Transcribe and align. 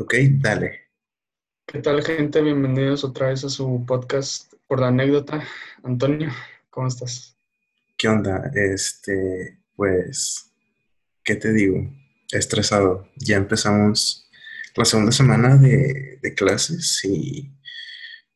Ok, 0.00 0.14
dale. 0.40 0.88
¿Qué 1.66 1.80
tal, 1.80 2.02
gente? 2.02 2.40
Bienvenidos 2.40 3.04
otra 3.04 3.28
vez 3.28 3.44
a 3.44 3.50
su 3.50 3.84
podcast 3.86 4.50
por 4.66 4.80
la 4.80 4.88
anécdota. 4.88 5.46
Antonio, 5.82 6.30
¿cómo 6.70 6.86
estás? 6.86 7.36
¿Qué 7.98 8.08
onda? 8.08 8.50
Este, 8.54 9.58
pues, 9.76 10.54
¿qué 11.22 11.34
te 11.36 11.52
digo? 11.52 11.86
Estresado. 12.32 13.10
Ya 13.16 13.36
empezamos 13.36 14.26
la 14.74 14.86
segunda 14.86 15.12
semana 15.12 15.58
de, 15.58 16.18
de 16.22 16.34
clases 16.34 17.04
y 17.04 17.52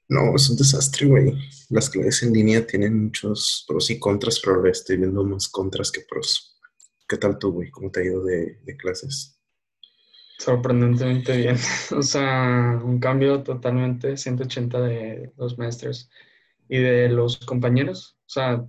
no, 0.08 0.36
es 0.36 0.50
un 0.50 0.58
desastre, 0.58 1.06
güey. 1.06 1.32
Las 1.70 1.88
clases 1.88 2.24
en 2.24 2.34
línea 2.34 2.66
tienen 2.66 3.04
muchos 3.04 3.64
pros 3.66 3.88
y 3.88 3.98
contras, 3.98 4.38
pero 4.38 4.56
ahora 4.56 4.70
estoy 4.70 4.98
viendo 4.98 5.24
más 5.24 5.48
contras 5.48 5.90
que 5.90 6.02
pros. 6.02 6.60
¿Qué 7.08 7.16
tal 7.16 7.38
tú, 7.38 7.52
güey? 7.52 7.70
¿Cómo 7.70 7.90
te 7.90 8.00
ha 8.00 8.04
ido 8.04 8.22
de, 8.22 8.60
de 8.62 8.76
clases? 8.76 9.34
Sorprendentemente 10.38 11.36
bien. 11.36 11.56
O 11.96 12.02
sea, 12.02 12.80
un 12.82 12.98
cambio 12.98 13.42
totalmente 13.42 14.16
180 14.16 14.80
de 14.80 15.32
los 15.36 15.58
maestros 15.58 16.10
y 16.68 16.78
de 16.78 17.08
los 17.08 17.38
compañeros. 17.38 18.16
O 18.20 18.28
sea, 18.28 18.66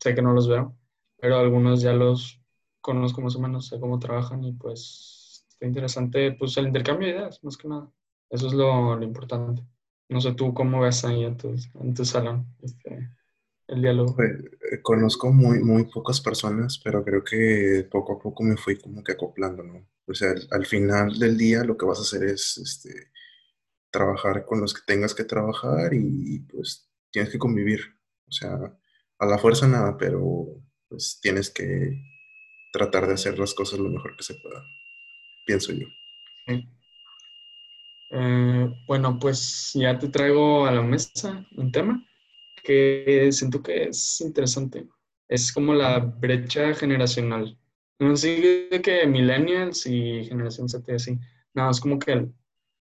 sé 0.00 0.14
que 0.14 0.22
no 0.22 0.32
los 0.32 0.48
veo, 0.48 0.76
pero 1.18 1.38
algunos 1.38 1.82
ya 1.82 1.92
los 1.92 2.40
conozco 2.80 3.20
más 3.20 3.36
o 3.36 3.40
menos, 3.40 3.68
sé 3.68 3.78
cómo 3.78 3.98
trabajan 3.98 4.42
y 4.44 4.52
pues 4.52 5.46
está 5.48 5.66
interesante 5.66 6.32
pues 6.32 6.56
el 6.56 6.66
intercambio 6.66 7.08
de 7.08 7.14
ideas, 7.14 7.42
más 7.44 7.56
que 7.56 7.68
nada. 7.68 7.90
Eso 8.30 8.48
es 8.48 8.54
lo, 8.54 8.96
lo 8.96 9.04
importante. 9.04 9.62
No 10.08 10.20
sé 10.20 10.34
tú 10.34 10.52
cómo 10.52 10.80
ves 10.80 11.04
ahí 11.04 11.24
en 11.24 11.36
tu, 11.36 11.54
en 11.80 11.94
tu 11.94 12.04
salón 12.04 12.46
este, 12.62 13.10
el 13.68 13.82
diálogo. 13.82 14.16
Pues, 14.16 14.30
eh, 14.72 14.82
conozco 14.82 15.32
muy, 15.32 15.60
muy 15.60 15.84
pocas 15.84 16.20
personas, 16.20 16.80
pero 16.82 17.04
creo 17.04 17.22
que 17.22 17.86
poco 17.90 18.14
a 18.14 18.18
poco 18.18 18.42
me 18.42 18.56
fui 18.56 18.78
como 18.78 19.02
que 19.02 19.12
acoplando, 19.12 19.62
¿no? 19.62 19.86
O 20.06 20.14
sea, 20.14 20.30
al, 20.30 20.48
al 20.50 20.66
final 20.66 21.18
del 21.18 21.36
día 21.36 21.64
lo 21.64 21.76
que 21.76 21.86
vas 21.86 21.98
a 21.98 22.02
hacer 22.02 22.24
es 22.24 22.58
este, 22.58 23.12
trabajar 23.90 24.44
con 24.46 24.60
los 24.60 24.74
que 24.74 24.82
tengas 24.86 25.14
que 25.14 25.24
trabajar 25.24 25.94
y 25.94 26.40
pues 26.40 26.90
tienes 27.10 27.30
que 27.30 27.38
convivir. 27.38 27.80
O 28.28 28.32
sea, 28.32 28.58
a 29.18 29.26
la 29.26 29.38
fuerza 29.38 29.68
nada, 29.68 29.96
pero 29.96 30.62
pues 30.88 31.20
tienes 31.22 31.50
que 31.50 31.96
tratar 32.72 33.06
de 33.06 33.14
hacer 33.14 33.38
las 33.38 33.54
cosas 33.54 33.78
lo 33.78 33.88
mejor 33.88 34.16
que 34.16 34.24
se 34.24 34.34
pueda, 34.34 34.64
pienso 35.46 35.72
yo. 35.72 35.86
Eh, 38.14 38.68
bueno, 38.86 39.18
pues 39.18 39.72
ya 39.74 39.98
te 39.98 40.08
traigo 40.08 40.66
a 40.66 40.72
la 40.72 40.82
mesa 40.82 41.46
un 41.56 41.70
tema 41.70 42.04
que 42.62 43.28
siento 43.32 43.62
que 43.62 43.84
es 43.84 44.20
interesante. 44.20 44.88
Es 45.28 45.52
como 45.52 45.72
la 45.72 45.98
brecha 45.98 46.74
generacional. 46.74 47.58
No 47.98 48.16
sé 48.16 48.68
de 48.70 48.82
que 48.82 49.06
millennials 49.06 49.86
y 49.86 50.24
generación 50.24 50.68
Z 50.68 50.90
y 50.90 50.94
así. 50.94 51.18
No, 51.54 51.70
es 51.70 51.80
como 51.80 51.98
que 51.98 52.28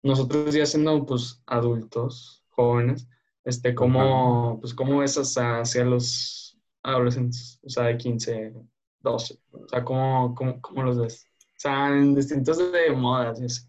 nosotros 0.04 0.54
ya 0.54 0.66
siendo 0.66 1.06
pues 1.06 1.42
adultos, 1.46 2.44
jóvenes, 2.50 3.08
este, 3.44 3.74
como, 3.74 4.60
pues 4.60 4.74
cómo 4.74 5.00
ves 5.00 5.18
hacia, 5.18 5.60
hacia 5.62 5.86
los 5.86 6.58
adolescentes, 6.84 7.60
o 7.64 7.70
sea, 7.70 7.84
de 7.84 7.98
15, 7.98 8.54
12, 9.02 9.40
o 9.52 9.68
sea, 9.68 9.84
¿cómo, 9.84 10.36
cómo, 10.36 10.62
cómo 10.62 10.84
los 10.84 11.00
ves? 11.00 11.26
O 11.40 11.60
sea, 11.60 11.90
en 11.90 12.14
distintos 12.14 12.58
de 12.58 12.92
modas 12.92 13.42
y 13.42 13.46
así. 13.46 13.62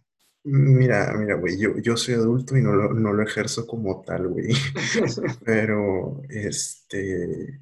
Mira, 0.45 1.13
mira, 1.17 1.35
güey, 1.35 1.59
yo, 1.59 1.77
yo 1.79 1.97
soy 1.97 2.15
adulto 2.15 2.57
y 2.57 2.63
no 2.63 2.73
lo, 2.73 2.95
no 2.95 3.13
lo 3.13 3.23
ejerzo 3.23 3.67
como 3.67 4.03
tal, 4.03 4.29
güey. 4.29 4.49
Pero, 5.45 6.23
este, 6.29 7.61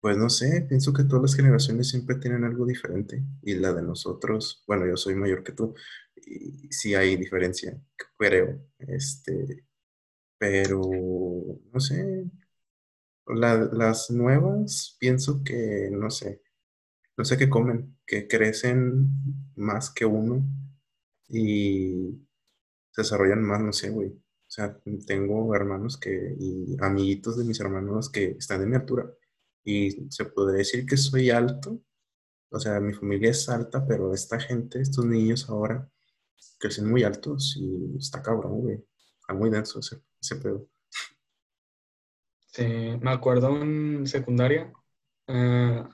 pues 0.00 0.16
no 0.16 0.30
sé, 0.30 0.62
pienso 0.68 0.92
que 0.92 1.04
todas 1.04 1.22
las 1.22 1.34
generaciones 1.36 1.88
siempre 1.90 2.16
tienen 2.16 2.44
algo 2.44 2.66
diferente. 2.66 3.24
Y 3.42 3.54
la 3.56 3.72
de 3.72 3.82
nosotros, 3.82 4.64
bueno, 4.66 4.86
yo 4.86 4.96
soy 4.96 5.14
mayor 5.16 5.42
que 5.44 5.52
tú, 5.52 5.74
y 6.16 6.68
sí 6.72 6.94
hay 6.94 7.16
diferencia, 7.16 7.80
creo. 8.18 8.60
Este, 8.78 9.64
pero, 10.38 10.80
no 11.72 11.80
sé, 11.80 12.26
la- 13.26 13.68
las 13.72 14.10
nuevas, 14.10 14.96
pienso 15.00 15.42
que, 15.44 15.88
no 15.92 16.10
sé, 16.10 16.42
no 17.18 17.24
sé 17.26 17.38
qué 17.38 17.50
comen, 17.50 17.98
que 18.06 18.28
crecen 18.28 19.10
más 19.56 19.90
que 19.90 20.06
uno 20.06 20.44
y 21.28 22.20
se 22.92 23.02
desarrollan 23.02 23.42
más, 23.44 23.62
no 23.62 23.72
sé, 23.74 23.90
güey. 23.90 24.10
O 24.10 24.50
sea, 24.50 24.78
tengo 25.06 25.54
hermanos 25.56 25.98
que, 25.98 26.36
y 26.38 26.76
amiguitos 26.80 27.38
de 27.38 27.44
mis 27.44 27.60
hermanos 27.60 28.10
que 28.10 28.32
están 28.38 28.60
de 28.60 28.66
mi 28.68 28.76
altura. 28.76 29.06
Y 29.68 30.10
se 30.10 30.24
podría 30.24 30.60
decir 30.60 30.86
que 30.86 30.96
soy 30.96 31.28
alto. 31.28 31.78
O 32.50 32.58
sea, 32.58 32.80
mi 32.80 32.94
familia 32.94 33.32
es 33.32 33.46
alta, 33.50 33.86
pero 33.86 34.14
esta 34.14 34.40
gente, 34.40 34.80
estos 34.80 35.04
niños 35.04 35.50
ahora, 35.50 35.86
crecen 36.58 36.88
muy 36.90 37.02
altos 37.02 37.54
y 37.60 37.98
está 37.98 38.22
cabrón, 38.22 38.62
güey. 38.62 38.82
Está 39.20 39.34
muy 39.34 39.50
denso 39.50 39.80
ese, 39.80 40.00
ese 40.22 40.36
pedo. 40.36 40.66
Sí, 42.46 42.64
me 42.64 43.10
acuerdo 43.10 43.60
en 43.60 44.06
secundaria, 44.06 44.72
eh, 45.26 45.84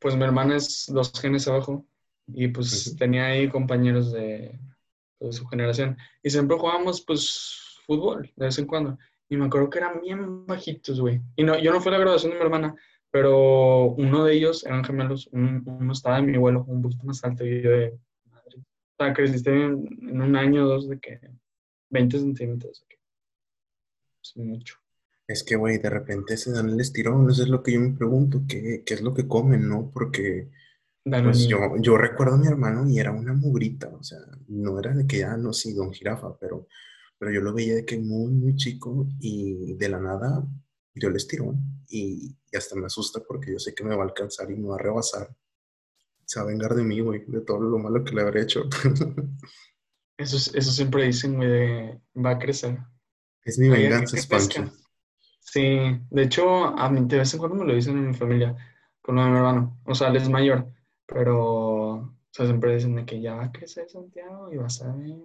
pues 0.00 0.16
mi 0.16 0.24
hermana 0.24 0.56
es 0.56 0.86
dos 0.88 1.12
genes 1.20 1.46
abajo 1.46 1.86
y 2.26 2.48
pues 2.48 2.96
tenía 2.96 3.26
ahí 3.26 3.50
compañeros 3.50 4.10
de, 4.10 4.58
de 5.20 5.32
su 5.32 5.46
generación 5.48 5.98
y 6.22 6.30
siempre 6.30 6.56
jugábamos 6.56 7.02
pues 7.02 7.78
fútbol 7.86 8.32
de 8.36 8.46
vez 8.46 8.58
en 8.58 8.66
cuando 8.66 8.98
y 9.28 9.36
me 9.36 9.46
acuerdo 9.46 9.70
que 9.70 9.78
eran 9.78 10.00
bien 10.00 10.46
bajitos, 10.46 11.00
güey. 11.00 11.20
Y 11.36 11.44
no, 11.44 11.58
yo 11.58 11.72
no 11.72 11.80
fui 11.80 11.90
a 11.90 11.92
la 11.92 12.00
graduación 12.00 12.32
de 12.32 12.38
mi 12.38 12.44
hermana, 12.44 12.74
pero 13.10 13.90
uno 13.92 14.24
de 14.24 14.34
ellos 14.34 14.64
eran 14.66 14.84
gemelos, 14.84 15.28
un- 15.32 15.62
uno 15.66 15.92
estaba 15.92 16.16
de 16.16 16.22
mi 16.22 16.36
abuelo, 16.36 16.64
un 16.68 16.82
poquito 16.82 17.04
más 17.04 17.22
alto 17.24 17.44
y 17.46 17.62
yo 17.62 17.70
de, 17.70 17.98
madre, 18.30 18.56
o 18.58 18.64
sea, 18.98 19.12
creciste 19.14 19.50
en, 19.50 19.86
en 20.08 20.20
un 20.22 20.36
año 20.36 20.64
o 20.64 20.68
dos 20.68 20.88
de 20.88 20.98
que 20.98 21.20
20 21.90 22.18
centímetros, 22.18 22.84
que 22.88 22.96
es 24.22 24.36
mucho. 24.36 24.76
Es 25.26 25.42
que, 25.42 25.56
güey, 25.56 25.78
de 25.78 25.88
repente 25.90 26.36
se 26.36 26.52
dan 26.52 26.68
el 26.68 26.80
estirón. 26.80 27.30
Eso 27.30 27.42
es 27.44 27.48
lo 27.48 27.62
que 27.62 27.72
yo 27.72 27.80
me 27.80 27.96
pregunto, 27.96 28.42
¿qué, 28.46 28.82
qué 28.84 28.94
es 28.94 29.00
lo 29.00 29.14
que 29.14 29.26
comen, 29.26 29.68
no? 29.68 29.90
Porque 29.92 30.50
Pues 31.24 31.38
yo, 31.48 31.58
yo 31.80 31.96
recuerdo 31.96 32.34
a 32.34 32.38
mi 32.38 32.46
hermano 32.46 32.88
y 32.88 32.98
era 32.98 33.12
una 33.12 33.32
mugrita, 33.32 33.88
o 33.88 34.02
sea, 34.02 34.18
no 34.48 34.78
era 34.78 34.94
de 34.94 35.06
que 35.06 35.18
ya 35.20 35.36
no, 35.36 35.52
sí, 35.52 35.72
don 35.74 35.92
jirafa, 35.92 36.36
pero, 36.38 36.66
pero 37.24 37.36
yo 37.36 37.40
lo 37.40 37.54
veía 37.54 37.74
de 37.76 37.86
que 37.86 37.98
muy, 37.98 38.30
muy 38.32 38.54
chico 38.54 39.06
y 39.18 39.72
de 39.76 39.88
la 39.88 39.98
nada 39.98 40.46
dio 40.92 41.08
el 41.08 41.16
estirón 41.16 41.56
y, 41.88 42.36
y 42.52 42.56
hasta 42.56 42.76
me 42.76 42.84
asusta 42.84 43.22
porque 43.26 43.50
yo 43.52 43.58
sé 43.58 43.74
que 43.74 43.82
me 43.82 43.96
va 43.96 44.02
a 44.02 44.06
alcanzar 44.06 44.50
y 44.50 44.56
me 44.56 44.68
va 44.68 44.74
a 44.74 44.78
rebasar. 44.78 45.34
Se 46.26 46.38
va 46.38 46.44
a 46.44 46.48
vengar 46.48 46.74
de 46.74 46.84
mí, 46.84 47.00
güey, 47.00 47.24
de 47.26 47.40
todo 47.40 47.60
lo 47.60 47.78
malo 47.78 48.04
que 48.04 48.14
le 48.14 48.20
habré 48.20 48.42
hecho. 48.42 48.64
Eso, 50.18 50.36
es- 50.36 50.54
eso 50.54 50.70
siempre 50.70 51.04
dicen, 51.04 51.36
güey, 51.36 51.48
de 51.48 52.00
va 52.14 52.32
a 52.32 52.38
crecer. 52.38 52.78
Es 53.42 53.58
mi 53.58 53.70
venganza, 53.70 54.18
pesca. 54.28 54.70
Sí, 55.40 55.62
de 56.10 56.22
hecho, 56.22 56.66
a 56.66 56.90
mí 56.90 57.06
de 57.06 57.18
vez 57.18 57.32
en 57.32 57.38
cuando 57.40 57.56
me 57.56 57.64
lo 57.64 57.74
dicen 57.74 57.96
en 57.96 58.08
mi 58.08 58.14
familia, 58.14 58.54
con 59.00 59.14
lo 59.16 59.24
de 59.24 59.30
mi 59.30 59.36
hermano. 59.38 59.80
O 59.86 59.94
sea, 59.94 60.08
él 60.08 60.16
es 60.16 60.28
mayor, 60.28 60.70
pero, 61.06 61.94
o 61.94 62.14
sea, 62.30 62.44
siempre 62.44 62.74
dicen 62.74 62.94
de 62.96 63.06
que 63.06 63.20
ya 63.22 63.34
va 63.34 63.44
a 63.46 63.52
crecer 63.52 63.88
Santiago 63.88 64.52
y 64.52 64.58
vas 64.58 64.82
a 64.82 64.94
ver. 64.94 65.16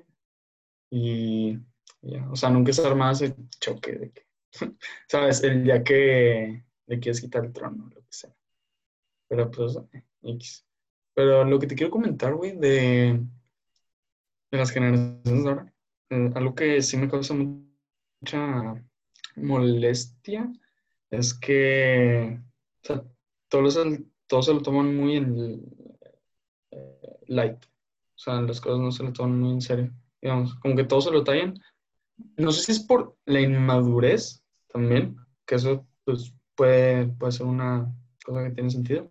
Y 0.91 1.59
ya, 2.01 2.29
o 2.29 2.35
sea, 2.35 2.49
nunca 2.49 2.71
se 2.73 2.85
arma 2.85 3.11
ese 3.11 3.35
choque 3.59 3.91
de 3.93 4.11
que, 4.11 4.25
¿sabes? 5.07 5.43
El 5.43 5.63
día 5.63 5.83
que 5.83 6.63
le 6.87 6.99
quieres 6.99 7.21
quitar 7.21 7.45
el 7.45 7.53
trono, 7.53 7.89
lo 7.93 8.01
que 8.01 8.07
sea. 8.09 8.35
Pero 9.27 9.49
pues, 9.51 9.77
eh, 9.93 10.03
X. 10.23 10.65
Pero 11.13 11.43
lo 11.43 11.59
que 11.59 11.67
te 11.67 11.75
quiero 11.75 11.91
comentar, 11.91 12.33
güey, 12.33 12.55
de, 12.57 13.19
de 14.51 14.57
las 14.57 14.71
generaciones 14.71 15.43
de 15.43 15.49
ahora, 15.49 15.73
eh, 16.09 16.31
algo 16.35 16.55
que 16.55 16.81
sí 16.81 16.97
me 16.97 17.09
causa 17.09 17.33
mucha 17.35 18.83
molestia 19.35 20.51
es 21.11 21.33
que 21.33 22.39
o 22.83 22.85
sea, 22.87 23.03
todos, 23.49 23.75
el- 23.77 24.11
todos 24.27 24.45
se 24.47 24.53
lo 24.53 24.61
toman 24.61 24.95
muy 24.95 25.17
en 25.17 25.61
eh, 26.71 27.19
light. 27.27 27.63
O 27.65 28.17
sea, 28.21 28.41
las 28.41 28.59
cosas 28.61 28.79
no 28.79 28.91
se 28.91 29.03
lo 29.03 29.13
toman 29.13 29.39
muy 29.39 29.53
en 29.53 29.61
serio. 29.61 29.91
Digamos, 30.21 30.55
como 30.55 30.75
que 30.75 30.83
todos 30.83 31.05
se 31.05 31.11
lo 31.11 31.23
tallan. 31.23 31.59
No 32.37 32.51
sé 32.51 32.63
si 32.63 32.71
es 32.73 32.79
por 32.79 33.17
la 33.25 33.41
inmadurez 33.41 34.43
también, 34.71 35.17
que 35.45 35.55
eso 35.55 35.85
pues, 36.05 36.33
puede, 36.55 37.07
puede 37.07 37.31
ser 37.31 37.45
una 37.47 37.93
cosa 38.25 38.43
que 38.43 38.51
tiene 38.51 38.69
sentido. 38.69 39.09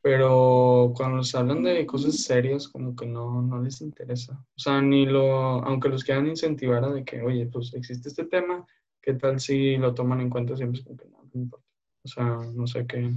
Pero 0.00 0.92
cuando 0.96 1.22
se 1.24 1.36
hablan 1.38 1.62
de 1.64 1.84
cosas 1.86 2.22
serias, 2.22 2.68
como 2.68 2.94
que 2.94 3.06
no, 3.06 3.42
no 3.42 3.60
les 3.60 3.80
interesa. 3.80 4.34
O 4.56 4.58
sea, 4.58 4.80
ni 4.80 5.06
lo, 5.06 5.62
aunque 5.64 5.88
los 5.88 6.04
quieran 6.04 6.28
incentivar 6.28 6.84
a 6.84 6.90
de 6.92 7.04
que, 7.04 7.20
oye, 7.22 7.46
pues 7.46 7.74
existe 7.74 8.08
este 8.08 8.24
tema, 8.24 8.66
¿qué 9.02 9.14
tal 9.14 9.40
si 9.40 9.76
lo 9.76 9.94
toman 9.94 10.20
en 10.20 10.30
cuenta? 10.30 10.56
Siempre 10.56 10.80
es 10.80 10.84
como 10.86 10.96
que 10.96 11.08
no, 11.08 11.18
no 11.34 11.40
importa. 11.40 11.66
O 12.04 12.08
sea, 12.08 12.24
no 12.54 12.66
sé 12.66 12.86
qué, 12.86 13.12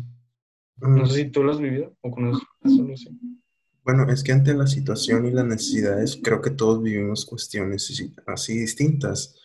no 0.78 1.06
Mm, 1.06 1.06
sé 1.06 1.14
si 1.26 1.32
tú 1.32 1.44
lo 1.44 1.52
has 1.52 1.60
vivido 1.60 1.96
o 2.02 2.12
conoces 2.12 2.44
algo 2.64 2.94
así. 2.94 3.10
Bueno, 3.84 4.08
es 4.12 4.24
que 4.24 4.32
ante 4.32 4.54
la 4.54 4.68
situación 4.68 5.26
y 5.26 5.32
las 5.32 5.46
necesidades, 5.46 6.20
creo 6.24 6.42
que 6.42 6.52
todos 6.52 6.82
vivimos 6.84 7.26
cuestiones 7.26 7.92
así 8.28 8.60
distintas. 8.60 9.36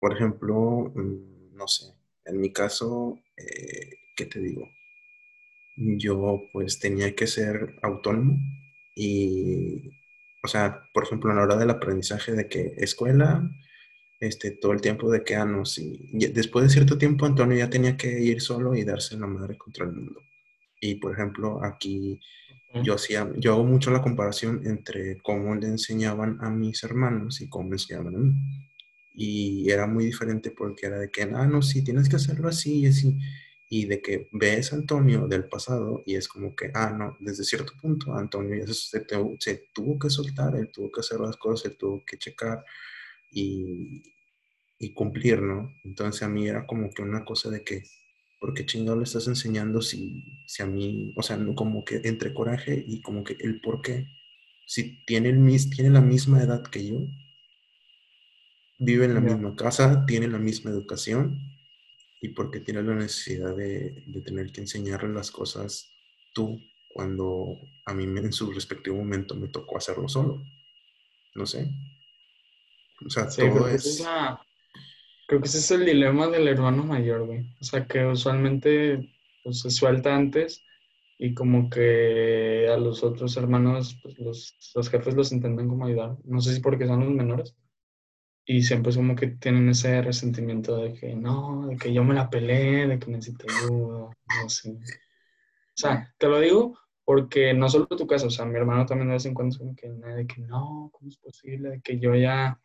Por 0.00 0.14
ejemplo, 0.14 0.92
mm, 0.94 1.56
no 1.56 1.68
sé, 1.68 1.86
en 2.24 2.40
mi 2.40 2.52
caso, 2.52 3.18
eh, 3.36 3.90
¿qué 4.16 4.26
te 4.26 4.40
digo? 4.40 4.68
Yo 5.76 6.42
pues 6.52 6.78
tenía 6.78 7.14
que 7.14 7.26
ser 7.26 7.76
autónomo 7.82 8.38
y 8.94 9.90
o 10.44 10.48
sea, 10.48 10.82
por 10.92 11.04
ejemplo, 11.04 11.32
a 11.32 11.34
la 11.34 11.42
hora 11.42 11.56
del 11.56 11.70
aprendizaje 11.70 12.32
de 12.32 12.48
que 12.48 12.74
escuela, 12.76 13.50
este, 14.20 14.50
todo 14.52 14.72
el 14.72 14.80
tiempo 14.82 15.10
de 15.10 15.24
que, 15.24 15.36
ah, 15.36 15.46
no, 15.46 15.64
sí. 15.64 16.10
Y 16.12 16.26
después 16.28 16.64
de 16.66 16.70
cierto 16.70 16.98
tiempo, 16.98 17.26
Antonio 17.26 17.56
ya 17.58 17.70
tenía 17.70 17.96
que 17.96 18.20
ir 18.20 18.40
solo 18.42 18.74
y 18.74 18.84
darse 18.84 19.16
la 19.18 19.26
madre 19.26 19.56
contra 19.58 19.86
el 19.86 19.92
mundo. 19.92 20.20
Y, 20.80 20.96
por 20.96 21.12
ejemplo, 21.12 21.64
aquí 21.64 22.20
yo, 22.82 22.94
hacía, 22.94 23.30
yo 23.36 23.54
hago 23.54 23.64
mucho 23.64 23.90
la 23.90 24.02
comparación 24.02 24.62
entre 24.66 25.18
cómo 25.22 25.54
le 25.54 25.68
enseñaban 25.68 26.38
a 26.40 26.50
mis 26.50 26.82
hermanos 26.82 27.40
y 27.40 27.48
cómo 27.48 27.68
me 27.68 27.76
enseñaban 27.76 28.14
a 28.14 28.18
mí. 28.18 28.32
Y 29.14 29.70
era 29.70 29.86
muy 29.86 30.06
diferente 30.06 30.50
porque 30.50 30.86
era 30.86 30.98
de 30.98 31.10
que, 31.10 31.22
ah, 31.22 31.46
no, 31.46 31.62
sí, 31.62 31.84
tienes 31.84 32.08
que 32.08 32.16
hacerlo 32.16 32.48
así 32.48 32.80
y 32.80 32.86
así. 32.86 33.18
Y 33.68 33.86
de 33.86 34.02
que 34.02 34.28
ves 34.32 34.72
a 34.72 34.76
Antonio 34.76 35.26
del 35.26 35.48
pasado 35.48 36.02
y 36.04 36.16
es 36.16 36.28
como 36.28 36.54
que, 36.54 36.70
ah, 36.74 36.90
no, 36.90 37.16
desde 37.20 37.44
cierto 37.44 37.72
punto 37.80 38.14
Antonio 38.14 38.56
ya 38.56 38.66
se, 38.72 39.04
se 39.38 39.68
tuvo 39.72 39.98
que 39.98 40.10
soltar, 40.10 40.56
él 40.56 40.70
tuvo 40.72 40.90
que 40.90 41.00
hacer 41.00 41.20
las 41.20 41.36
cosas, 41.36 41.70
él 41.70 41.76
tuvo 41.78 42.04
que 42.04 42.18
checar 42.18 42.64
y, 43.30 44.02
y 44.78 44.92
cumplir, 44.92 45.42
¿no? 45.42 45.72
Entonces 45.84 46.22
a 46.22 46.28
mí 46.28 46.48
era 46.48 46.66
como 46.66 46.90
que 46.90 47.02
una 47.02 47.24
cosa 47.24 47.50
de 47.50 47.64
que, 47.64 47.84
¿por 48.40 48.54
qué 48.54 48.66
chingado 48.66 48.98
le 48.98 49.04
estás 49.04 49.26
enseñando 49.26 49.80
si, 49.80 50.42
si 50.46 50.62
a 50.62 50.66
mí, 50.66 51.12
o 51.16 51.22
sea, 51.22 51.38
como 51.54 51.84
que 51.84 52.00
entre 52.04 52.34
coraje 52.34 52.84
y 52.86 53.00
como 53.00 53.24
que 53.24 53.36
el 53.40 53.60
por 53.60 53.82
qué, 53.82 54.08
si 54.66 55.04
tiene, 55.04 55.30
el, 55.30 55.70
tiene 55.70 55.90
la 55.90 56.00
misma 56.00 56.42
edad 56.42 56.62
que 56.62 56.86
yo, 56.86 57.06
vive 58.78 59.04
en 59.04 59.14
la 59.14 59.20
misma 59.20 59.54
casa, 59.54 60.04
tiene 60.06 60.28
la 60.28 60.38
misma 60.38 60.70
educación 60.70 61.38
y 62.20 62.28
porque 62.28 62.60
tiene 62.60 62.82
la 62.82 62.94
necesidad 62.94 63.54
de, 63.56 64.02
de, 64.06 64.20
tener 64.22 64.50
que 64.50 64.60
enseñarle 64.60 65.12
las 65.12 65.30
cosas 65.30 65.90
tú 66.34 66.60
cuando 66.94 67.58
a 67.86 67.94
mí 67.94 68.04
en 68.04 68.32
su 68.32 68.50
respectivo 68.52 68.96
momento 68.96 69.34
me 69.34 69.48
tocó 69.48 69.76
hacerlo 69.76 70.08
solo. 70.08 70.42
No 71.34 71.44
sé. 71.44 71.68
O 73.04 73.10
sea, 73.10 73.28
todo 73.28 73.68
es... 73.68 74.02
Creo 75.26 75.40
que 75.40 75.46
ese 75.46 75.58
es 75.58 75.70
el 75.70 75.86
dilema 75.86 76.28
del 76.28 76.48
hermano 76.48 76.84
mayor, 76.84 77.26
güey. 77.26 77.54
O 77.60 77.64
sea, 77.64 77.86
que 77.86 78.04
usualmente 78.04 79.10
pues, 79.42 79.60
se 79.60 79.70
suelta 79.70 80.14
antes 80.14 80.62
y 81.18 81.34
como 81.34 81.70
que 81.70 82.68
a 82.68 82.76
los 82.76 83.02
otros 83.02 83.36
hermanos, 83.36 83.98
pues 84.02 84.18
los, 84.18 84.72
los 84.74 84.90
jefes 84.90 85.14
los 85.14 85.32
intentan 85.32 85.68
como 85.68 85.86
ayudar. 85.86 86.16
No 86.24 86.40
sé 86.40 86.54
si 86.54 86.60
porque 86.60 86.86
son 86.86 87.00
los 87.00 87.10
menores. 87.10 87.56
Y 88.46 88.62
siempre 88.62 88.90
es 88.90 88.96
como 88.96 89.16
que 89.16 89.28
tienen 89.28 89.68
ese 89.70 90.02
resentimiento 90.02 90.76
de 90.76 90.92
que 90.92 91.14
no, 91.16 91.66
de 91.68 91.76
que 91.76 91.92
yo 91.92 92.04
me 92.04 92.14
la 92.14 92.28
peleé, 92.28 92.86
de 92.86 92.98
que 92.98 93.10
necesito 93.10 93.46
ayuda, 93.48 94.10
no 94.42 94.48
sé. 94.48 94.72
O 94.72 95.76
sea, 95.76 96.14
te 96.18 96.28
lo 96.28 96.40
digo 96.40 96.78
porque 97.04 97.54
no 97.54 97.68
solo 97.68 97.86
tu 97.86 98.06
caso, 98.06 98.26
o 98.28 98.30
sea, 98.30 98.44
mi 98.44 98.56
hermano 98.56 98.86
también 98.86 99.08
de 99.08 99.14
vez 99.14 99.26
en 99.26 99.34
cuando 99.34 99.52
es 99.52 99.58
como 99.58 99.74
que, 99.74 99.88
de 99.88 100.26
que 100.26 100.40
no, 100.42 100.90
¿cómo 100.92 101.08
es 101.08 101.16
posible? 101.18 101.70
De 101.70 101.80
que 101.80 101.98
yo 101.98 102.14
ya 102.14 102.60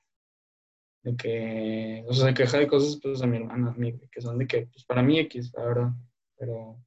de 1.03 1.15
que, 1.15 2.03
o 2.07 2.13
sea, 2.13 2.27
se 2.27 2.33
queja 2.33 2.57
de 2.57 2.67
cosas 2.67 2.99
pues 3.01 3.21
a 3.21 3.27
mi 3.27 3.37
hermana, 3.37 3.75
que 4.11 4.21
son 4.21 4.37
de 4.37 4.47
que, 4.47 4.67
pues 4.67 4.83
para 4.85 5.01
mí 5.01 5.19
X, 5.19 5.51
la 5.55 5.63
verdad, 5.63 5.91
pero 6.37 6.77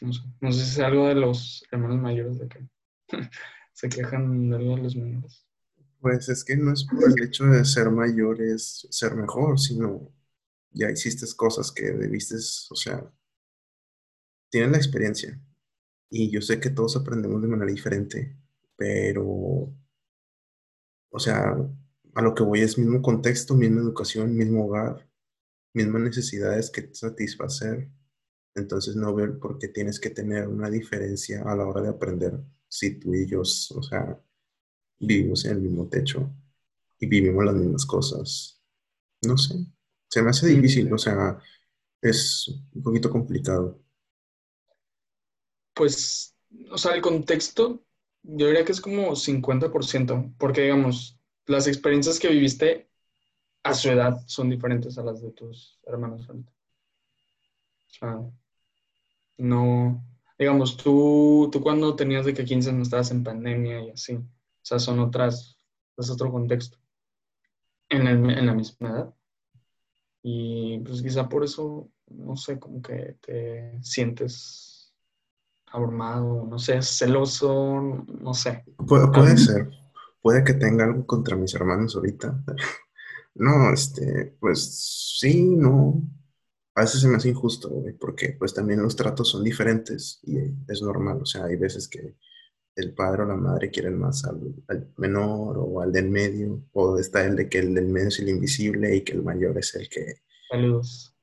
no 0.00 0.12
sé, 0.12 0.20
no 0.40 0.52
sé 0.52 0.64
si 0.64 0.70
es 0.72 0.78
algo 0.80 1.08
de 1.08 1.14
los 1.14 1.64
hermanos 1.70 1.98
mayores 1.98 2.38
de 2.38 2.48
que 2.48 2.68
se 3.72 3.88
quejan 3.88 4.50
de 4.50 4.56
algo 4.56 4.76
de 4.76 4.82
los 4.82 4.96
menores. 4.96 5.46
Pues 6.00 6.28
es 6.28 6.44
que 6.44 6.56
no 6.56 6.72
es 6.72 6.84
por 6.84 7.04
el 7.04 7.22
hecho 7.22 7.44
de 7.44 7.64
ser 7.64 7.90
mayor 7.90 8.42
es 8.42 8.88
ser 8.90 9.14
mejor, 9.14 9.58
sino 9.58 10.12
ya 10.70 10.90
hiciste 10.90 11.26
cosas 11.36 11.70
que 11.70 11.92
debiste, 11.92 12.34
o 12.34 12.74
sea, 12.74 13.08
tienes 14.50 14.72
la 14.72 14.78
experiencia 14.78 15.40
y 16.10 16.30
yo 16.30 16.42
sé 16.42 16.60
que 16.60 16.70
todos 16.70 16.96
aprendemos 16.96 17.40
de 17.40 17.48
manera 17.48 17.70
diferente, 17.70 18.36
pero, 18.76 19.24
o 19.24 21.18
sea, 21.18 21.56
a 22.14 22.22
lo 22.22 22.34
que 22.34 22.42
voy 22.42 22.60
es 22.60 22.78
mismo 22.78 23.02
contexto, 23.02 23.54
misma 23.54 23.80
educación, 23.80 24.36
mismo 24.36 24.66
hogar, 24.66 25.08
mismas 25.74 26.02
necesidades 26.02 26.70
que 26.70 26.94
satisfacer. 26.94 27.90
Entonces 28.54 28.96
no 28.96 29.14
veo 29.14 29.38
por 29.38 29.58
qué 29.58 29.68
tienes 29.68 29.98
que 29.98 30.10
tener 30.10 30.48
una 30.48 30.68
diferencia 30.68 31.42
a 31.42 31.56
la 31.56 31.66
hora 31.66 31.80
de 31.80 31.88
aprender 31.88 32.38
si 32.68 32.98
tú 32.98 33.14
y 33.14 33.26
yo, 33.26 33.40
o 33.40 33.44
sea, 33.44 34.22
vivimos 34.98 35.44
en 35.44 35.52
el 35.52 35.60
mismo 35.60 35.88
techo 35.88 36.30
y 36.98 37.06
vivimos 37.06 37.44
las 37.44 37.54
mismas 37.54 37.86
cosas. 37.86 38.62
No 39.22 39.36
sé, 39.36 39.54
se 40.08 40.22
me 40.22 40.30
hace 40.30 40.48
difícil, 40.48 40.92
o 40.92 40.98
sea, 40.98 41.38
es 42.00 42.48
un 42.74 42.82
poquito 42.82 43.10
complicado. 43.10 43.80
Pues, 45.74 46.34
o 46.70 46.76
sea, 46.76 46.94
el 46.94 47.00
contexto, 47.00 47.84
yo 48.22 48.46
diría 48.46 48.64
que 48.64 48.72
es 48.72 48.80
como 48.80 49.12
50%, 49.12 50.34
porque 50.38 50.62
digamos, 50.62 51.18
las 51.46 51.66
experiencias 51.66 52.18
que 52.18 52.28
viviste 52.28 52.88
a 53.62 53.74
su 53.74 53.90
edad 53.90 54.22
son 54.26 54.50
diferentes 54.50 54.98
a 54.98 55.04
las 55.04 55.22
de 55.22 55.30
tus 55.30 55.78
hermanos 55.86 56.28
O 56.28 56.44
sea, 57.88 58.20
no, 59.38 60.04
digamos, 60.38 60.76
tú, 60.76 61.48
tú 61.52 61.60
cuando 61.60 61.94
tenías 61.94 62.26
de 62.26 62.34
que 62.34 62.44
15 62.44 62.72
no 62.72 62.82
estabas 62.82 63.10
en 63.10 63.24
pandemia 63.24 63.84
y 63.84 63.90
así. 63.90 64.14
O 64.14 64.64
sea, 64.64 64.78
son 64.78 65.00
otras, 65.00 65.58
es 65.96 66.10
otro 66.10 66.30
contexto. 66.30 66.78
En, 67.88 68.06
en 68.06 68.46
la 68.46 68.54
misma 68.54 68.88
edad. 68.88 69.14
Y 70.22 70.78
pues 70.78 71.02
quizá 71.02 71.28
por 71.28 71.44
eso, 71.44 71.90
no 72.06 72.36
sé, 72.36 72.58
como 72.58 72.80
que 72.80 73.16
te 73.20 73.82
sientes 73.82 74.94
abrumado, 75.66 76.44
no 76.44 76.58
sé, 76.58 76.80
celoso, 76.82 77.80
no 77.80 78.34
sé. 78.34 78.64
puede 78.86 79.36
ser, 79.36 79.70
puede 80.22 80.44
que 80.44 80.54
tenga 80.54 80.84
algo 80.84 81.06
contra 81.06 81.36
mis 81.36 81.54
hermanos 81.54 81.96
ahorita. 81.96 82.42
no, 83.34 83.72
este, 83.72 84.36
pues 84.40 85.18
sí, 85.18 85.42
no. 85.44 86.02
A 86.74 86.82
veces 86.82 87.02
se 87.02 87.08
me 87.08 87.16
hace 87.16 87.28
injusto, 87.28 87.68
güey, 87.68 87.92
porque 87.94 88.36
pues 88.38 88.54
también 88.54 88.82
los 88.82 88.96
tratos 88.96 89.28
son 89.28 89.44
diferentes 89.44 90.20
y 90.22 90.38
es 90.68 90.80
normal. 90.80 91.18
O 91.20 91.26
sea, 91.26 91.44
hay 91.44 91.56
veces 91.56 91.88
que 91.88 92.16
el 92.76 92.94
padre 92.94 93.22
o 93.22 93.26
la 93.26 93.36
madre 93.36 93.70
quieren 93.70 93.98
más 93.98 94.24
al, 94.24 94.92
menor 94.96 95.58
o 95.58 95.80
al 95.80 95.92
del 95.92 96.08
medio, 96.08 96.64
o 96.72 96.98
está 96.98 97.24
el 97.24 97.36
de 97.36 97.48
que 97.48 97.58
el 97.58 97.74
del 97.74 97.88
medio 97.88 98.08
es 98.08 98.18
el 98.20 98.30
invisible 98.30 98.96
y 98.96 99.02
que 99.02 99.12
el 99.12 99.22
mayor 99.22 99.58
es 99.58 99.74
el 99.74 99.88
que... 99.88 100.22
Saludos. 100.50 101.14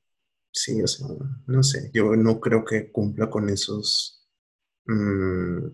Sí, 0.52 0.82
o 0.82 0.86
sea, 0.86 1.06
no 1.46 1.62
sé, 1.62 1.90
yo 1.92 2.16
no 2.16 2.40
creo 2.40 2.64
que 2.64 2.90
cumpla 2.92 3.30
con 3.30 3.48
esos... 3.48 4.28
Mm, 4.86 5.66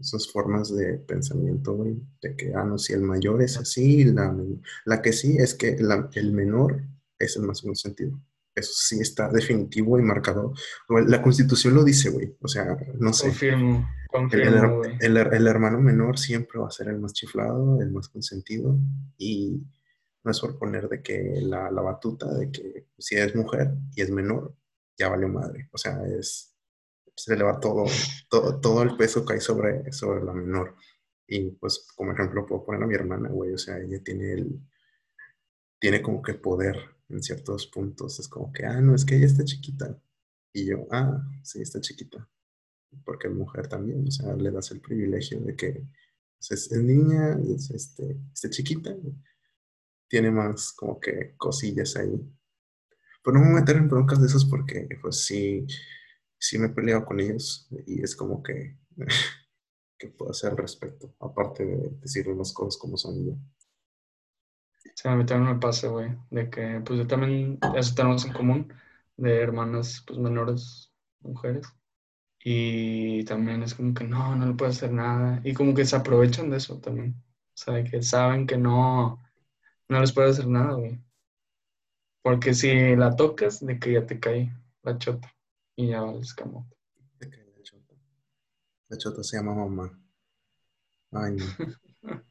esas 0.00 0.30
formas 0.30 0.74
de 0.74 0.94
pensamiento, 0.98 1.74
güey, 1.74 1.96
de 2.22 2.36
que, 2.36 2.54
ah, 2.54 2.64
no, 2.64 2.78
si 2.78 2.92
el 2.92 3.02
mayor 3.02 3.42
es 3.42 3.56
así, 3.58 4.04
la, 4.04 4.36
la 4.84 5.02
que 5.02 5.12
sí 5.12 5.36
es 5.38 5.54
que 5.54 5.76
el 6.14 6.32
menor 6.32 6.82
es 7.18 7.36
el 7.36 7.42
más 7.42 7.62
sentido. 7.74 8.18
Eso 8.54 8.72
sí 8.74 9.00
está 9.00 9.28
definitivo 9.28 9.98
y 9.98 10.02
marcado. 10.02 10.52
La 10.88 11.22
constitución 11.22 11.74
lo 11.74 11.84
dice, 11.84 12.10
güey. 12.10 12.36
O 12.40 12.48
sea, 12.48 12.76
no 12.98 13.12
sé. 13.12 13.28
Confirmo, 13.28 13.88
confirmo, 14.08 14.82
el, 14.84 15.16
el, 15.16 15.32
el, 15.32 15.46
hermano 15.46 15.80
menor 15.80 16.18
siempre 16.18 16.58
va 16.58 16.66
a 16.66 16.72
ser 16.72 16.88
el 16.88 16.98
más 16.98 17.12
chiflado, 17.12 17.80
el 17.80 17.92
más 17.92 18.08
consentido. 18.08 18.76
Y 19.16 19.62
no 20.24 20.30
es 20.30 20.40
por 20.40 20.58
poner 20.58 20.88
de 20.88 21.02
que 21.02 21.40
la, 21.40 21.70
la 21.70 21.82
batuta 21.82 22.32
de 22.34 22.50
que 22.50 22.86
si 22.98 23.14
es 23.14 23.34
mujer 23.36 23.74
y 23.94 24.02
es 24.02 24.10
menor, 24.10 24.54
ya 24.96 25.08
vale 25.08 25.28
madre. 25.28 25.68
O 25.72 25.78
sea, 25.78 26.04
es 26.06 26.57
se 27.18 27.36
le 27.36 27.44
va 27.44 27.60
todo, 27.60 27.84
todo, 28.30 28.60
todo 28.60 28.82
el 28.82 28.96
peso 28.96 29.24
cae 29.24 29.40
sobre, 29.40 29.92
sobre 29.92 30.24
la 30.24 30.32
menor. 30.32 30.76
Y 31.26 31.50
pues 31.52 31.86
como 31.94 32.12
ejemplo 32.12 32.46
puedo 32.46 32.64
poner 32.64 32.82
a 32.82 32.86
mi 32.86 32.94
hermana, 32.94 33.28
güey, 33.28 33.52
o 33.52 33.58
sea, 33.58 33.78
ella 33.78 34.02
tiene 34.02 34.32
el, 34.32 34.60
tiene 35.78 36.02
como 36.02 36.22
que 36.22 36.34
poder 36.34 36.76
en 37.08 37.22
ciertos 37.22 37.66
puntos. 37.66 38.18
Es 38.18 38.28
como 38.28 38.52
que, 38.52 38.64
ah, 38.64 38.80
no, 38.80 38.94
es 38.94 39.04
que 39.04 39.16
ella 39.16 39.26
está 39.26 39.44
chiquita. 39.44 40.00
Y 40.52 40.66
yo, 40.66 40.86
ah, 40.90 41.22
sí, 41.42 41.60
está 41.60 41.80
chiquita. 41.80 42.28
Porque 43.04 43.28
es 43.28 43.34
mujer 43.34 43.68
también, 43.68 44.06
o 44.06 44.10
sea, 44.10 44.34
le 44.34 44.50
das 44.50 44.70
el 44.70 44.80
privilegio 44.80 45.40
de 45.40 45.54
que 45.54 45.86
pues, 46.38 46.50
es, 46.50 46.72
niña 46.72 47.38
y 47.44 47.54
es 47.54 47.70
este, 47.70 48.18
está 48.32 48.48
chiquita. 48.50 48.96
Tiene 50.08 50.30
más 50.30 50.72
como 50.72 50.98
que 50.98 51.34
cosillas 51.36 51.96
ahí. 51.96 52.18
Pero 53.22 53.34
no 53.34 53.40
me 53.40 53.50
voy 53.50 53.58
a 53.58 53.60
meter 53.60 53.76
en 53.76 53.88
broncas 53.88 54.20
de 54.20 54.26
esos 54.26 54.46
porque, 54.46 54.88
pues 55.02 55.24
sí, 55.24 55.66
sí 56.38 56.58
me 56.58 56.66
he 56.66 56.70
peleado 56.70 57.04
con 57.04 57.20
ellos 57.20 57.68
y 57.86 58.02
es 58.02 58.14
como 58.16 58.42
que, 58.42 58.76
¿qué 59.98 60.08
puedo 60.08 60.30
hacer 60.30 60.50
al 60.50 60.56
respecto? 60.58 61.14
Aparte 61.20 61.64
de 61.64 61.90
decirle 62.00 62.34
las 62.34 62.52
cosas 62.52 62.78
como 62.78 62.96
son 62.96 63.26
yo. 63.26 63.32
Sí, 64.94 65.08
a 65.08 65.14
mí 65.14 65.24
también 65.26 65.54
me 65.54 65.60
pasa, 65.60 65.88
güey, 65.88 66.10
de 66.30 66.50
que 66.50 66.82
pues 66.84 66.98
yo 66.98 67.06
también, 67.06 67.58
eso 67.76 67.94
tenemos 67.94 68.24
en 68.24 68.32
común, 68.32 68.72
de 69.16 69.40
hermanas 69.40 70.02
pues 70.06 70.18
menores, 70.18 70.92
mujeres. 71.20 71.66
Y 72.44 73.24
también 73.24 73.62
es 73.62 73.74
como 73.74 73.94
que 73.94 74.04
no, 74.04 74.36
no 74.36 74.46
le 74.46 74.54
puedo 74.54 74.70
hacer 74.70 74.92
nada. 74.92 75.40
Y 75.44 75.54
como 75.54 75.74
que 75.74 75.84
se 75.84 75.96
aprovechan 75.96 76.50
de 76.50 76.58
eso 76.58 76.80
también. 76.80 77.14
O 77.54 77.56
sea, 77.56 77.84
que 77.84 78.02
saben 78.02 78.46
que 78.46 78.56
no, 78.56 79.22
no 79.88 80.00
les 80.00 80.12
puede 80.12 80.30
hacer 80.30 80.46
nada, 80.48 80.74
güey. 80.74 81.00
Porque 82.22 82.54
si 82.54 82.96
la 82.96 83.16
tocas, 83.16 83.64
de 83.64 83.78
que 83.78 83.94
ya 83.94 84.06
te 84.06 84.20
cae 84.20 84.52
la 84.82 84.98
chota. 84.98 85.32
Y 85.78 85.86
ya 85.86 86.00
vale 86.00 86.18
escamote. 86.18 86.76
La 87.20 87.62
chota. 87.62 87.94
La 88.88 88.98
chota 88.98 89.22
se 89.22 89.36
llama 89.36 89.54
mamá. 89.54 89.96
Ay, 91.12 91.36
no. 91.36 91.44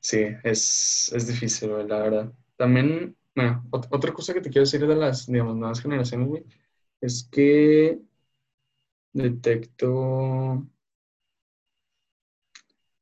Sí, 0.00 0.24
es, 0.42 1.12
es 1.12 1.26
difícil, 1.26 1.68
güey, 1.68 1.86
la 1.86 1.98
verdad. 1.98 2.32
También, 2.56 3.14
bueno, 3.34 3.62
otra 3.70 4.14
cosa 4.14 4.32
que 4.32 4.40
te 4.40 4.48
quiero 4.48 4.64
decir 4.64 4.86
de 4.86 4.96
las, 4.96 5.26
digamos, 5.26 5.56
nuevas 5.56 5.82
generaciones, 5.82 6.28
güey, 6.28 6.46
es 7.02 7.28
que 7.30 8.00
detecto, 9.12 10.66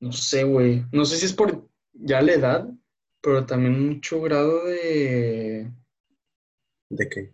no 0.00 0.12
sé, 0.12 0.42
güey, 0.42 0.84
no 0.90 1.04
sé 1.04 1.16
si 1.18 1.26
es 1.26 1.32
por 1.32 1.68
ya 1.92 2.20
la 2.22 2.32
edad, 2.32 2.68
pero 3.20 3.46
también 3.46 3.86
mucho 3.88 4.20
grado 4.22 4.64
de... 4.64 5.70
¿De 6.88 7.08
qué? 7.08 7.32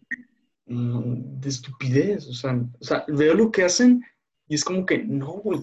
Mm, 0.66 1.40
de 1.40 1.49
estupidez, 1.49 2.26
o 2.28 2.35
sea, 2.35 2.54
o 2.54 2.85
sea, 2.85 3.04
veo 3.09 3.35
lo 3.35 3.50
que 3.50 3.64
hacen 3.64 4.02
y 4.47 4.54
es 4.54 4.64
como 4.64 4.87
que, 4.87 4.99
no, 4.99 5.33
güey, 5.33 5.61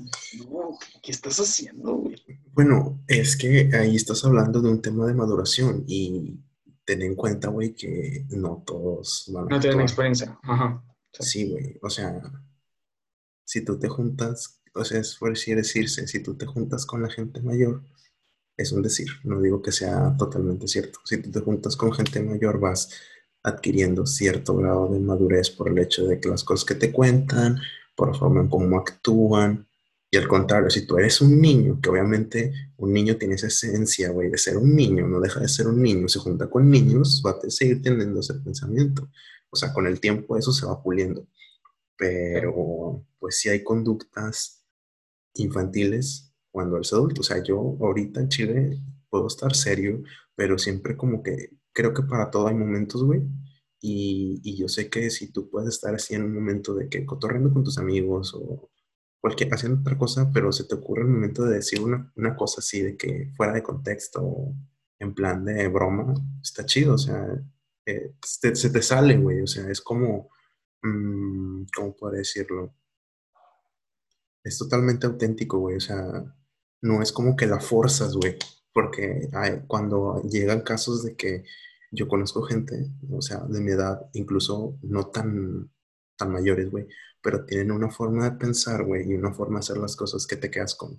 no, 0.50 0.78
¿qué 1.02 1.12
estás 1.12 1.40
haciendo, 1.40 1.96
güey? 1.96 2.16
Bueno, 2.52 3.02
es 3.08 3.38
que 3.38 3.70
ahí 3.74 3.96
estás 3.96 4.26
hablando 4.26 4.62
de 4.62 4.70
un 4.70 4.82
tema 4.82 5.06
de 5.08 5.14
maduración 5.14 5.86
y 5.88 6.40
ten 6.84 7.02
en 7.02 7.16
cuenta, 7.16 7.48
güey, 7.50 7.74
que 7.74 8.26
no 8.30 8.64
todos 8.66 9.30
van 9.34 9.46
a 9.46 9.56
No 9.56 9.60
tienen 9.60 9.82
experiencia, 9.82 10.38
ajá. 10.44 10.84
Sí, 11.14 11.50
güey, 11.50 11.80
o 11.82 11.90
sea, 11.90 12.22
si 13.46 13.64
tú 13.64 13.80
te 13.80 13.88
juntas, 13.88 14.62
o 14.76 14.84
sea, 14.84 15.00
es 15.00 15.16
por 15.16 15.34
decirse, 15.34 16.08
si 16.08 16.22
tú 16.22 16.36
te 16.36 16.46
juntas 16.46 16.86
con 16.86 17.02
la 17.02 17.10
gente 17.10 17.42
mayor, 17.42 17.84
es 18.58 18.74
un 18.74 18.82
decir, 18.82 19.08
no 19.24 19.40
digo 19.40 19.62
que 19.62 19.72
sea 19.72 20.16
totalmente 20.18 20.68
cierto. 20.68 21.00
Si 21.06 21.22
tú 21.22 21.32
te 21.32 21.40
juntas 21.40 21.78
con 21.78 21.94
gente 21.94 22.22
mayor, 22.22 22.60
vas 22.60 22.90
adquiriendo 23.44 24.06
cierto 24.06 24.56
grado 24.56 24.88
de 24.88 25.00
madurez 25.00 25.50
por 25.50 25.70
el 25.70 25.80
hecho 25.80 26.06
de 26.06 26.20
que 26.20 26.30
las 26.30 26.44
cosas 26.44 26.66
que 26.66 26.76
te 26.76 26.92
cuentan, 26.92 27.58
por 27.96 28.12
la 28.12 28.18
forma 28.18 28.42
en 28.42 28.50
cómo 28.50 28.78
actúan, 28.78 29.68
y 30.12 30.18
al 30.18 30.28
contrario, 30.28 30.70
si 30.72 30.88
tú 30.88 30.98
eres 30.98 31.22
un 31.22 31.40
niño, 31.40 31.80
que 31.82 31.90
obviamente 31.90 32.52
un 32.78 32.92
niño 32.92 33.18
tiene 33.18 33.36
esa 33.36 33.48
esencia, 33.48 34.10
güey, 34.10 34.30
de 34.30 34.40
ser 34.40 34.58
un 34.58 34.76
niño, 34.76 35.08
no 35.08 35.20
deja 35.20 35.40
de 35.40 35.48
ser 35.48 35.68
un 35.68 35.82
niño, 35.84 36.08
se 36.08 36.18
junta 36.20 36.50
con 36.50 36.70
niños, 36.70 37.22
va 37.24 37.32
a 37.32 37.50
seguir 37.50 37.82
teniendo 37.84 38.20
ese 38.20 38.34
pensamiento. 38.36 39.10
O 39.52 39.56
sea, 39.56 39.72
con 39.72 39.86
el 39.86 40.00
tiempo 40.00 40.36
eso 40.36 40.52
se 40.52 40.66
va 40.66 40.82
puliendo. 40.82 41.28
Pero, 41.96 43.06
pues 43.20 43.40
sí 43.40 43.50
hay 43.50 43.64
conductas 43.64 44.66
infantiles 45.36 46.34
cuando 46.52 46.78
eres 46.78 46.92
adulto. 46.94 47.22
O 47.22 47.24
sea, 47.24 47.44
yo 47.44 47.78
ahorita 47.80 48.22
en 48.22 48.30
Chile 48.30 48.82
puedo 49.10 49.28
estar 49.28 49.56
serio, 49.56 50.02
pero 50.36 50.58
siempre 50.58 50.98
como 50.98 51.22
que 51.22 51.52
creo 51.74 51.94
que 51.94 52.04
para 52.04 52.32
todo 52.32 52.48
hay 52.48 52.56
momentos, 52.56 53.04
güey. 53.04 53.22
Y, 53.82 54.58
yo 54.58 54.68
sé 54.68 54.90
que 54.90 55.10
si 55.10 55.32
tú 55.32 55.50
puedes 55.50 55.70
estar 55.70 55.96
así 55.96 56.14
en 56.16 56.24
un 56.24 56.34
momento 56.34 56.74
de 56.76 56.90
que 56.90 57.06
cotorreando 57.06 57.54
con 57.54 57.64
tus 57.64 57.78
amigos 57.78 58.34
o 58.36 58.70
cualquier, 59.22 59.54
haciendo 59.54 59.82
otra 59.82 59.98
cosa, 59.98 60.30
pero 60.34 60.52
se 60.52 60.66
te 60.66 60.76
ocurre 60.76 61.04
el 61.04 61.10
momento 61.10 61.46
de 61.46 61.56
decir 61.56 61.82
una, 61.82 62.12
una 62.16 62.36
cosa 62.36 62.60
así, 62.60 62.82
de 62.82 62.98
que 62.98 63.32
fuera 63.38 63.54
de 63.54 63.64
contexto, 63.64 64.54
en 65.00 65.14
plan 65.14 65.46
de 65.46 65.68
broma, 65.70 66.14
está 66.42 66.66
chido, 66.66 66.96
o 66.96 66.98
sea, 66.98 67.26
eh, 67.86 68.16
se 68.22 68.70
te 68.70 68.82
sale, 68.82 69.18
güey, 69.18 69.42
o 69.42 69.48
sea, 69.48 69.70
es 69.70 69.82
como, 69.82 70.30
mmm, 70.84 71.64
¿cómo 71.76 71.96
puedo 71.96 72.14
decirlo? 72.14 72.76
Es 74.44 74.58
totalmente 74.58 75.08
auténtico, 75.08 75.60
güey, 75.60 75.78
o 75.78 75.80
sea, 75.80 76.36
no 76.82 77.02
es 77.02 77.12
como 77.12 77.36
que 77.36 77.48
la 77.48 77.60
forzas, 77.60 78.14
güey, 78.16 78.38
porque 78.80 79.30
cuando 79.68 80.22
llegan 80.24 80.62
casos 80.62 81.04
de 81.04 81.14
que 81.18 81.44
yo 81.92 82.08
conozco 82.08 82.44
gente, 82.44 82.90
o 83.12 83.22
sea, 83.22 83.40
de 83.40 83.60
mi 83.60 83.72
edad, 83.72 84.10
incluso 84.14 84.78
no 84.84 85.08
tan, 85.08 85.70
tan 86.16 86.32
mayores, 86.32 86.72
güey, 86.72 86.88
pero 87.22 87.46
tienen 87.46 87.72
una 87.72 87.90
forma 87.90 88.24
de 88.24 88.38
pensar, 88.38 88.86
güey, 88.86 89.12
y 89.12 89.16
una 89.16 89.34
forma 89.34 89.56
de 89.56 89.60
hacer 89.60 89.78
las 89.80 89.98
cosas 89.98 90.26
que 90.26 90.38
te 90.38 90.50
quedas 90.50 90.76
con. 90.76 90.98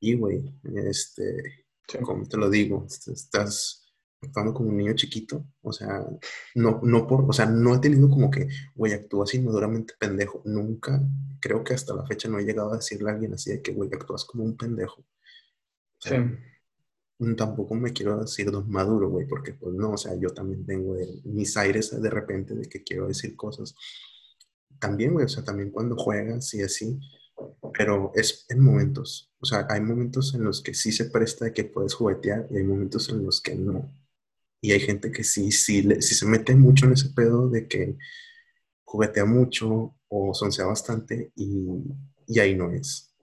Y, 0.00 0.14
güey, 0.14 0.54
este, 0.86 1.66
como 2.02 2.24
te 2.28 2.36
lo 2.36 2.48
digo, 2.48 2.86
estás 2.88 3.92
actuando 4.22 4.54
como 4.54 4.68
un 4.68 4.76
niño 4.76 4.94
chiquito, 4.94 5.44
o 5.60 5.72
sea, 5.72 6.06
no, 6.54 6.80
no 6.84 7.06
por, 7.08 7.28
o 7.28 7.32
sea, 7.32 7.46
no 7.46 7.74
he 7.74 7.80
tenido 7.80 8.08
como 8.08 8.30
que, 8.30 8.46
güey, 8.76 8.92
actúas 8.92 9.34
inmaduramente 9.34 9.94
pendejo, 9.98 10.40
nunca, 10.44 11.02
creo 11.40 11.64
que 11.64 11.74
hasta 11.74 11.94
la 11.96 12.06
fecha 12.06 12.28
no 12.28 12.38
he 12.38 12.44
llegado 12.44 12.72
a 12.72 12.76
decirle 12.76 13.10
a 13.10 13.14
alguien 13.14 13.34
así 13.34 13.50
de 13.50 13.60
que, 13.60 13.72
güey, 13.72 13.90
actúas 13.92 14.24
como 14.24 14.44
un 14.44 14.56
pendejo. 14.56 15.04
Sí. 16.04 16.16
Tampoco 17.36 17.74
me 17.74 17.92
quiero 17.92 18.20
decir 18.20 18.50
don 18.50 18.68
maduro, 18.70 19.08
güey, 19.08 19.26
porque 19.26 19.54
pues 19.54 19.74
no, 19.74 19.92
o 19.92 19.96
sea, 19.96 20.14
yo 20.16 20.30
también 20.30 20.66
tengo 20.66 20.96
mis 21.24 21.56
aires 21.56 21.90
de 22.00 22.10
repente 22.10 22.54
de 22.54 22.68
que 22.68 22.82
quiero 22.82 23.06
decir 23.06 23.36
cosas. 23.36 23.74
También, 24.78 25.12
güey, 25.12 25.24
o 25.24 25.28
sea, 25.28 25.44
también 25.44 25.70
cuando 25.70 25.96
juegas 25.96 26.52
y 26.54 26.62
así, 26.62 26.98
pero 27.72 28.12
es 28.14 28.46
en 28.48 28.60
momentos. 28.60 29.32
O 29.40 29.46
sea, 29.46 29.66
hay 29.70 29.80
momentos 29.80 30.34
en 30.34 30.44
los 30.44 30.62
que 30.62 30.74
sí 30.74 30.92
se 30.92 31.06
presta 31.06 31.46
de 31.46 31.52
que 31.52 31.64
puedes 31.64 31.94
juguetear 31.94 32.46
y 32.50 32.58
hay 32.58 32.64
momentos 32.64 33.08
en 33.08 33.24
los 33.24 33.40
que 33.40 33.54
no. 33.54 33.90
Y 34.60 34.72
hay 34.72 34.80
gente 34.80 35.12
que 35.12 35.24
sí, 35.24 35.52
sí, 35.52 35.88
sí 36.00 36.14
se 36.14 36.26
mete 36.26 36.54
mucho 36.56 36.86
en 36.86 36.92
ese 36.92 37.10
pedo 37.10 37.48
de 37.48 37.68
que 37.68 37.96
juguetea 38.84 39.24
mucho 39.24 39.96
o 40.08 40.34
soncea 40.34 40.66
bastante 40.66 41.32
y, 41.36 41.66
y 42.26 42.40
ahí 42.40 42.54
no 42.54 42.70
es. 42.72 43.13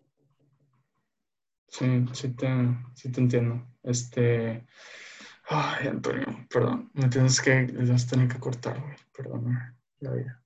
Sí, 1.72 2.06
sí 2.12 2.34
te, 2.34 2.48
sí 2.94 3.12
te 3.12 3.22
entiendo. 3.22 3.66
Este. 3.82 4.68
Ay, 5.46 5.88
Antonio, 5.88 6.28
perdón. 6.50 6.92
Me 6.94 7.08
tienes 7.08 7.40
que. 7.40 7.66
Vas 7.66 8.06
a 8.06 8.10
tener 8.10 8.28
que 8.28 8.40
cortar, 8.40 8.80
güey. 8.80 8.96
Perdón, 9.16 9.58
la 10.00 10.12
vida. 10.12 10.44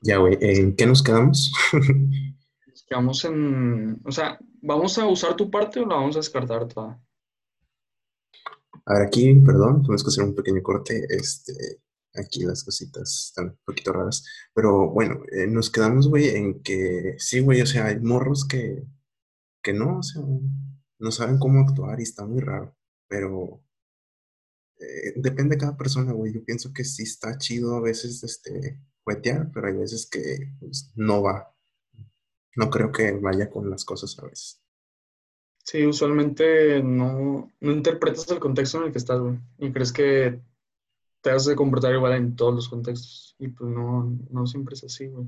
Ya, 0.00 0.18
güey. 0.18 0.38
¿En 0.40 0.76
qué 0.76 0.86
nos 0.86 1.02
quedamos? 1.02 1.52
nos 1.72 2.84
quedamos 2.88 3.24
en. 3.24 4.00
O 4.04 4.12
sea, 4.12 4.38
¿vamos 4.62 4.96
a 4.96 5.06
usar 5.06 5.34
tu 5.34 5.50
parte 5.50 5.80
o 5.80 5.86
la 5.86 5.96
vamos 5.96 6.14
a 6.14 6.20
descartar 6.20 6.68
toda? 6.68 7.00
A 8.86 8.94
ver, 8.94 9.06
aquí, 9.08 9.34
perdón, 9.40 9.82
tenemos 9.82 10.04
que 10.04 10.08
hacer 10.08 10.24
un 10.24 10.36
pequeño 10.36 10.62
corte. 10.62 11.04
Este, 11.08 11.82
aquí 12.14 12.44
las 12.44 12.64
cositas 12.64 13.26
están 13.28 13.46
un 13.46 13.58
poquito 13.64 13.92
raras. 13.92 14.24
Pero 14.54 14.90
bueno, 14.90 15.22
eh, 15.32 15.46
nos 15.46 15.70
quedamos, 15.70 16.08
güey, 16.08 16.28
en 16.28 16.62
que 16.62 17.16
sí, 17.18 17.40
güey, 17.40 17.60
o 17.62 17.66
sea, 17.66 17.86
hay 17.86 18.00
morros 18.00 18.46
que, 18.46 18.84
que 19.62 19.72
no, 19.72 19.98
o 19.98 20.02
sea, 20.02 20.22
no 20.98 21.10
saben 21.10 21.38
cómo 21.38 21.60
actuar 21.60 22.00
y 22.00 22.04
está 22.04 22.26
muy 22.26 22.40
raro. 22.40 22.76
Pero 23.08 23.62
eh, 24.78 25.14
depende 25.16 25.56
de 25.56 25.60
cada 25.60 25.76
persona, 25.76 26.12
güey. 26.12 26.32
Yo 26.32 26.44
pienso 26.44 26.72
que 26.72 26.84
sí 26.84 27.02
está 27.02 27.38
chido 27.38 27.76
a 27.76 27.80
veces, 27.80 28.22
este, 28.24 28.80
juetear, 29.04 29.50
pero 29.52 29.68
hay 29.68 29.74
veces 29.74 30.08
que 30.10 30.52
pues, 30.60 30.92
no 30.94 31.22
va. 31.22 31.54
No 32.56 32.70
creo 32.70 32.92
que 32.92 33.12
vaya 33.12 33.50
con 33.50 33.68
las 33.68 33.84
cosas 33.84 34.16
a 34.18 34.26
veces. 34.26 34.60
Sí, 35.64 35.84
usualmente 35.86 36.82
no, 36.82 37.50
no 37.60 37.72
interpretas 37.72 38.30
el 38.30 38.38
contexto 38.38 38.78
en 38.78 38.84
el 38.84 38.92
que 38.92 38.98
estás, 38.98 39.18
güey. 39.20 39.38
Y 39.58 39.72
crees 39.72 39.92
que 39.92 40.40
te 41.24 41.30
has 41.30 41.46
de 41.46 41.56
comportar 41.56 41.94
igual 41.94 42.12
en 42.12 42.36
todos 42.36 42.54
los 42.54 42.68
contextos. 42.68 43.34
Y 43.38 43.48
pues 43.48 43.70
no, 43.70 44.14
no 44.30 44.46
siempre 44.46 44.74
es 44.74 44.84
así, 44.84 45.06
güey. 45.06 45.26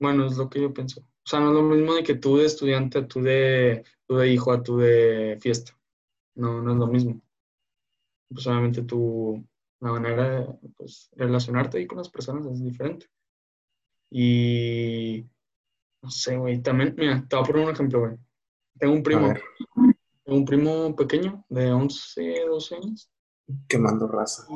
Bueno, 0.00 0.26
es 0.26 0.36
lo 0.36 0.50
que 0.50 0.60
yo 0.60 0.74
pienso. 0.74 1.00
O 1.00 1.24
sea, 1.24 1.38
no 1.38 1.50
es 1.50 1.54
lo 1.54 1.62
mismo 1.62 1.94
de 1.94 2.02
que 2.02 2.16
tú 2.16 2.36
de 2.36 2.46
estudiante 2.46 2.98
a 2.98 3.06
tú 3.06 3.22
de, 3.22 3.84
tú 4.08 4.16
de 4.16 4.28
hijo 4.28 4.50
a 4.50 4.60
tú 4.60 4.78
de 4.78 5.38
fiesta. 5.40 5.78
No, 6.34 6.60
no 6.60 6.72
es 6.72 6.78
lo 6.78 6.88
mismo. 6.88 7.22
Pues 8.28 8.44
obviamente 8.48 8.82
tú, 8.82 9.46
la 9.78 9.92
manera 9.92 10.40
de 10.40 10.46
pues, 10.76 11.10
relacionarte 11.12 11.78
ahí 11.78 11.86
con 11.86 11.98
las 11.98 12.10
personas 12.10 12.44
es 12.46 12.64
diferente. 12.64 13.06
Y 14.10 15.24
no 16.02 16.10
sé, 16.10 16.38
güey. 16.38 16.60
También, 16.60 16.92
mira, 16.98 17.24
te 17.28 17.36
voy 17.36 17.44
a 17.44 17.46
poner 17.46 17.66
un 17.66 17.72
ejemplo, 17.72 18.00
güey. 18.00 18.16
Tengo 18.80 18.94
un 18.94 19.02
primo, 19.04 19.32
tengo 20.24 20.38
un 20.38 20.44
primo 20.44 20.96
pequeño 20.96 21.44
de 21.48 21.70
11, 21.70 22.46
12 22.48 22.74
años. 22.74 23.12
Quemando 23.68 24.06
raza. 24.08 24.46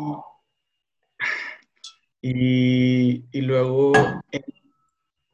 Y, 2.20 3.24
y 3.30 3.40
luego 3.42 3.92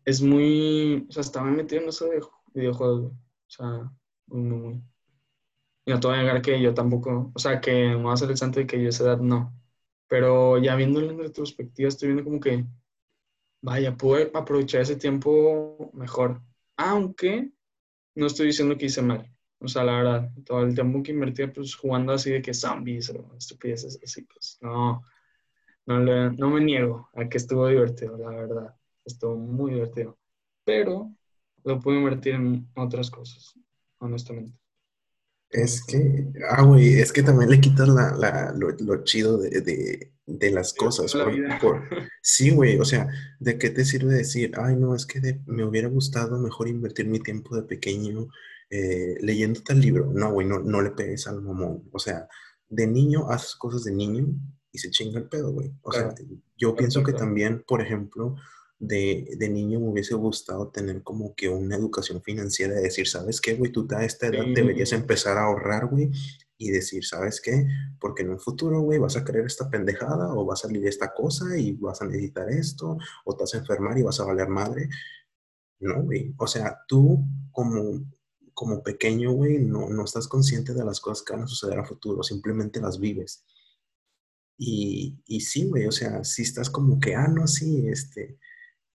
es 0.04 0.21
muy, 0.21 1.06
o 1.09 1.12
sea, 1.12 1.21
estaba 1.23 1.47
metido 1.50 1.82
en 1.82 1.88
eso 1.88 2.06
de 2.06 2.21
videojuegos, 2.54 3.12
o 3.12 3.50
sea, 3.50 3.90
muy. 4.26 4.82
Y 5.85 5.90
no 5.90 6.00
te 6.00 6.06
voy 6.06 6.16
a 6.16 6.21
negar 6.21 6.42
que 6.42 6.61
yo 6.61 6.75
tampoco, 6.75 7.32
o 7.35 7.38
sea, 7.38 7.61
que 7.61 7.73
me 7.73 7.97
voy 7.97 8.14
a 8.16 8.25
el 8.25 8.37
santo 8.37 8.61
de 8.61 8.66
que 8.66 8.80
yo 8.80 8.87
a 8.87 8.90
esa 8.90 9.04
edad 9.04 9.18
no. 9.18 9.52
Pero 10.06 10.59
ya 10.59 10.76
viéndolo 10.76 11.11
en 11.11 11.18
retrospectiva, 11.18 11.88
estoy 11.88 12.09
viendo 12.09 12.25
como 12.25 12.40
que, 12.40 12.64
vaya, 13.62 13.97
pude 13.97 14.30
aprovechar 14.35 14.82
ese 14.82 14.97
tiempo 14.97 15.90
mejor. 15.94 16.42
Aunque 16.76 17.50
no 18.14 18.26
estoy 18.26 18.49
diciendo 18.49 18.76
que 18.76 18.87
hice 18.87 19.02
mal. 19.02 19.32
O 19.62 19.69
sea, 19.69 19.85
la 19.85 19.92
verdad, 19.99 20.31
todo 20.45 20.62
el 20.64 20.75
tiempo 20.75 21.02
que 21.02 21.12
invertí 21.12 21.47
pues 21.49 21.75
jugando 21.76 22.12
así 22.12 22.31
de 22.31 22.42
que 22.42 22.54
zombies 22.54 23.11
o 23.11 23.35
estupideces 23.38 23.99
así, 24.02 24.23
pues 24.23 24.59
no, 24.62 25.02
no, 25.87 26.00
no 26.33 26.50
me 26.50 26.61
niego 26.61 27.11
a 27.14 27.28
que 27.28 27.38
estuvo 27.38 27.69
divertido, 27.69 28.16
la 28.19 28.31
verdad. 28.31 28.76
Estuvo 29.04 29.37
muy 29.37 29.73
divertido. 29.75 30.19
Pero 30.64 31.12
lo 31.64 31.81
puedo 31.81 31.99
invertir 31.99 32.35
en 32.35 32.69
otras 32.76 33.11
cosas, 33.11 33.54
honestamente. 33.99 34.59
Es 35.50 35.85
que, 35.85 36.26
ah, 36.50 36.62
güey, 36.62 36.95
es 37.00 37.12
que 37.12 37.23
también 37.23 37.50
le 37.50 37.61
quitas 37.61 37.87
la, 37.88 38.12
la, 38.16 38.52
lo, 38.57 38.71
lo 38.71 39.04
chido 39.04 39.37
de, 39.37 39.61
de, 39.61 40.12
de 40.26 40.50
las 40.50 40.73
cosas. 40.73 41.14
La 41.14 41.25
Por, 41.25 41.35
vida. 41.35 41.59
por, 41.61 41.83
sí, 42.23 42.50
güey, 42.50 42.78
o 42.78 42.85
sea, 42.87 43.09
¿de 43.38 43.59
qué 43.59 43.69
te 43.69 43.85
sirve 43.85 44.14
decir, 44.14 44.52
ay, 44.57 44.76
no, 44.76 44.95
es 44.95 45.04
que 45.04 45.21
de- 45.21 45.40
me 45.47 45.64
hubiera 45.64 45.88
gustado 45.88 46.38
mejor 46.38 46.69
invertir 46.69 47.07
mi 47.07 47.21
tiempo 47.21 47.54
de 47.54 47.64
pequeño 47.64 48.28
eh, 48.72 49.16
leyendo 49.20 49.60
tal 49.62 49.80
libro? 49.80 50.10
No, 50.14 50.32
güey, 50.32 50.46
no, 50.46 50.58
no 50.60 50.80
le 50.80 50.92
pegues 50.92 51.26
al 51.26 51.42
mamón. 51.42 51.88
O 51.92 51.98
sea, 51.98 52.26
de 52.70 52.86
niño 52.86 53.30
haces 53.30 53.54
cosas 53.56 53.84
de 53.84 53.92
niño 53.92 54.28
y 54.72 54.78
se 54.78 54.90
chinga 54.90 55.18
el 55.20 55.28
pedo, 55.28 55.52
güey. 55.52 55.72
O 55.82 55.92
sea, 55.92 56.08
Claro, 56.08 56.24
yo 56.56 56.68
claro, 56.70 56.76
pienso 56.76 57.02
claro, 57.02 57.18
que 57.18 57.20
también, 57.24 57.64
por 57.68 57.82
ejemplo, 57.82 58.36
de, 58.78 59.36
de 59.38 59.48
niño 59.50 59.78
me 59.78 59.90
hubiese 59.90 60.14
gustado 60.14 60.70
tener 60.70 61.02
como 61.02 61.34
que 61.34 61.48
una 61.50 61.76
educación 61.76 62.22
financiera 62.22 62.74
de 62.74 62.82
decir, 62.82 63.06
¿sabes 63.06 63.42
qué, 63.42 63.54
güey? 63.56 63.70
Tú 63.72 63.86
a 63.94 64.04
esta 64.04 64.28
edad 64.28 64.44
deberías 64.54 64.88
Sí, 64.88 64.94
empezar 64.94 65.36
a 65.36 65.44
ahorrar, 65.44 65.86
güey, 65.88 66.10
y 66.58 66.70
decir, 66.70 67.04
¿sabes 67.04 67.40
qué? 67.42 67.66
Porque 68.00 68.22
en 68.22 68.30
un 68.30 68.40
futuro, 68.40 68.80
güey, 68.80 68.98
vas 68.98 69.16
a 69.16 69.24
querer 69.24 69.44
esta 69.46 69.68
pendejada 69.70 70.34
o 70.34 70.46
va 70.46 70.54
a 70.54 70.56
salir 70.56 70.86
esta 70.86 71.12
cosa 71.12 71.56
y 71.58 71.72
vas 71.72 72.00
a 72.02 72.06
necesitar 72.06 72.48
esto 72.50 72.96
o 73.24 73.36
te 73.36 73.42
vas 73.42 73.54
a 73.54 73.58
enfermar 73.58 73.98
y 73.98 74.02
vas 74.02 74.18
a 74.20 74.24
valer 74.24 74.48
madre. 74.48 74.88
No, 75.80 76.02
güey. 76.04 76.34
O 76.38 76.46
sea, 76.46 76.78
tú 76.88 77.22
como, 77.50 78.00
como 78.54 78.82
pequeño, 78.82 79.32
güey, 79.32 79.59
no, 79.59 79.88
no 79.88 80.04
estás 80.04 80.28
consciente 80.28 80.75
de 80.75 80.85
las 80.85 81.00
cosas 81.00 81.25
que 81.25 81.32
van 81.32 81.42
a 81.44 81.47
suceder 81.47 81.78
a 81.78 81.85
futuro, 81.85 82.23
simplemente 82.23 82.80
las 82.80 82.99
vives. 82.99 83.44
Y, 84.59 85.18
y 85.26 85.40
sí, 85.40 85.66
güey, 85.68 85.87
o 85.87 85.92
sea, 85.92 86.25
si 86.25 86.42
estás 86.42 86.71
como 86.71 87.00
que, 87.00 87.14
ah, 87.14 87.28
no, 87.28 87.47
sí, 87.47 87.88
este, 87.88 88.38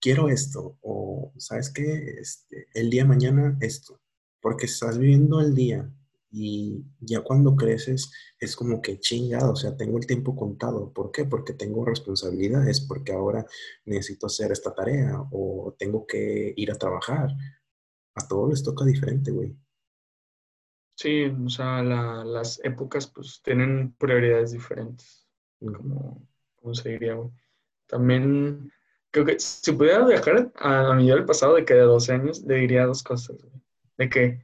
quiero 0.00 0.28
esto, 0.28 0.78
o 0.82 1.32
sabes 1.38 1.70
qué, 1.70 2.16
este, 2.20 2.68
el 2.74 2.90
día 2.90 3.02
de 3.02 3.08
mañana 3.08 3.58
esto, 3.60 4.00
porque 4.40 4.66
estás 4.66 4.98
viviendo 4.98 5.40
el 5.40 5.54
día 5.54 5.90
y 6.36 6.84
ya 6.98 7.20
cuando 7.20 7.54
creces 7.54 8.10
es 8.40 8.56
como 8.56 8.82
que 8.82 8.98
chingado, 8.98 9.52
o 9.52 9.56
sea, 9.56 9.76
tengo 9.76 9.98
el 9.98 10.06
tiempo 10.06 10.34
contado. 10.34 10.92
¿Por 10.92 11.12
qué? 11.12 11.24
Porque 11.24 11.52
tengo 11.52 11.84
responsabilidades, 11.84 12.80
porque 12.80 13.12
ahora 13.12 13.46
necesito 13.84 14.26
hacer 14.26 14.50
esta 14.50 14.74
tarea 14.74 15.16
o 15.30 15.76
tengo 15.78 16.06
que 16.06 16.52
ir 16.56 16.72
a 16.72 16.74
trabajar. 16.74 17.30
A 18.16 18.26
todos 18.28 18.50
les 18.50 18.62
toca 18.62 18.84
diferente, 18.84 19.30
güey. 19.30 19.56
sí, 20.96 21.24
o 21.24 21.48
sea, 21.48 21.82
la- 21.82 22.24
las 22.24 22.60
épocas 22.64 23.06
pues 23.08 23.40
tienen 23.42 23.92
prioridades 23.98 24.52
diferentes, 24.52 25.26
como, 25.58 26.26
como 26.56 26.74
se 26.74 26.90
diría, 26.90 27.14
güey. 27.14 27.30
También 27.86 28.72
creo 29.10 29.24
que 29.26 29.38
si 29.40 29.72
pudiera 29.72 30.06
viajar 30.06 30.52
a, 30.56 30.92
a 30.92 30.94
mi 30.94 31.06
yo 31.06 31.16
del 31.16 31.24
pasado 31.24 31.54
de 31.56 31.64
que 31.64 31.74
de 31.74 31.80
12 31.80 32.12
años, 32.12 32.42
le 32.44 32.54
diría 32.56 32.86
dos 32.86 33.02
cosas, 33.02 33.36
güey. 33.42 33.60
De 33.98 34.08
que 34.08 34.42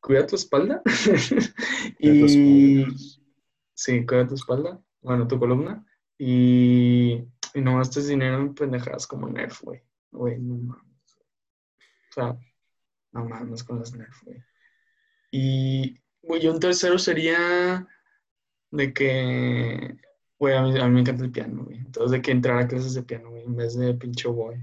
cuida 0.00 0.26
tu 0.26 0.34
espalda 0.36 0.82
y 1.98 2.84
sí, 3.74 4.04
cuida 4.06 4.26
tu 4.26 4.34
espalda, 4.34 4.80
bueno, 5.02 5.26
tu 5.28 5.38
columna 5.38 5.86
y, 6.18 7.24
y 7.54 7.60
no 7.60 7.78
gastes 7.78 8.08
dinero 8.08 8.36
en 8.38 8.54
pendejadas 8.54 9.06
como 9.06 9.28
Nerf, 9.28 9.62
güey. 9.62 9.82
Güey, 10.10 10.38
no 10.40 10.54
mames. 10.56 10.84
O 12.10 12.12
sea, 12.14 12.38
no 13.14 13.24
mames 13.24 13.64
con 13.64 13.78
las 13.78 13.94
Nerf, 13.94 14.22
güey. 14.24 14.42
Y, 15.30 15.96
güey, 16.22 16.46
un 16.48 16.60
tercero 16.60 16.98
sería 16.98 17.86
de 18.70 18.92
que, 18.92 19.96
güey, 20.38 20.54
a 20.54 20.62
mí, 20.62 20.78
a 20.78 20.86
mí 20.86 20.94
me 20.94 21.00
encanta 21.00 21.24
el 21.24 21.30
piano, 21.30 21.64
güey. 21.64 21.78
Entonces, 21.78 22.10
de 22.10 22.22
que 22.22 22.32
entrar 22.32 22.58
a 22.58 22.68
clases 22.68 22.94
de 22.94 23.04
piano, 23.04 23.30
güey, 23.30 23.44
en 23.44 23.56
vez 23.56 23.76
de 23.76 23.94
pinche 23.94 24.28
boy. 24.28 24.56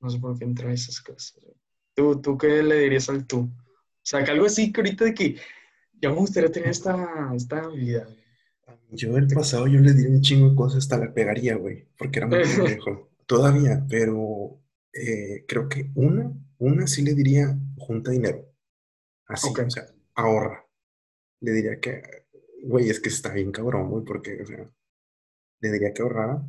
No 0.00 0.10
sé 0.10 0.18
por 0.18 0.38
qué 0.38 0.44
entrar 0.44 0.70
a 0.70 0.74
esas 0.74 1.00
clases, 1.00 1.38
güey. 1.40 1.54
¿Tú, 1.94 2.20
tú 2.20 2.36
qué 2.36 2.62
le 2.62 2.80
dirías 2.80 3.08
al 3.08 3.26
tú? 3.26 3.40
O 3.40 4.02
sea, 4.02 4.24
que 4.24 4.30
algo 4.30 4.46
así 4.46 4.72
que 4.72 4.80
ahorita 4.80 5.04
de 5.04 5.14
que 5.14 5.36
ya 6.00 6.08
me 6.10 6.16
gustaría 6.16 6.50
tener 6.50 6.70
esta, 6.70 7.30
esta 7.34 7.60
habilidad, 7.60 8.06
güey. 8.06 8.20
Yo 8.92 9.16
el 9.16 9.28
pasado 9.28 9.68
yo 9.68 9.78
le 9.80 9.92
di 9.92 10.06
un 10.06 10.20
chingo 10.20 10.50
de 10.50 10.56
cosas, 10.56 10.78
hasta 10.78 10.98
la 10.98 11.12
pegaría, 11.12 11.54
güey, 11.54 11.86
porque 11.96 12.18
era 12.18 12.26
muy 12.26 12.38
pendejo. 12.56 13.10
Todavía, 13.26 13.84
pero 13.88 14.60
eh, 14.92 15.44
creo 15.46 15.68
que 15.68 15.90
una, 15.94 16.32
una 16.60 16.86
sí 16.86 17.02
le 17.02 17.14
diría 17.14 17.58
junta 17.78 18.10
dinero. 18.10 18.46
Así, 19.26 19.48
o 19.48 19.70
sea, 19.70 19.86
ahorra. 20.14 20.66
Le 21.40 21.52
diría 21.52 21.80
que, 21.80 22.02
güey, 22.64 22.90
es 22.90 23.00
que 23.00 23.08
está 23.08 23.32
bien 23.32 23.50
cabrón, 23.50 23.90
güey, 23.90 24.04
porque, 24.04 24.42
o 24.42 24.46
sea, 24.46 24.70
le 25.60 25.70
diría 25.72 25.92
que 25.92 26.02
ahorrara. 26.02 26.42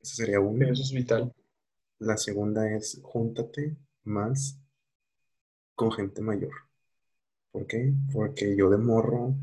Esa 0.00 0.14
sería 0.14 0.40
una. 0.40 0.70
eso 0.70 0.82
es 0.82 0.92
vital. 0.92 1.34
La 1.98 2.16
segunda 2.16 2.74
es 2.74 3.00
júntate 3.02 3.76
más 4.04 4.58
con 5.74 5.92
gente 5.92 6.22
mayor. 6.22 6.54
¿Por 7.50 7.66
qué? 7.66 7.92
Porque 8.12 8.56
yo 8.56 8.70
de 8.70 8.78
morro, 8.78 9.34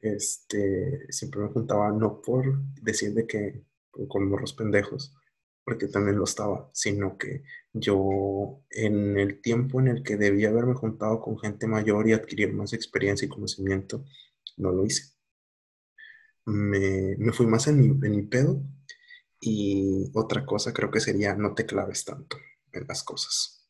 este, 0.00 1.10
siempre 1.10 1.40
me 1.40 1.48
juntaba 1.48 1.90
no 1.90 2.20
por 2.20 2.62
decir 2.82 3.14
de 3.14 3.26
que 3.26 3.64
con 4.08 4.28
morros 4.28 4.52
pendejos, 4.52 5.16
porque 5.64 5.88
también 5.88 6.18
lo 6.18 6.24
estaba, 6.24 6.70
sino 6.72 7.16
que 7.18 7.42
yo 7.72 8.62
en 8.70 9.18
el 9.18 9.40
tiempo 9.40 9.80
en 9.80 9.88
el 9.88 10.02
que 10.02 10.16
debía 10.16 10.50
haberme 10.50 10.74
juntado 10.74 11.20
con 11.20 11.38
gente 11.38 11.66
mayor 11.66 12.08
y 12.08 12.12
adquirir 12.12 12.52
más 12.52 12.72
experiencia 12.72 13.26
y 13.26 13.28
conocimiento, 13.28 14.04
no 14.58 14.72
lo 14.72 14.84
hice. 14.86 15.14
Me, 16.46 17.16
me 17.18 17.32
fui 17.32 17.46
más 17.46 17.66
en 17.68 17.78
mi, 17.80 17.86
en 18.06 18.10
mi 18.10 18.22
pedo 18.22 18.62
y 19.40 20.10
otra 20.14 20.46
cosa 20.46 20.72
creo 20.74 20.90
que 20.90 21.00
sería 21.00 21.34
no 21.36 21.54
te 21.54 21.66
claves 21.66 22.04
tanto 22.04 22.38
en 22.72 22.86
las 22.88 23.02
cosas. 23.04 23.68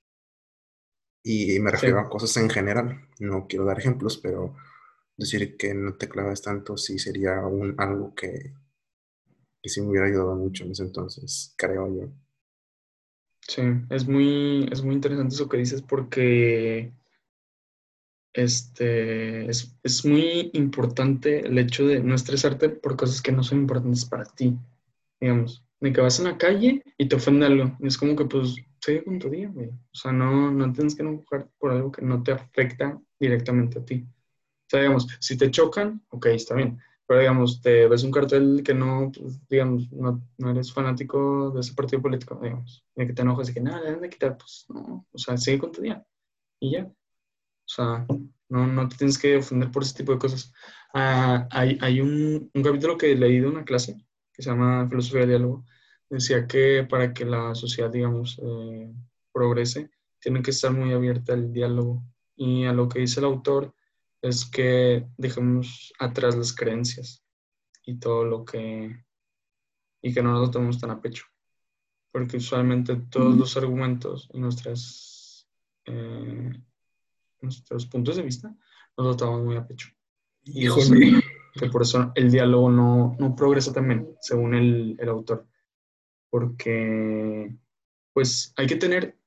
Y 1.24 1.58
me 1.60 1.70
Sí, 1.72 1.72
refiero 1.72 1.98
a 2.00 2.08
cosas 2.08 2.36
en 2.36 2.50
general. 2.50 3.08
No 3.18 3.46
quiero 3.48 3.64
dar 3.64 3.78
ejemplos, 3.78 4.18
pero 4.18 4.54
decir 5.16 5.56
que 5.56 5.74
no 5.74 5.94
te 5.96 6.08
claves 6.08 6.42
tanto 6.42 6.76
sí 6.76 6.98
sería 6.98 7.40
un, 7.46 7.74
algo 7.80 8.14
que, 8.14 8.54
que 9.64 9.70
sí 9.70 9.80
me 9.80 9.88
hubiera 9.88 10.08
ayudado 10.08 10.36
mucho 10.36 10.62
en 10.62 10.72
ese 10.72 10.82
entonces, 10.82 11.54
creo 11.56 11.88
yo. 11.88 12.12
sí, 13.40 13.62
es 13.88 14.06
muy, 14.06 14.68
es 14.70 14.82
muy 14.82 14.94
interesante 14.94 15.34
eso 15.34 15.48
que 15.48 15.56
dices 15.56 15.80
porque 15.80 16.92
este, 18.34 19.48
es, 19.48 19.74
es 19.82 20.04
muy 20.04 20.50
importante 20.52 21.46
el 21.46 21.56
hecho 21.56 21.86
de 21.86 22.00
no 22.00 22.14
estresarte 22.14 22.68
por 22.68 22.98
cosas 22.98 23.22
que 23.22 23.32
no 23.32 23.42
son 23.42 23.60
importantes 23.60 24.04
para 24.04 24.24
ti, 24.26 24.54
digamos, 25.18 25.64
de 25.80 25.94
que 25.94 26.00
vas 26.02 26.18
en 26.18 26.26
la 26.26 26.36
calle 26.36 26.82
y 26.98 27.08
te 27.08 27.16
ofende 27.16 27.46
algo, 27.46 27.74
y 27.80 27.86
es 27.86 27.96
como 27.96 28.14
que 28.16 28.26
pues 28.26 28.56
sigue 28.80 29.02
con 29.02 29.18
tu 29.18 29.30
día, 29.30 29.48
güey, 29.48 29.70
o 29.70 29.94
sea, 29.94 30.12
no, 30.12 30.50
no 30.50 30.70
tienes 30.74 30.94
que 30.94 31.00
enojar 31.00 31.48
por 31.58 31.72
algo 31.72 31.90
que 31.90 32.02
no 32.02 32.22
te 32.22 32.32
afecta 32.32 33.00
directamente 33.18 33.78
a 33.78 33.84
ti. 33.86 34.04
O 34.06 34.68
sea, 34.68 34.80
digamos, 34.80 35.08
si 35.20 35.38
te 35.38 35.50
chocan, 35.50 36.04
ok, 36.10 36.26
está 36.26 36.54
bien, 36.54 36.78
pero 37.06 37.20
digamos, 37.20 37.60
te 37.60 37.86
ves 37.88 38.02
un 38.02 38.10
cartel 38.10 38.62
que 38.64 38.74
no, 38.74 39.12
pues, 39.12 39.40
digamos, 39.48 39.90
no, 39.92 40.22
no 40.38 40.50
eres 40.50 40.72
fanático 40.72 41.50
de 41.50 41.60
ese 41.60 41.74
partido 41.74 42.02
político, 42.02 42.38
digamos, 42.42 42.84
de 42.94 43.06
que 43.06 43.12
te 43.12 43.22
enojas 43.22 43.50
y 43.50 43.54
que 43.54 43.60
nada, 43.60 43.80
le 43.82 43.92
dan 43.92 44.00
de 44.00 44.10
quitar, 44.10 44.36
pues 44.38 44.66
no, 44.68 45.06
o 45.10 45.18
sea, 45.18 45.36
sigue 45.36 45.58
con 45.58 45.72
tu 45.72 45.82
día 45.82 46.04
y 46.60 46.72
ya. 46.72 46.84
O 46.86 47.68
sea, 47.68 48.06
no, 48.48 48.66
no 48.66 48.88
te 48.88 48.96
tienes 48.96 49.18
que 49.18 49.36
ofender 49.36 49.70
por 49.70 49.82
ese 49.82 49.94
tipo 49.96 50.12
de 50.12 50.18
cosas. 50.18 50.52
Ah, 50.92 51.46
hay 51.50 51.78
hay 51.80 52.00
un, 52.00 52.50
un 52.54 52.62
capítulo 52.62 52.96
que 52.96 53.14
leí 53.14 53.40
de 53.40 53.48
una 53.48 53.64
clase 53.64 53.96
que 54.32 54.42
se 54.42 54.50
llama 54.50 54.86
Filosofía 54.88 55.20
del 55.20 55.30
Diálogo. 55.30 55.64
Decía 56.10 56.46
que 56.46 56.86
para 56.88 57.12
que 57.14 57.24
la 57.24 57.54
sociedad, 57.54 57.90
digamos, 57.90 58.38
eh, 58.42 58.92
progrese, 59.32 59.90
tiene 60.20 60.42
que 60.42 60.50
estar 60.50 60.72
muy 60.72 60.92
abierta 60.92 61.32
al 61.32 61.52
diálogo. 61.52 62.02
Y 62.36 62.64
a 62.64 62.72
lo 62.72 62.88
que 62.88 63.00
dice 63.00 63.20
el 63.20 63.26
autor 63.26 63.74
es 64.24 64.46
que 64.46 65.06
dejemos 65.18 65.92
atrás 65.98 66.34
las 66.34 66.54
creencias 66.54 67.22
y 67.84 67.98
todo 67.98 68.24
lo 68.24 68.44
que, 68.44 69.04
y 70.00 70.14
que 70.14 70.22
no 70.22 70.32
nos 70.32 70.40
lo 70.40 70.50
tomemos 70.50 70.80
tan 70.80 70.90
a 70.90 71.00
pecho. 71.00 71.26
Porque 72.10 72.38
usualmente 72.38 72.96
todos 73.10 73.36
los 73.36 73.56
argumentos 73.56 74.30
y 74.32 74.38
nuestras, 74.38 75.46
eh, 75.84 76.52
nuestros 77.40 77.86
puntos 77.86 78.16
de 78.16 78.22
vista 78.22 78.48
nos 78.96 79.06
lo 79.06 79.16
tomamos 79.16 79.44
muy 79.44 79.56
a 79.56 79.66
pecho. 79.66 79.88
Y 80.44 80.66
eso 80.66 80.92
que 81.54 81.68
por 81.68 81.82
eso 81.82 82.10
el 82.14 82.30
diálogo 82.30 82.70
no, 82.70 83.16
no 83.18 83.36
progresa 83.36 83.72
también, 83.72 84.16
según 84.20 84.54
el, 84.54 84.96
el 84.98 85.08
autor. 85.08 85.46
Porque 86.30 87.54
pues 88.12 88.52
hay 88.56 88.66
que 88.66 88.76
tener 88.76 89.18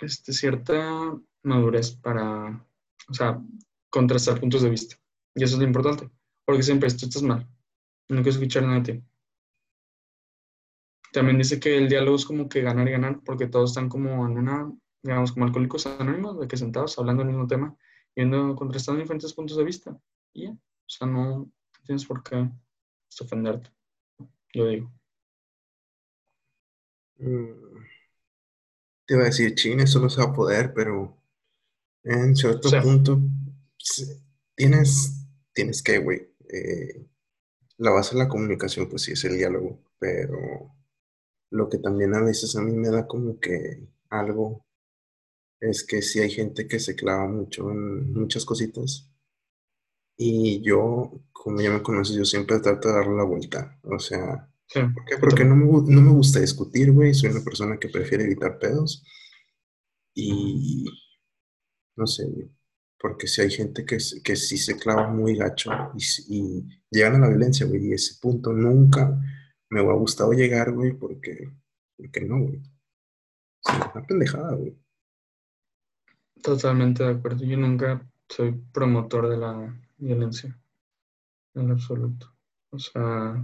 este, 0.00 0.32
cierta 0.32 1.14
madurez 1.42 1.92
para, 1.96 2.64
o 3.08 3.14
sea, 3.14 3.42
contrastar 3.94 4.40
puntos 4.40 4.62
de 4.62 4.70
vista. 4.70 4.96
Y 5.36 5.44
eso 5.44 5.54
es 5.54 5.60
lo 5.60 5.66
importante. 5.66 6.10
Porque 6.44 6.64
siempre 6.64 6.90
tú 6.90 7.06
estás 7.06 7.22
mal. 7.22 7.46
No 8.08 8.16
quiero 8.22 8.30
escuchar 8.30 8.64
nada 8.64 8.80
de 8.80 8.92
ti. 8.92 9.04
También 11.12 11.38
dice 11.38 11.60
que 11.60 11.76
el 11.78 11.88
diálogo 11.88 12.16
es 12.16 12.24
como 12.24 12.48
que 12.48 12.60
ganar 12.60 12.88
y 12.88 12.90
ganar, 12.90 13.20
porque 13.24 13.46
todos 13.46 13.70
están 13.70 13.88
como 13.88 14.26
en 14.26 14.36
una, 14.36 14.72
digamos, 15.00 15.30
como 15.30 15.46
alcohólicos 15.46 15.86
anónimos, 15.86 16.40
de 16.40 16.48
que 16.48 16.56
sentados 16.56 16.98
hablando 16.98 17.22
del 17.22 17.32
mismo 17.32 17.46
tema, 17.46 17.76
viendo, 18.16 18.56
contrastando 18.56 19.00
diferentes 19.00 19.32
puntos 19.32 19.56
de 19.56 19.64
vista. 19.64 19.96
Y 20.32 20.46
ya, 20.46 20.50
o 20.50 20.88
sea, 20.88 21.06
no 21.06 21.48
tienes 21.86 22.04
por 22.04 22.24
qué 22.24 22.50
ofenderte, 23.20 23.70
yo 24.52 24.66
digo. 24.66 24.92
mm, 27.18 27.84
te 29.06 29.14
iba 29.14 29.22
a 29.22 29.26
decir, 29.26 29.54
chin, 29.54 29.78
eso 29.78 30.00
no 30.00 30.10
se 30.10 30.20
va 30.20 30.30
a 30.30 30.34
poder, 30.34 30.74
pero 30.74 31.16
en 32.02 32.34
cierto 32.34 32.66
O 32.66 32.70
sea, 32.72 32.82
punto, 32.82 33.20
tienes, 34.56 35.26
tienes 35.52 35.82
que, 35.82 35.98
güey, 35.98 36.28
eh, 36.48 37.06
la 37.78 37.92
base 37.92 38.16
de 38.16 38.22
la 38.24 38.28
comunicación, 38.30 38.88
pues 38.88 39.02
sí 39.04 39.12
es 39.12 39.24
el 39.24 39.36
diálogo, 39.38 39.80
pero 39.98 40.74
lo 41.50 41.68
que 41.70 41.78
también 41.78 42.14
a 42.14 42.22
veces 42.22 42.56
a 42.56 42.62
mí 42.62 42.72
me 42.72 42.90
da 42.90 43.06
como 43.06 43.40
que 43.40 43.88
algo 44.10 44.66
es 45.60 45.84
que 45.84 46.02
sí 46.02 46.20
hay 46.20 46.30
gente 46.30 46.68
que 46.68 46.80
se 46.80 46.96
clava 46.96 47.28
mucho 47.28 47.70
en 47.72 48.12
muchas 48.14 48.44
cositas 48.44 49.10
y 50.16 50.62
yo, 50.62 51.12
como 51.32 51.60
ya 51.60 51.70
me 51.70 51.82
conoces, 51.82 52.16
yo 52.16 52.24
siempre 52.24 52.58
trato 52.60 52.88
de 52.88 52.94
darle 52.94 53.16
la 53.16 53.24
vuelta, 53.24 53.78
o 53.82 53.98
sea, 53.98 54.48
Sí, 54.66 54.80
¿por 54.94 55.04
qué? 55.06 55.16
Porque 55.18 55.44
no 55.44 55.56
me, 55.56 55.64
gu- 55.66 55.86
no 55.88 56.00
me 56.02 56.12
gusta 56.12 56.40
discutir, 56.40 56.92
güey, 56.92 57.14
soy 57.14 57.30
una 57.30 57.42
persona 57.44 57.78
que 57.78 57.88
prefiere 57.88 58.24
evitar 58.24 58.58
pedos 58.58 59.02
y 60.14 60.84
no 61.96 62.06
sé, 62.06 62.24
güey, 62.26 62.48
porque 63.04 63.26
si 63.26 63.42
hay 63.42 63.50
gente 63.50 63.84
que, 63.84 63.98
que 64.24 64.34
sí 64.34 64.56
se 64.56 64.78
clava 64.78 65.08
muy 65.08 65.36
gacho 65.36 65.70
y, 66.26 66.66
llegan 66.90 67.16
a 67.16 67.18
la 67.18 67.28
violencia, 67.28 67.66
güey, 67.66 67.88
y 67.88 67.92
ese 67.92 68.18
punto 68.18 68.50
nunca 68.50 69.20
me 69.68 69.80
ha 69.80 69.92
gustado 69.92 70.32
llegar, 70.32 70.72
güey, 70.72 70.94
porque, 70.94 71.50
porque 71.98 72.22
no, 72.22 72.38
güey. 72.38 72.62
Una 73.66 74.06
pendejada, 74.06 74.54
güey. 74.54 74.74
totalmente 76.42 77.04
de 77.04 77.10
acuerdo. 77.10 77.44
Yo 77.44 77.58
nunca 77.58 78.10
soy 78.26 78.52
promotor 78.72 79.28
de 79.28 79.36
la 79.36 79.78
violencia, 79.98 80.58
en 81.56 81.72
absoluto. 81.72 82.34
O 82.70 82.78
sea, 82.78 83.34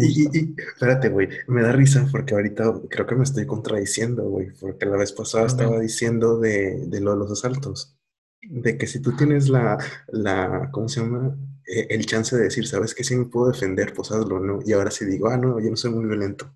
Y, 0.00 0.36
y, 0.36 0.56
espérate, 0.58 1.10
güey, 1.10 1.28
me 1.46 1.62
da 1.62 1.70
risa 1.70 2.08
porque 2.10 2.34
ahorita 2.34 2.74
creo 2.90 3.06
que 3.06 3.14
me 3.14 3.22
estoy 3.22 3.46
contradiciendo, 3.46 4.24
güey, 4.24 4.50
porque 4.60 4.86
la 4.86 4.96
vez 4.96 5.12
pasada 5.12 5.46
estaba 5.46 5.78
diciendo 5.78 6.40
de, 6.40 6.88
de 6.88 7.00
lo 7.00 7.12
de 7.12 7.18
los 7.18 7.30
asaltos, 7.30 7.95
de 8.42 8.78
que 8.78 8.86
si 8.86 9.00
tú 9.00 9.16
tienes 9.16 9.48
la, 9.48 9.78
la, 10.08 10.70
¿cómo 10.72 10.88
se 10.88 11.00
llama? 11.00 11.36
Eh, 11.66 11.86
el 11.90 12.06
chance 12.06 12.36
de 12.36 12.44
decir, 12.44 12.66
¿sabes 12.66 12.94
qué? 12.94 13.02
Si 13.02 13.16
me 13.16 13.26
puedo 13.26 13.50
defender, 13.50 13.92
pues 13.92 14.12
hazlo, 14.12 14.38
¿no? 14.40 14.60
Y 14.64 14.72
ahora 14.72 14.90
sí 14.90 15.04
digo, 15.04 15.28
ah, 15.28 15.36
no, 15.36 15.60
yo 15.60 15.70
no 15.70 15.76
soy 15.76 15.90
muy 15.90 16.06
violento, 16.06 16.54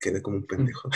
quedé 0.00 0.22
como 0.22 0.38
un 0.38 0.46
pendejo. 0.46 0.88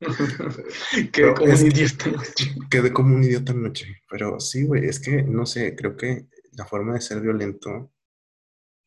Quedé 1.12 1.34
como 1.34 1.52
es 1.52 1.62
un 1.62 1.70
que 1.70 1.76
idiota 1.76 2.04
anoche. 2.04 2.54
quedé 2.70 2.92
como 2.92 3.14
un 3.16 3.24
idiota 3.24 3.52
anoche, 3.52 4.02
pero 4.08 4.40
sí, 4.40 4.64
güey, 4.66 4.86
es 4.86 5.00
que, 5.00 5.22
no 5.22 5.46
sé, 5.46 5.74
creo 5.76 5.96
que 5.96 6.28
la 6.52 6.66
forma 6.66 6.94
de 6.94 7.00
ser 7.00 7.20
violento 7.20 7.92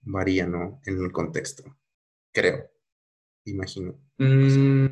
varía, 0.01 0.45
¿no? 0.45 0.81
En 0.85 1.03
el 1.03 1.11
contexto, 1.11 1.63
creo, 2.33 2.69
imagino. 3.45 3.99
Mm, 4.17 4.87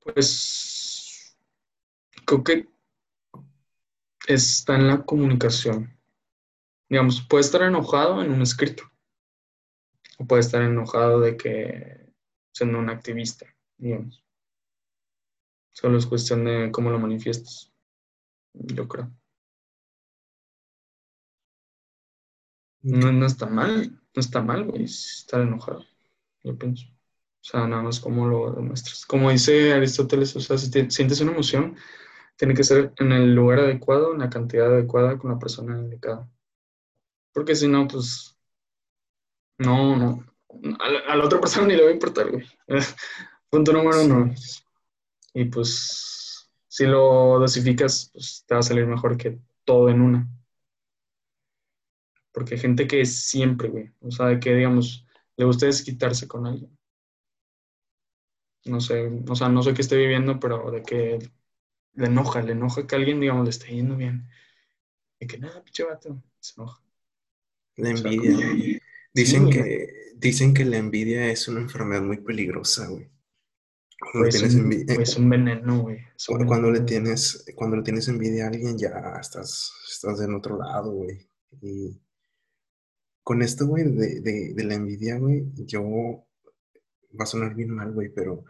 pues 0.00 1.36
creo 2.26 2.44
que 2.44 2.73
está 4.26 4.76
en 4.76 4.88
la 4.88 5.04
comunicación. 5.04 5.98
Digamos, 6.88 7.22
puede 7.22 7.42
estar 7.42 7.62
enojado 7.62 8.22
en 8.22 8.30
un 8.30 8.42
escrito, 8.42 8.84
o 10.18 10.26
puede 10.26 10.40
estar 10.40 10.62
enojado 10.62 11.20
de 11.20 11.36
que 11.36 12.12
siendo 12.52 12.78
un 12.78 12.90
activista, 12.90 13.46
digamos. 13.76 14.24
Solo 15.72 15.98
es 15.98 16.06
cuestión 16.06 16.44
de 16.44 16.70
cómo 16.70 16.90
lo 16.90 16.98
manifiestas, 16.98 17.72
yo 18.52 18.86
creo. 18.86 19.10
No, 22.82 23.10
no 23.10 23.26
está 23.26 23.46
mal, 23.46 23.90
no 24.14 24.20
está 24.20 24.42
mal, 24.42 24.70
estar 24.80 25.40
enojado, 25.40 25.84
yo 26.42 26.56
pienso. 26.56 26.86
O 26.86 27.46
sea, 27.46 27.66
nada 27.66 27.82
más 27.82 27.98
cómo 27.98 28.26
lo 28.26 28.52
demuestras. 28.52 29.04
Como 29.04 29.30
dice 29.30 29.72
Aristóteles, 29.72 30.36
o 30.36 30.40
sea, 30.40 30.56
si 30.56 30.70
te 30.70 30.90
sientes 30.90 31.20
una 31.20 31.32
emoción, 31.32 31.76
tiene 32.36 32.54
que 32.54 32.64
ser 32.64 32.92
en 32.98 33.12
el 33.12 33.34
lugar 33.34 33.60
adecuado, 33.60 34.12
en 34.12 34.20
la 34.20 34.30
cantidad 34.30 34.66
adecuada, 34.66 35.18
con 35.18 35.30
la 35.30 35.38
persona 35.38 35.78
indicada. 35.78 36.28
Porque 37.32 37.54
si 37.54 37.68
no, 37.68 37.86
pues, 37.88 38.36
no, 39.58 39.96
no. 39.96 40.26
A 40.80 40.88
la, 40.88 41.00
a 41.00 41.16
la 41.16 41.24
otra 41.24 41.40
persona 41.40 41.66
ni 41.66 41.76
le 41.76 41.84
va 41.84 41.90
a 41.90 41.94
importar, 41.94 42.30
güey. 42.30 42.46
Punto 43.50 43.72
número 43.72 44.04
uno. 44.04 44.34
Y 45.32 45.44
pues, 45.46 46.50
si 46.68 46.86
lo 46.86 47.38
dosificas, 47.38 48.10
pues 48.12 48.44
te 48.46 48.54
va 48.54 48.60
a 48.60 48.62
salir 48.62 48.86
mejor 48.86 49.16
que 49.16 49.38
todo 49.64 49.88
en 49.88 50.00
una. 50.00 50.28
Porque 52.32 52.54
hay 52.54 52.60
gente 52.60 52.86
que 52.86 53.04
siempre, 53.04 53.68
güey, 53.68 53.92
o 54.00 54.10
sea, 54.10 54.26
de 54.26 54.40
que, 54.40 54.54
digamos, 54.54 55.06
le 55.36 55.44
gusta 55.44 55.66
desquitarse 55.66 56.26
con 56.26 56.46
alguien. 56.46 56.76
No 58.64 58.80
sé, 58.80 59.08
o 59.28 59.34
sea, 59.36 59.48
no 59.48 59.62
sé 59.62 59.74
qué 59.74 59.82
esté 59.82 59.96
viviendo, 59.96 60.40
pero 60.40 60.70
de 60.70 60.82
que 60.82 61.18
le 61.94 62.06
enoja, 62.06 62.42
le 62.42 62.52
enoja 62.52 62.86
que 62.86 62.96
alguien, 62.96 63.20
digamos, 63.20 63.44
le 63.44 63.50
esté 63.50 63.68
yendo 63.68 63.96
bien. 63.96 64.28
Y 65.18 65.26
que 65.26 65.38
nada, 65.38 65.62
pinche 65.62 65.84
vato, 65.84 66.22
se 66.40 66.60
enoja. 66.60 66.82
la 67.76 67.90
O 67.90 67.96
sea, 67.96 68.10
envidia, 68.10 68.48
como, 68.48 68.62
sí, 68.62 68.80
Dicen 69.12 69.44
güey, 69.44 69.54
que, 69.54 69.94
dicen 70.16 70.54
que 70.54 70.64
la 70.64 70.76
envidia 70.76 71.30
es 71.30 71.46
una 71.48 71.60
enfermedad 71.60 72.02
muy 72.02 72.18
peligrosa, 72.18 72.88
güey. 72.88 73.08
Cuando 74.00 74.18
güey, 74.18 74.22
le 74.24 74.28
es 74.28 74.34
tienes 74.36 74.54
un, 74.54 74.60
envidia, 74.60 74.94
güey, 74.94 75.02
es 75.02 75.16
un 75.16 75.30
veneno, 75.30 75.82
güey, 75.82 75.98
es 76.16 76.28
un 76.28 76.46
cuando 76.46 76.66
le 76.66 76.80
veneno, 76.80 76.86
tienes, 76.86 77.44
cuando 77.54 77.76
le 77.76 77.82
tienes 77.84 78.08
envidia 78.08 78.44
a 78.44 78.48
alguien, 78.48 78.76
ya 78.76 79.18
estás, 79.20 79.72
estás 79.90 80.20
en 80.20 80.34
otro 80.34 80.58
lado, 80.58 80.90
güey. 80.90 81.28
Y 81.62 82.00
con 83.22 83.40
esto, 83.40 83.66
güey, 83.66 83.84
de, 83.84 84.20
de, 84.20 84.52
de 84.52 84.64
la 84.64 84.74
envidia, 84.74 85.16
güey, 85.18 85.46
yo, 85.54 86.26
va 87.18 87.22
a 87.22 87.26
sonar 87.26 87.54
bien 87.54 87.70
mal, 87.70 87.92
güey, 87.92 88.08
pero 88.08 88.44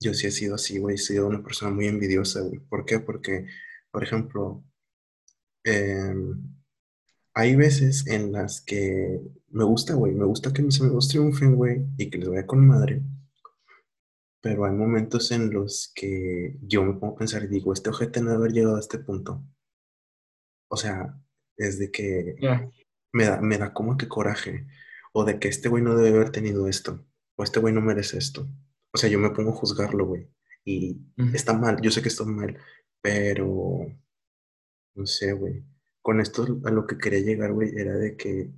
yo 0.00 0.14
sí 0.14 0.26
he 0.26 0.30
sido 0.30 0.54
así, 0.54 0.78
güey, 0.78 0.94
he 0.96 0.98
sido 0.98 1.26
una 1.28 1.42
persona 1.42 1.72
muy 1.72 1.86
envidiosa, 1.86 2.40
güey. 2.40 2.58
¿Por 2.60 2.84
qué? 2.84 2.98
Porque, 3.00 3.46
por 3.90 4.02
ejemplo, 4.02 4.64
em, 5.64 6.42
hay 7.34 7.56
veces 7.56 8.06
en 8.06 8.32
las 8.32 8.60
que 8.62 9.20
me 9.48 9.64
gusta, 9.64 9.94
güey, 9.94 10.12
me 10.14 10.24
gusta 10.24 10.52
que 10.52 10.62
mis 10.62 10.80
amigos 10.80 11.08
triunfen, 11.08 11.54
güey, 11.56 11.86
y 11.98 12.10
que 12.10 12.18
les 12.18 12.28
vaya 12.28 12.46
con 12.46 12.66
madre, 12.66 13.02
pero 14.40 14.64
hay 14.64 14.72
momentos 14.72 15.30
en 15.32 15.52
los 15.52 15.92
que 15.94 16.56
yo 16.62 16.82
me 16.82 16.94
pongo 16.94 17.14
a 17.14 17.18
pensar 17.18 17.44
y 17.44 17.48
digo, 17.48 17.72
este 17.72 17.90
ojete 17.90 18.20
no 18.20 18.30
debe 18.30 18.38
haber 18.38 18.52
llegado 18.52 18.76
a 18.76 18.80
este 18.80 18.98
punto. 18.98 19.44
O 20.68 20.76
sea, 20.76 21.14
es 21.56 21.78
de 21.78 21.90
que 21.90 22.36
Ya, 22.40 22.70
me 23.12 23.24
da, 23.26 23.40
me 23.40 23.58
da 23.58 23.74
como 23.74 23.96
que 23.96 24.08
coraje, 24.08 24.66
o 25.12 25.24
de 25.24 25.38
que 25.38 25.48
este 25.48 25.68
güey 25.68 25.82
no 25.82 25.94
debe 25.96 26.16
haber 26.16 26.30
tenido 26.30 26.68
esto, 26.68 27.06
o 27.36 27.44
este 27.44 27.60
güey 27.60 27.74
no 27.74 27.82
merece 27.82 28.18
esto. 28.18 28.48
O 28.92 28.98
sea, 28.98 29.08
yo 29.10 29.18
me 29.18 29.30
pongo 29.30 29.50
a 29.50 29.54
juzgarlo, 29.54 30.06
güey, 30.06 30.28
y 30.64 31.00
está 31.34 31.52
mal, 31.54 31.80
yo 31.82 31.90
sé 31.90 32.02
que 32.02 32.08
está 32.08 32.24
mal, 32.24 32.58
pero 33.02 33.86
no 34.94 35.06
sé, 35.06 35.32
güey. 35.32 35.64
Con 36.02 36.20
esto 36.20 36.46
a 36.64 36.70
lo 36.70 36.86
que 36.86 36.98
quería 36.98 37.20
llegar, 37.20 37.52
güey, 37.52 37.70
era 37.76 37.94
de 37.96 38.16
que 38.16 38.50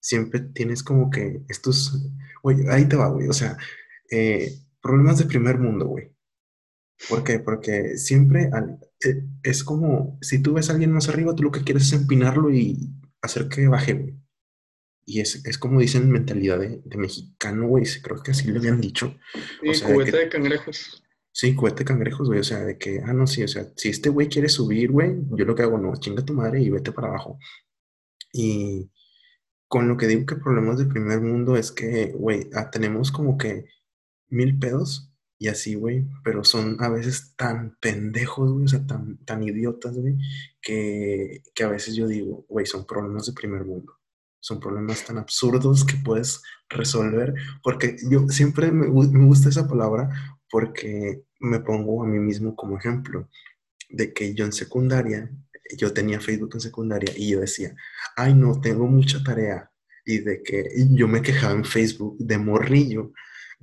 siempre 0.00 0.40
tienes 0.40 0.82
como 0.82 1.10
que 1.10 1.42
estos, 1.48 2.08
güey, 2.42 2.58
ahí 2.68 2.88
te 2.88 2.96
va, 2.96 3.08
güey, 3.10 3.28
o 3.28 3.32
sea, 3.32 3.56
eh, 4.10 4.52
problemas 4.82 5.18
de 5.18 5.26
primer 5.26 5.58
mundo, 5.58 5.86
güey. 5.88 6.12
¿Por 7.08 7.24
qué? 7.24 7.40
Porque 7.40 7.96
siempre 7.98 8.50
al- 8.52 8.78
eh, 9.04 9.24
es 9.42 9.64
como, 9.64 10.18
si 10.22 10.42
tú 10.42 10.54
ves 10.54 10.70
a 10.70 10.72
alguien 10.72 10.92
más 10.92 11.08
arriba, 11.08 11.34
tú 11.34 11.42
lo 11.44 11.50
que 11.52 11.62
quieres 11.64 11.84
es 11.84 11.92
empinarlo 11.94 12.50
y 12.52 12.90
hacer 13.22 13.48
que 13.48 13.66
baje, 13.68 13.94
güey. 13.94 14.16
Y 15.08 15.20
es, 15.20 15.46
es 15.46 15.56
como 15.56 15.80
dicen 15.80 16.10
mentalidad 16.10 16.58
de, 16.58 16.82
de 16.84 16.96
mexicano, 16.98 17.68
güey, 17.68 17.84
creo 18.02 18.22
que 18.22 18.32
así 18.32 18.50
le 18.50 18.58
habían 18.58 18.80
dicho. 18.80 19.16
O 19.62 19.72
Sí, 19.72 19.84
de 19.84 19.94
cubeta 19.94 20.10
que, 20.10 20.18
de 20.18 20.28
cangrejos. 20.28 21.02
sí, 21.32 21.54
cohete 21.54 21.84
cangrejos, 21.84 22.26
güey, 22.28 22.40
o 22.40 22.44
sea, 22.44 22.64
de 22.64 22.76
que, 22.76 23.00
ah, 23.04 23.12
no, 23.12 23.26
sí, 23.28 23.44
o 23.44 23.48
sea, 23.48 23.66
si 23.76 23.88
este 23.90 24.08
güey 24.10 24.28
quiere 24.28 24.48
subir, 24.48 24.90
güey, 24.90 25.14
yo 25.30 25.44
lo 25.44 25.54
que 25.54 25.62
hago, 25.62 25.78
no, 25.78 25.94
chinga 25.96 26.24
tu 26.24 26.34
madre 26.34 26.60
y 26.60 26.70
vete 26.70 26.90
para 26.92 27.08
abajo. 27.08 27.38
Y 28.32 28.90
con 29.68 29.88
lo 29.88 29.96
que 29.96 30.08
digo 30.08 30.26
que 30.26 30.36
problemas 30.36 30.78
de 30.78 30.86
primer 30.86 31.20
mundo 31.20 31.56
es 31.56 31.72
que, 31.72 32.12
güey, 32.12 32.50
ah, 32.54 32.70
tenemos 32.70 33.12
como 33.12 33.38
que 33.38 33.66
mil 34.28 34.58
pedos 34.58 35.12
y 35.38 35.48
así, 35.48 35.74
güey, 35.76 36.06
pero 36.24 36.44
son 36.44 36.76
a 36.80 36.88
veces 36.88 37.34
tan 37.36 37.76
pendejos, 37.80 38.52
güey, 38.52 38.64
o 38.64 38.68
sea, 38.68 38.86
tan, 38.86 39.18
tan 39.24 39.42
idiotas, 39.44 39.96
güey, 39.96 40.16
que, 40.60 41.42
que 41.54 41.64
a 41.64 41.68
veces 41.68 41.94
yo 41.94 42.08
digo, 42.08 42.44
güey, 42.48 42.66
son 42.66 42.86
problemas 42.86 43.26
de 43.26 43.32
primer 43.34 43.64
mundo. 43.64 43.95
Son 44.46 44.60
problemas 44.60 45.04
tan 45.04 45.18
absurdos 45.18 45.84
que 45.84 45.96
puedes 45.96 46.40
resolver, 46.68 47.34
porque 47.64 47.96
yo 48.08 48.28
siempre 48.28 48.70
me, 48.70 48.86
me 48.86 49.24
gusta 49.26 49.48
esa 49.48 49.66
palabra 49.66 50.08
porque 50.48 51.24
me 51.40 51.58
pongo 51.58 52.04
a 52.04 52.06
mí 52.06 52.20
mismo 52.20 52.54
como 52.54 52.78
ejemplo 52.78 53.28
de 53.88 54.12
que 54.12 54.34
yo 54.34 54.44
en 54.44 54.52
secundaria, 54.52 55.28
yo 55.76 55.92
tenía 55.92 56.20
Facebook 56.20 56.50
en 56.54 56.60
secundaria 56.60 57.12
y 57.16 57.30
yo 57.30 57.40
decía, 57.40 57.74
ay 58.14 58.34
no, 58.34 58.60
tengo 58.60 58.86
mucha 58.86 59.20
tarea. 59.24 59.68
Y 60.04 60.18
de 60.18 60.44
que 60.44 60.70
yo 60.90 61.08
me 61.08 61.22
quejaba 61.22 61.54
en 61.54 61.64
Facebook 61.64 62.16
de 62.20 62.38
morrillo 62.38 63.12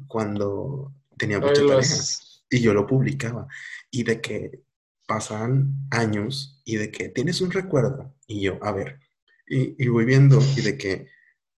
cuando 0.07 0.93
tenía 1.17 1.37
Ay, 1.37 1.43
mucha 1.43 1.61
tarea 1.61 1.77
las... 1.77 2.43
y 2.49 2.59
yo 2.59 2.73
lo 2.73 2.85
publicaba. 2.85 3.47
Y 3.89 4.03
de 4.03 4.19
que 4.19 4.63
pasaban 5.07 5.87
años 5.91 6.61
y 6.65 6.75
de 6.75 6.91
que 6.91 7.07
tienes 7.07 7.39
un 7.39 7.51
recuerdo 7.51 8.13
y 8.27 8.41
yo, 8.41 8.59
a 8.61 8.73
ver, 8.73 8.99
y, 9.47 9.83
y 9.83 9.87
voy 9.87 10.05
viendo 10.05 10.39
y 10.57 10.61
de 10.61 10.77
que 10.77 11.07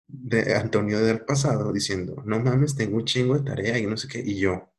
de 0.07 0.55
Antonio 0.55 1.01
del 1.01 1.25
pasado 1.25 1.73
diciendo, 1.73 2.23
no 2.27 2.41
mames, 2.41 2.77
tengo 2.77 2.97
un 2.97 3.05
chingo 3.05 3.39
de 3.39 3.45
tarea 3.45 3.79
y 3.79 3.87
no 3.87 3.97
sé 3.97 4.09
qué, 4.09 4.21
y 4.25 4.39
yo, 4.39 4.75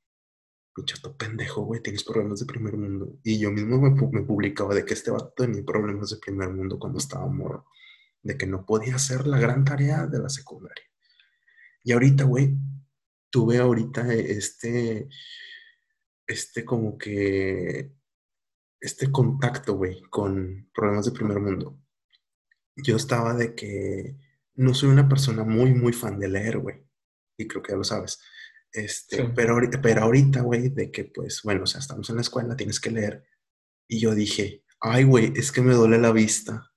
chato 0.84 1.16
pendejo, 1.16 1.62
güey, 1.62 1.82
tienes 1.82 2.04
problemas 2.04 2.40
de 2.40 2.46
primer 2.46 2.76
mundo. 2.76 3.18
Y 3.24 3.40
yo 3.40 3.52
mismo 3.52 3.80
me, 3.80 3.92
me, 4.12 4.24
publicaba 4.24 4.76
de 4.76 4.84
que 4.84 4.94
este 4.94 5.12
vato 5.12 5.34
tenía 5.38 5.64
problemas 5.64 6.10
de 6.10 6.18
primer 6.18 6.50
mundo 6.50 6.78
cuando 6.78 6.98
estaba 7.00 7.28
morro, 7.28 7.66
de 8.22 8.38
que 8.38 8.46
no 8.46 8.66
podía 8.66 8.96
hacer 8.96 9.26
la 9.28 9.40
gran 9.40 9.64
tarea 9.64 10.06
de 10.08 10.20
la 10.20 10.30
secundaria. 10.30 10.84
Y 11.84 11.94
ahorita, 11.94 12.26
güey, 12.26 12.58
tuve 13.30 13.60
ahorita 13.60 14.14
este, 14.14 15.08
este 16.28 16.66
como 16.66 16.98
que, 16.98 17.94
este 18.82 19.12
contacto, 19.12 19.76
güey, 19.76 20.02
con 20.10 20.70
problemas 20.74 21.06
de 21.06 21.12
primer 21.12 21.40
mundo. 21.40 21.80
Yo 22.76 22.96
estaba 22.96 23.34
de 23.34 23.56
que 23.56 24.16
no 24.56 24.74
soy 24.74 24.90
una 24.90 25.08
persona 25.08 25.44
muy, 25.44 25.74
muy 25.74 25.94
fan 25.94 26.20
de 26.20 26.28
leer, 26.28 26.60
güey. 26.60 26.84
Y 27.38 27.48
creo 27.48 27.62
que 27.62 27.72
ya 27.72 27.78
lo 27.78 27.84
sabes. 27.84 28.20
Este, 28.72 29.24
pero, 29.36 29.58
pero 29.82 30.04
ahorita, 30.04 30.42
güey, 30.42 30.70
de 30.70 30.92
que 30.92 31.06
pues, 31.06 31.42
bueno, 31.44 31.64
o 31.64 31.66
sea, 31.66 31.80
estamos 31.80 32.10
en 32.10 32.16
la 32.16 32.22
escuela, 32.22 32.56
tienes 32.56 32.80
que 32.80 32.92
leer. 32.92 33.26
Y 33.88 34.00
yo 34.00 34.14
dije, 34.14 34.64
ay, 34.82 35.04
güey, 35.04 35.32
es 35.36 35.52
que 35.52 35.62
me 35.62 35.74
duele 35.74 35.98
la 35.98 36.12
vista 36.12 36.72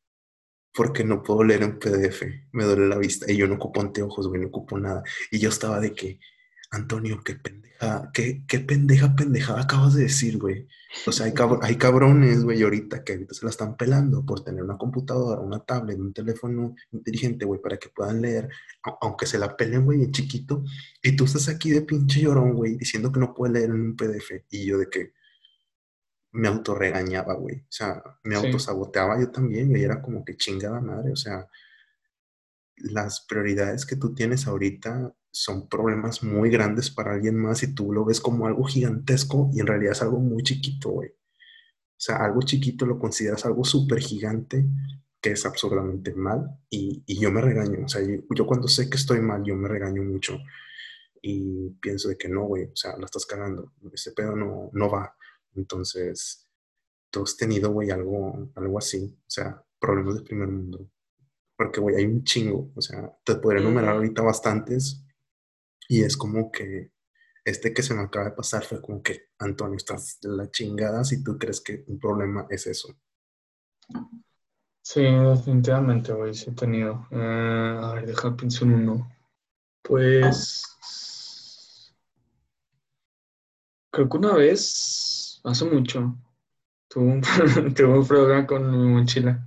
porque 0.74 1.02
no 1.02 1.22
puedo 1.22 1.42
leer 1.42 1.62
en 1.62 1.78
PDF, 1.78 2.22
me 2.52 2.64
duele 2.64 2.86
la 2.86 2.98
vista 2.98 3.30
y 3.30 3.36
yo 3.36 3.48
no 3.48 3.56
ocupo 3.56 3.80
anteojos, 3.80 4.28
güey, 4.28 4.40
no 4.40 4.48
ocupo 4.48 4.78
nada. 4.78 5.02
Y 5.30 5.40
yo 5.40 5.48
estaba 5.48 5.80
de 5.80 5.92
que, 5.92 6.20
Antonio, 6.70 7.22
qué 7.24 7.34
pendeja, 7.34 8.10
qué, 8.12 8.44
qué 8.46 8.60
pendeja, 8.60 9.16
pendejada 9.16 9.62
acabas 9.62 9.94
de 9.94 10.02
decir, 10.04 10.38
güey. 10.38 10.68
O 11.06 11.12
sea, 11.12 11.26
hay, 11.26 11.32
hay 11.62 11.76
cabrones, 11.76 12.44
güey, 12.44 12.62
ahorita 12.62 13.04
que 13.04 13.12
ahorita 13.14 13.34
se 13.34 13.44
la 13.44 13.50
están 13.50 13.76
pelando 13.76 14.24
por 14.24 14.44
tener 14.44 14.62
una 14.62 14.76
computadora, 14.76 15.40
una 15.40 15.64
tablet, 15.64 15.98
un 15.98 16.12
teléfono 16.12 16.74
inteligente, 16.92 17.44
güey, 17.44 17.60
para 17.60 17.78
que 17.78 17.88
puedan 17.88 18.20
leer, 18.20 18.48
aunque 19.00 19.26
se 19.26 19.38
la 19.38 19.56
pelen, 19.56 19.84
güey, 19.84 20.02
en 20.02 20.12
chiquito. 20.12 20.64
Y 21.02 21.16
tú 21.16 21.24
estás 21.24 21.48
aquí 21.48 21.70
de 21.70 21.82
pinche 21.82 22.20
llorón, 22.20 22.54
güey, 22.54 22.76
diciendo 22.76 23.12
que 23.12 23.20
no 23.20 23.34
puede 23.34 23.54
leer 23.54 23.70
en 23.70 23.80
un 23.80 23.96
PDF. 23.96 24.44
Y 24.50 24.66
yo 24.66 24.78
de 24.78 24.88
que 24.90 25.12
me 26.32 26.48
autorregañaba, 26.48 27.34
güey. 27.34 27.60
O 27.60 27.70
sea, 27.70 28.02
me 28.24 28.36
autosaboteaba 28.36 29.20
yo 29.20 29.30
también, 29.30 29.74
y 29.76 29.82
era 29.82 30.02
como 30.02 30.24
que 30.24 30.36
chingada 30.36 30.80
madre. 30.80 31.12
O 31.12 31.16
sea, 31.16 31.46
las 32.76 33.24
prioridades 33.26 33.86
que 33.86 33.96
tú 33.96 34.14
tienes 34.14 34.46
ahorita 34.46 35.14
son 35.30 35.68
problemas 35.68 36.22
muy 36.22 36.50
grandes 36.50 36.90
para 36.90 37.12
alguien 37.12 37.36
más 37.36 37.62
y 37.62 37.74
tú 37.74 37.92
lo 37.92 38.04
ves 38.04 38.20
como 38.20 38.46
algo 38.46 38.64
gigantesco 38.64 39.50
y 39.52 39.60
en 39.60 39.66
realidad 39.66 39.92
es 39.92 40.02
algo 40.02 40.18
muy 40.18 40.42
chiquito, 40.42 40.90
güey. 40.90 41.10
O 41.10 42.00
sea, 42.00 42.16
algo 42.16 42.40
chiquito 42.42 42.86
lo 42.86 42.98
consideras 42.98 43.44
algo 43.44 43.64
súper 43.64 43.98
gigante 44.00 44.64
que 45.20 45.32
es 45.32 45.44
absurdamente 45.44 46.14
mal 46.14 46.58
y, 46.70 47.02
yo 47.20 47.30
me 47.32 47.40
regaño. 47.40 47.84
O 47.84 47.88
sea, 47.88 48.02
yo, 48.02 48.46
cuando 48.46 48.68
sé 48.68 48.88
que 48.88 48.96
estoy 48.96 49.20
mal, 49.20 49.42
yo 49.44 49.56
me 49.56 49.68
regaño 49.68 50.02
mucho 50.02 50.38
y 51.20 51.70
pienso 51.80 52.08
de 52.08 52.16
que 52.16 52.28
no, 52.28 52.44
güey, 52.44 52.64
o 52.66 52.76
sea, 52.76 52.96
la 52.96 53.06
estás 53.06 53.26
cagando. 53.26 53.72
Ese 53.92 54.12
pedo 54.12 54.36
no, 54.36 54.70
no 54.72 54.90
va. 54.90 55.16
Entonces, 55.56 56.48
tú 57.10 57.22
has 57.24 57.36
tenido, 57.36 57.72
güey, 57.72 57.90
algo, 57.90 58.50
algo 58.54 58.78
así. 58.78 59.16
O 59.20 59.30
sea, 59.30 59.62
problemas 59.80 60.16
de 60.16 60.22
primer 60.22 60.48
mundo. 60.48 60.88
Porque, 61.56 61.80
güey, 61.80 61.96
hay 61.96 62.04
un 62.04 62.22
chingo. 62.22 62.70
O 62.76 62.80
sea, 62.80 63.12
te 63.24 63.34
podría 63.36 63.62
enumerar 63.62 63.96
ahorita 63.96 64.22
bastantes, 64.22 65.04
y 65.88 66.02
es 66.02 66.16
como 66.16 66.52
que 66.52 66.92
este 67.44 67.72
que 67.72 67.82
se 67.82 67.94
me 67.94 68.02
acaba 68.02 68.26
de 68.26 68.32
pasar 68.32 68.62
fue 68.62 68.80
como 68.80 69.02
que, 69.02 69.30
Antonio, 69.38 69.76
estás 69.76 70.18
de 70.20 70.28
la 70.28 70.50
chingada 70.50 71.02
si 71.02 71.24
tú 71.24 71.38
crees 71.38 71.62
que 71.62 71.82
un 71.86 71.98
problema 71.98 72.46
es 72.50 72.66
eso. 72.66 72.94
Sí, 74.82 75.02
definitivamente, 75.02 76.12
güey, 76.12 76.34
sí 76.34 76.50
he 76.50 76.52
tenido. 76.52 77.06
Eh, 77.10 77.78
a 77.82 77.94
ver, 77.94 78.06
déjame 78.06 78.36
pensar 78.36 78.64
en 78.64 78.74
uno. 78.74 79.10
Pues. 79.82 80.62
Creo 83.90 84.08
que 84.08 84.16
una 84.18 84.34
vez, 84.34 85.40
hace 85.44 85.64
mucho, 85.64 86.16
tuve 86.88 87.04
un, 87.04 87.20
tuve 87.74 87.98
un 87.98 88.06
problema 88.06 88.46
con 88.46 88.70
mi 88.70 88.92
mochila. 88.92 89.42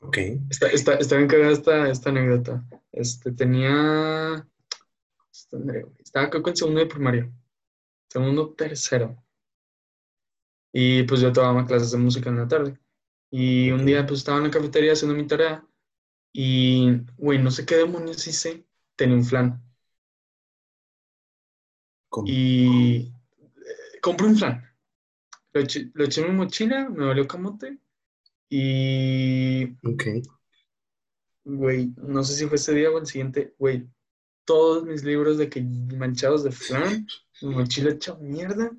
Ok. 0.00 0.18
Está, 0.50 0.68
está, 0.68 0.94
está 0.94 1.16
bien 1.16 1.28
cagada 1.28 1.52
esta, 1.52 1.88
esta 1.88 2.10
anécdota. 2.10 2.64
Este, 2.92 3.32
tenía 3.32 4.46
estaba 5.98 6.30
creo 6.30 6.42
que 6.42 6.50
en 6.50 6.56
segundo 6.56 6.80
de 6.80 6.86
primaria. 6.86 7.32
Segundo, 8.08 8.54
tercero. 8.54 9.22
Y 10.72 11.04
pues 11.04 11.20
yo 11.20 11.32
tomaba 11.32 11.66
clases 11.66 11.90
de 11.92 11.98
música 11.98 12.30
en 12.30 12.36
la 12.36 12.48
tarde. 12.48 12.78
Y 13.30 13.70
un 13.70 13.86
día 13.86 14.06
pues 14.06 14.20
estaba 14.20 14.38
en 14.38 14.44
la 14.44 14.50
cafetería 14.50 14.92
haciendo 14.92 15.16
mi 15.16 15.26
tarea. 15.26 15.66
Y, 16.32 17.00
güey, 17.16 17.38
no 17.38 17.50
sé 17.50 17.64
qué 17.64 17.76
demonios 17.76 18.26
hice. 18.26 18.66
Tenía 18.94 19.16
un 19.16 19.24
flan. 19.24 19.62
Y 22.24 23.08
eh, 23.08 24.00
compré 24.02 24.26
un 24.26 24.36
flan. 24.36 24.62
Lo 25.52 25.60
eché, 25.60 26.20
en 26.20 26.30
mi 26.30 26.36
mochila, 26.36 26.88
me 26.90 27.06
valió 27.06 27.26
camote. 27.26 27.78
Y. 28.50 29.64
Ok. 29.86 30.04
Güey, 31.44 31.94
no 31.96 32.22
sé 32.22 32.34
si 32.34 32.46
fue 32.46 32.56
ese 32.56 32.74
día 32.74 32.90
o 32.90 32.98
el 32.98 33.06
siguiente. 33.06 33.54
Güey, 33.58 33.88
todos 34.46 34.84
mis 34.84 35.04
libros 35.04 35.36
de 35.36 35.50
que 35.50 35.60
manchados 35.60 36.42
de 36.42 36.52
flan, 36.52 37.06
mi 37.42 37.54
mochila 37.54 37.90
hecha 37.90 38.14
mierda. 38.14 38.70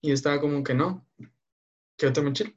Y 0.00 0.12
estaba 0.12 0.40
como 0.40 0.62
que 0.62 0.74
no, 0.74 1.04
¿qué 1.96 2.06
otra 2.06 2.22
mochila? 2.22 2.52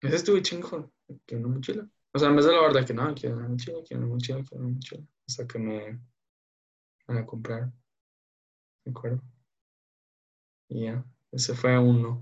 Ese 0.00 0.16
estuve 0.16 0.42
chingo, 0.42 0.90
que 1.26 1.36
una 1.36 1.48
mochila. 1.48 1.86
O 2.12 2.18
sea, 2.18 2.28
en 2.28 2.36
vez 2.36 2.46
de 2.46 2.52
la 2.52 2.62
verdad 2.62 2.86
que 2.86 2.94
no, 2.94 3.14
quiero 3.14 3.36
una 3.36 3.48
mochila, 3.48 3.78
quiero 3.86 4.02
una 4.02 4.14
mochila, 4.14 4.42
quiero 4.42 4.64
una 4.64 4.74
mochila. 4.74 5.02
Hasta 5.28 5.46
que 5.46 5.58
me 5.58 6.00
van 7.06 7.18
a 7.18 7.26
comprar. 7.26 7.70
¿De 8.84 8.90
acuerdo? 8.90 9.22
Y 10.68 10.84
ya, 10.84 11.04
ese 11.30 11.54
fue 11.54 11.78
uno. 11.78 12.20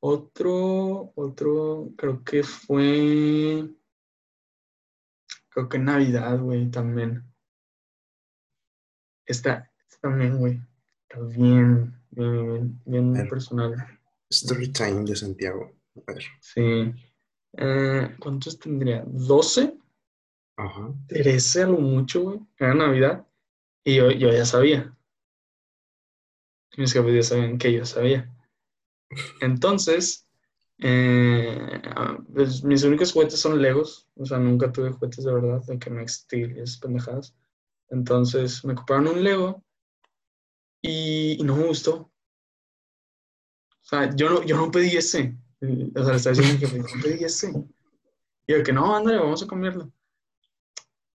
Otro, 0.00 1.12
otro, 1.14 1.90
creo 1.96 2.24
que 2.24 2.42
fue, 2.42 3.68
creo 5.50 5.68
que 5.68 5.78
Navidad, 5.78 6.40
güey, 6.40 6.70
también. 6.70 7.29
Está, 9.30 9.70
también, 10.00 10.38
güey. 10.38 10.60
Está 11.08 11.20
bien, 11.20 11.94
bien, 12.10 12.80
bien, 12.84 13.28
personal. 13.28 13.76
Story 14.28 14.72
time 14.72 15.04
de 15.04 15.14
Santiago. 15.14 15.72
A 16.04 16.12
ver. 16.12 16.24
Sí. 16.40 16.92
Eh, 17.56 18.16
¿Cuántos 18.18 18.58
tendría? 18.58 19.04
¿12? 19.04 19.78
Ajá. 20.56 20.92
13 21.06 21.62
algo 21.62 21.80
mucho, 21.80 22.22
güey. 22.22 22.40
Era 22.58 22.74
Navidad. 22.74 23.24
Y 23.84 23.96
yo, 23.96 24.10
yo 24.10 24.32
ya 24.32 24.44
sabía. 24.44 24.92
Mis 26.76 26.92
jefes 26.92 27.14
ya 27.14 27.22
sabían 27.22 27.58
que 27.58 27.72
yo 27.72 27.84
sabía. 27.84 28.28
Entonces, 29.40 30.26
eh, 30.78 31.82
pues, 32.34 32.64
mis 32.64 32.82
únicos 32.82 33.12
juguetes 33.12 33.38
son 33.38 33.62
Legos. 33.62 34.08
O 34.16 34.26
sea, 34.26 34.38
nunca 34.38 34.72
tuve 34.72 34.90
juguetes 34.90 35.24
de 35.24 35.32
verdad, 35.32 35.62
de 35.66 35.78
que 35.78 35.90
me 35.90 36.02
y 36.02 36.58
esas 36.58 36.78
pendejadas. 36.78 37.36
Entonces 37.90 38.64
me 38.64 38.74
compraron 38.74 39.08
un 39.08 39.24
Lego 39.24 39.64
y, 40.82 41.38
no 41.44 41.56
me 41.56 41.66
gustó. 41.66 41.94
O 41.94 43.82
sea, 43.82 44.14
yo 44.14 44.30
no, 44.30 44.42
yo 44.44 44.56
no 44.56 44.70
pedí 44.70 44.96
ese. 44.96 45.36
O 45.60 46.02
sea, 46.02 46.12
le 46.12 46.16
estaba 46.16 46.36
diciendo 46.36 46.66
que 46.66 46.78
no 46.78 47.02
pedí 47.02 47.24
ese. 47.24 47.52
Y 48.46 48.52
yo 48.52 48.62
que 48.62 48.72
no, 48.72 48.96
ándale, 48.96 49.18
vamos 49.18 49.42
a 49.42 49.46
cambiarlo. 49.46 49.92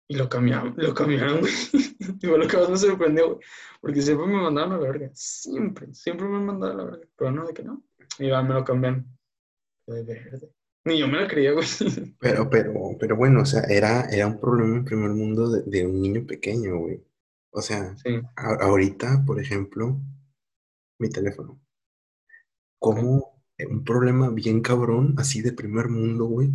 Y 0.07 0.17
lo 0.17 0.29
cambiaron, 0.29 0.75
lo 0.77 0.93
cambiaron, 0.93 1.39
güey. 1.39 1.53
Y 2.21 2.27
lo 2.27 2.47
que 2.47 2.57
más 2.57 2.69
me 2.69 2.77
sorprendió, 2.77 3.35
güey. 3.35 3.47
Porque 3.81 4.01
siempre 4.01 4.27
me 4.27 4.41
mandaron 4.41 4.73
a 4.73 4.77
la 4.77 4.81
verga. 4.81 5.09
Siempre, 5.13 5.93
siempre 5.93 6.27
me 6.27 6.39
mandaron 6.39 6.79
a 6.79 6.83
la 6.83 6.91
verga. 6.91 7.07
Pero 7.15 7.31
no, 7.31 7.47
de 7.47 7.53
que 7.53 7.63
no. 7.63 7.83
Y 8.19 8.27
ya 8.27 8.41
me 8.43 8.53
lo 8.53 8.63
cambian. 8.63 9.05
De 9.87 10.03
verde. 10.03 10.54
Ni 10.87 10.99
yo 10.99 11.07
me 11.07 11.19
la 11.19 11.27
creía, 11.27 11.51
güey. 11.51 11.65
Pero, 12.19 12.49
pero, 12.49 12.73
pero 12.99 13.15
bueno, 13.15 13.41
o 13.41 13.45
sea, 13.45 13.61
era, 13.63 14.07
era 14.11 14.27
un 14.27 14.39
problema 14.39 14.77
en 14.77 14.85
primer 14.85 15.09
mundo 15.11 15.49
de, 15.49 15.85
un 15.85 16.01
niño 16.01 16.25
pequeño, 16.27 16.77
güey. 16.77 17.03
O 17.51 17.61
sea, 17.61 17.95
ahorita, 18.35 19.23
por 19.25 19.39
ejemplo, 19.39 19.99
mi 20.99 21.09
teléfono. 21.09 21.59
Como 22.79 23.41
un 23.57 23.83
problema 23.83 24.29
bien 24.29 24.61
cabrón, 24.61 25.15
así 25.17 25.41
de 25.41 25.53
primer 25.53 25.89
mundo, 25.89 26.25
güey. 26.25 26.51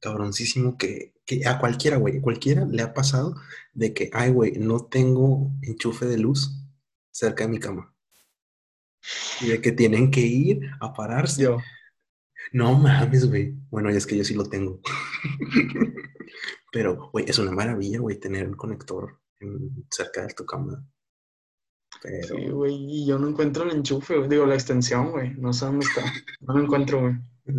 Cabroncísimo 0.00 0.78
que, 0.78 1.14
que 1.26 1.46
a 1.46 1.58
cualquiera, 1.58 1.98
güey, 1.98 2.20
cualquiera 2.20 2.64
le 2.64 2.82
ha 2.82 2.94
pasado 2.94 3.34
de 3.74 3.92
que, 3.92 4.10
ay, 4.12 4.30
güey, 4.30 4.52
no 4.52 4.86
tengo 4.86 5.50
enchufe 5.62 6.06
de 6.06 6.18
luz 6.18 6.50
cerca 7.10 7.44
de 7.44 7.50
mi 7.50 7.58
cama. 7.58 7.94
Y 9.42 9.48
de 9.48 9.60
que 9.60 9.72
tienen 9.72 10.10
que 10.10 10.22
ir 10.22 10.70
a 10.80 10.94
pararse. 10.94 11.42
Yo. 11.42 11.58
No 12.54 12.78
mames, 12.78 13.28
güey. 13.28 13.52
Bueno, 13.68 13.90
es 13.90 14.06
que 14.06 14.16
yo 14.16 14.22
sí 14.22 14.32
lo 14.32 14.44
tengo. 14.44 14.80
Pero, 16.72 17.10
güey, 17.10 17.24
es 17.28 17.36
una 17.40 17.50
maravilla, 17.50 17.98
güey, 17.98 18.20
tener 18.20 18.46
un 18.46 18.54
conector 18.54 19.18
cerca 19.90 20.24
de 20.24 20.34
tu 20.34 20.46
cama. 20.46 20.86
Pero... 22.00 22.28
Sí, 22.28 22.48
güey, 22.50 22.74
y 22.76 23.06
yo 23.08 23.18
no 23.18 23.28
encuentro 23.28 23.64
el 23.64 23.72
enchufe, 23.72 24.18
güey. 24.18 24.28
Digo, 24.28 24.46
la 24.46 24.54
extensión, 24.54 25.10
güey. 25.10 25.34
No 25.34 25.52
sé 25.52 25.66
dónde 25.66 25.84
está. 25.84 26.04
No 26.42 26.54
lo 26.54 26.62
encuentro, 26.62 27.00
güey. 27.00 27.14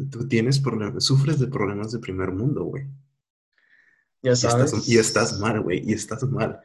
Tú 0.09 0.29
tienes 0.29 0.59
problemas, 0.59 1.03
sufres 1.03 1.39
de 1.39 1.47
problemas 1.47 1.91
de 1.91 1.99
primer 1.99 2.31
mundo, 2.31 2.63
güey. 2.63 2.85
Ya 4.23 4.33
sabes. 4.37 4.71
Y 4.71 4.75
estás, 4.75 4.89
y 4.89 4.97
estás 4.97 5.39
mal, 5.41 5.61
güey, 5.61 5.83
y 5.85 5.91
estás 5.91 6.23
mal. 6.23 6.61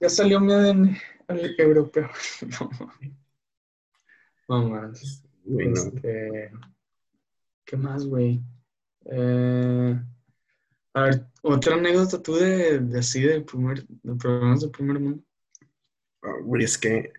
Ya 0.00 0.08
salió 0.08 0.38
mi 0.38 0.52
ADN. 0.52 0.96
al 1.26 1.54
europeo. 1.58 2.08
No, 4.48 4.66
más. 4.66 5.22
Este, 5.58 6.50
¿Qué 7.68 7.76
más, 7.76 8.06
güey? 8.06 8.42
Eh, 9.04 10.00
a 10.94 11.02
ver, 11.02 11.26
otra 11.42 11.74
anécdota 11.74 12.22
tú 12.22 12.36
de, 12.36 12.82
así 12.98 13.20
de 13.20 13.42
primer, 13.42 13.86
de 13.86 14.68
primer 14.70 14.98
mundo. 14.98 15.22
Ah, 16.22 16.32
güey, 16.42 16.64
es 16.64 16.78
que 16.78 17.12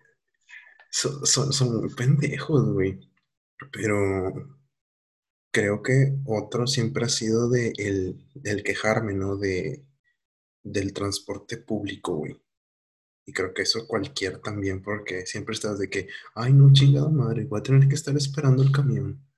son, 0.90 1.24
son, 1.24 1.52
son 1.52 1.76
muy 1.76 1.94
pendejos, 1.94 2.68
güey. 2.72 2.98
Pero 3.70 4.58
creo 5.52 5.82
que 5.84 6.18
otro 6.26 6.66
siempre 6.66 7.04
ha 7.04 7.08
sido 7.08 7.48
de 7.48 7.72
el, 7.76 8.20
el 8.42 8.64
quejarme, 8.64 9.14
¿no? 9.14 9.36
De, 9.36 9.84
del 10.64 10.92
transporte 10.92 11.58
público, 11.58 12.16
güey. 12.16 12.36
Y 13.24 13.32
creo 13.32 13.54
que 13.54 13.62
eso 13.62 13.86
cualquier 13.86 14.40
también, 14.40 14.82
porque 14.82 15.26
siempre 15.26 15.54
estás 15.54 15.78
de 15.78 15.88
que, 15.88 16.08
ay, 16.34 16.52
no, 16.52 16.72
chingada 16.72 17.08
madre, 17.08 17.44
voy 17.44 17.60
a 17.60 17.62
tener 17.62 17.86
que 17.86 17.94
estar 17.94 18.16
esperando 18.16 18.64
el 18.64 18.72
camión. 18.72 19.29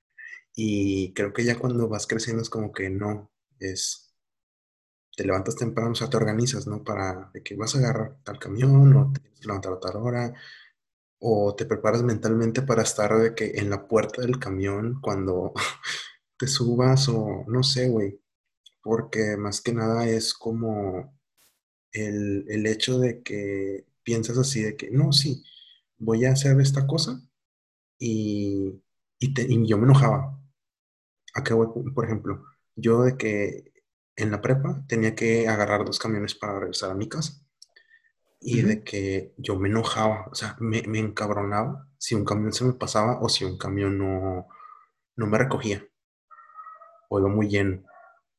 Y 0.55 1.13
creo 1.15 1.33
que 1.33 1.45
ya 1.45 1.59
cuando 1.59 1.89
vas 1.89 2.07
creciendo 2.07 2.43
es 2.43 2.51
como 2.51 2.73
que 2.73 2.91
no, 2.91 3.31
es, 3.59 4.15
te 5.17 5.25
levantas 5.25 5.57
temprano, 5.57 5.93
o 5.93 5.95
sea, 5.95 6.09
te 6.11 6.17
organizas, 6.17 6.67
¿no? 6.67 6.83
Para 6.85 7.31
que 7.45 7.55
vas 7.57 7.75
a 7.75 7.79
agarrar 7.79 8.17
tal 8.25 8.39
camión 8.39 8.97
o 8.97 9.13
te 9.13 9.21
tienes 9.21 9.41
que 9.41 9.47
levantar 9.47 9.73
a 9.75 9.81
tal 9.81 9.97
hora, 9.97 10.35
o 11.21 11.55
te 11.57 11.67
preparas 11.67 12.03
mentalmente 12.03 12.63
para 12.63 12.83
estar 12.83 13.17
de 13.19 13.35
que 13.35 13.53
en 13.57 13.71
la 13.71 13.87
puerta 13.89 14.23
del 14.23 14.39
camión 14.39 15.01
cuando 15.03 15.55
te 16.39 16.47
subas 16.49 17.09
o 17.09 17.45
no 17.49 17.63
sé, 17.63 17.89
güey, 17.89 18.21
porque 18.83 19.37
más 19.39 19.61
que 19.63 19.73
nada 19.75 20.09
es 20.09 20.35
como 20.35 21.15
el, 21.93 22.47
el 22.49 22.67
hecho 22.67 22.99
de 22.99 23.23
que 23.23 23.87
piensas 24.05 24.39
así 24.39 24.63
de 24.63 24.77
que, 24.77 24.91
no, 24.91 25.13
sí, 25.13 25.45
voy 25.99 26.25
a 26.27 26.33
hacer 26.33 26.61
esta 26.61 26.87
cosa 26.87 27.23
y, 27.99 28.83
y, 29.21 29.35
te, 29.35 29.43
y 29.49 29.67
yo 29.67 29.79
me 29.79 29.85
enojaba. 29.85 30.42
Acá, 31.35 31.57
por 31.57 32.05
ejemplo, 32.05 32.45
yo 32.77 33.03
de 33.03 33.17
que 33.17 33.73
en 34.17 34.31
la 34.31 34.41
prepa 34.41 34.85
tenía 34.87 35.15
que 35.15 35.49
agarrar 35.49 35.85
dos 35.85 35.99
camiones 35.99 36.35
para 36.35 36.59
regresar 36.59 36.91
a 36.91 36.95
mi 36.95 37.09
casa 37.09 37.43
y 38.41 38.63
de 38.63 38.83
que 38.83 39.35
yo 39.39 39.59
me 39.59 39.69
enojaba, 39.69 40.27
o 40.31 40.35
sea, 40.35 40.57
me, 40.61 40.83
me, 40.83 40.99
encabronaba 40.99 41.89
si 41.99 42.15
un 42.15 42.25
camión 42.25 42.53
se 42.53 42.65
me 42.65 42.73
pasaba 42.73 43.21
o 43.21 43.29
si 43.29 43.45
un 43.45 43.57
camión 43.57 43.99
no, 43.99 44.49
no 45.17 45.27
me 45.27 45.39
recogía 45.39 45.87
o 47.09 47.21
iba 47.21 47.29
muy 47.29 47.49
lleno, 47.49 47.83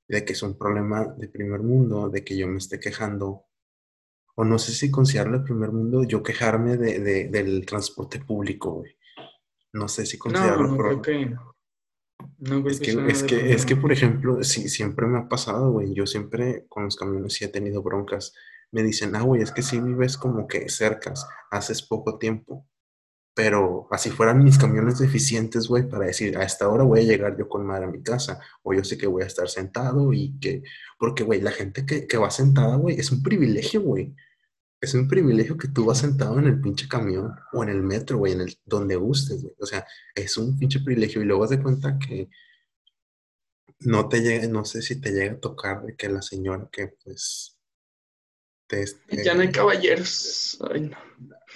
de 0.08 0.26
que 0.26 0.34
es 0.34 0.42
un 0.42 0.58
problema 0.58 1.06
de 1.06 1.28
primer 1.28 1.62
mundo, 1.62 2.10
de 2.10 2.24
que 2.24 2.36
yo 2.36 2.48
me 2.48 2.58
esté 2.58 2.80
quejando, 2.80 3.46
o 4.36 4.44
no 4.44 4.58
sé 4.58 4.72
si 4.72 4.90
considerarlo 4.90 5.40
de 5.40 5.46
primer 5.46 5.72
mundo, 5.72 6.04
yo 6.04 6.24
quejarme 6.24 6.78
de, 6.78 7.00
de, 7.00 7.28
del 7.30 7.66
transporte 7.68 8.20
público, 8.20 8.72
güey. 8.72 8.98
No 9.74 9.88
sé 9.88 10.06
si 10.08 10.18
considerarlo. 10.18 10.68
No, 10.68 10.76
no 10.76 10.78
creo 10.78 11.02
que... 11.02 11.36
No 12.40 12.68
es, 12.68 12.80
que, 12.80 12.92
es, 13.08 13.24
que, 13.24 13.54
es 13.54 13.66
que, 13.66 13.76
por 13.76 13.92
ejemplo, 13.92 14.44
sí, 14.44 14.70
siempre 14.70 15.08
me 15.08 15.18
ha 15.20 15.30
pasado, 15.30 15.72
güey. 15.72 15.94
Yo 15.94 16.06
siempre 16.06 16.66
con 16.68 16.84
los 16.84 16.96
camiones 16.96 17.34
sí 17.34 17.46
he 17.46 17.48
tenido 17.48 17.82
broncas 17.82 18.34
me 18.74 18.82
dicen, 18.82 19.16
ah, 19.16 19.22
güey, 19.22 19.42
es 19.42 19.52
que 19.52 19.62
si 19.62 19.80
vives 19.80 20.18
como 20.18 20.48
que 20.48 20.68
cercas, 20.68 21.28
haces 21.52 21.84
poco 21.84 22.18
tiempo. 22.18 22.68
Pero 23.36 23.88
así 23.92 24.10
fueran 24.10 24.44
mis 24.44 24.58
camiones 24.58 25.00
deficientes, 25.00 25.68
güey, 25.68 25.88
para 25.88 26.08
decir, 26.08 26.38
a 26.38 26.44
esta 26.44 26.68
hora 26.68 26.84
voy 26.84 27.02
a 27.02 27.04
llegar 27.04 27.38
yo 27.38 27.48
con 27.48 27.66
madre 27.66 27.86
a 27.86 27.92
mi 27.92 28.02
casa, 28.02 28.40
o 28.64 28.74
yo 28.74 28.84
sé 28.84 28.98
que 28.98 29.08
voy 29.08 29.24
a 29.24 29.28
estar 29.28 29.48
sentado 29.48 30.12
y 30.12 30.40
que, 30.40 30.64
porque, 31.00 31.24
güey, 31.24 31.42
la 31.42 31.52
gente 31.52 31.86
que, 31.86 32.08
que 32.08 32.18
va 32.18 32.32
sentada, 32.32 32.76
güey, 32.76 33.00
es 33.00 33.12
un 33.12 33.22
privilegio, 33.22 33.82
güey. 33.82 34.16
Es 34.84 34.94
un 34.94 35.08
privilegio 35.08 35.56
que 35.58 35.70
tú 35.70 35.86
vas 35.86 36.00
sentado 36.00 36.38
en 36.40 36.46
el 36.46 36.60
pinche 36.60 36.90
camión 36.90 37.34
o 37.54 37.64
en 37.64 37.70
el 37.70 37.82
metro, 37.82 38.18
güey, 38.18 38.34
en 38.34 38.42
el 38.42 38.60
donde 38.66 38.98
gustes, 38.98 39.42
güey. 39.42 39.56
O 39.62 39.66
sea, 39.66 39.88
es 40.14 40.38
un 40.38 40.60
pinche 40.60 40.82
privilegio. 40.82 41.22
Y 41.22 41.26
luego 41.26 41.40
vas 41.40 41.52
de 41.52 41.64
cuenta 41.64 41.98
que 41.98 42.30
no 43.80 44.10
te 44.10 44.20
llega, 44.20 44.46
no 44.48 44.66
sé 44.66 44.82
si 44.82 45.00
te 45.00 45.12
llega 45.12 45.36
a 45.36 45.40
tocar 45.40 45.84
de 45.84 45.96
que 45.96 46.10
la 46.10 46.22
señora 46.22 46.68
que, 46.70 46.90
pues, 47.02 47.58
este, 48.68 49.24
ya 49.24 49.36
no 49.36 49.42
hay 49.42 49.52
caballeros. 49.52 50.60
Ay, 50.70 50.82
no. 50.82 50.98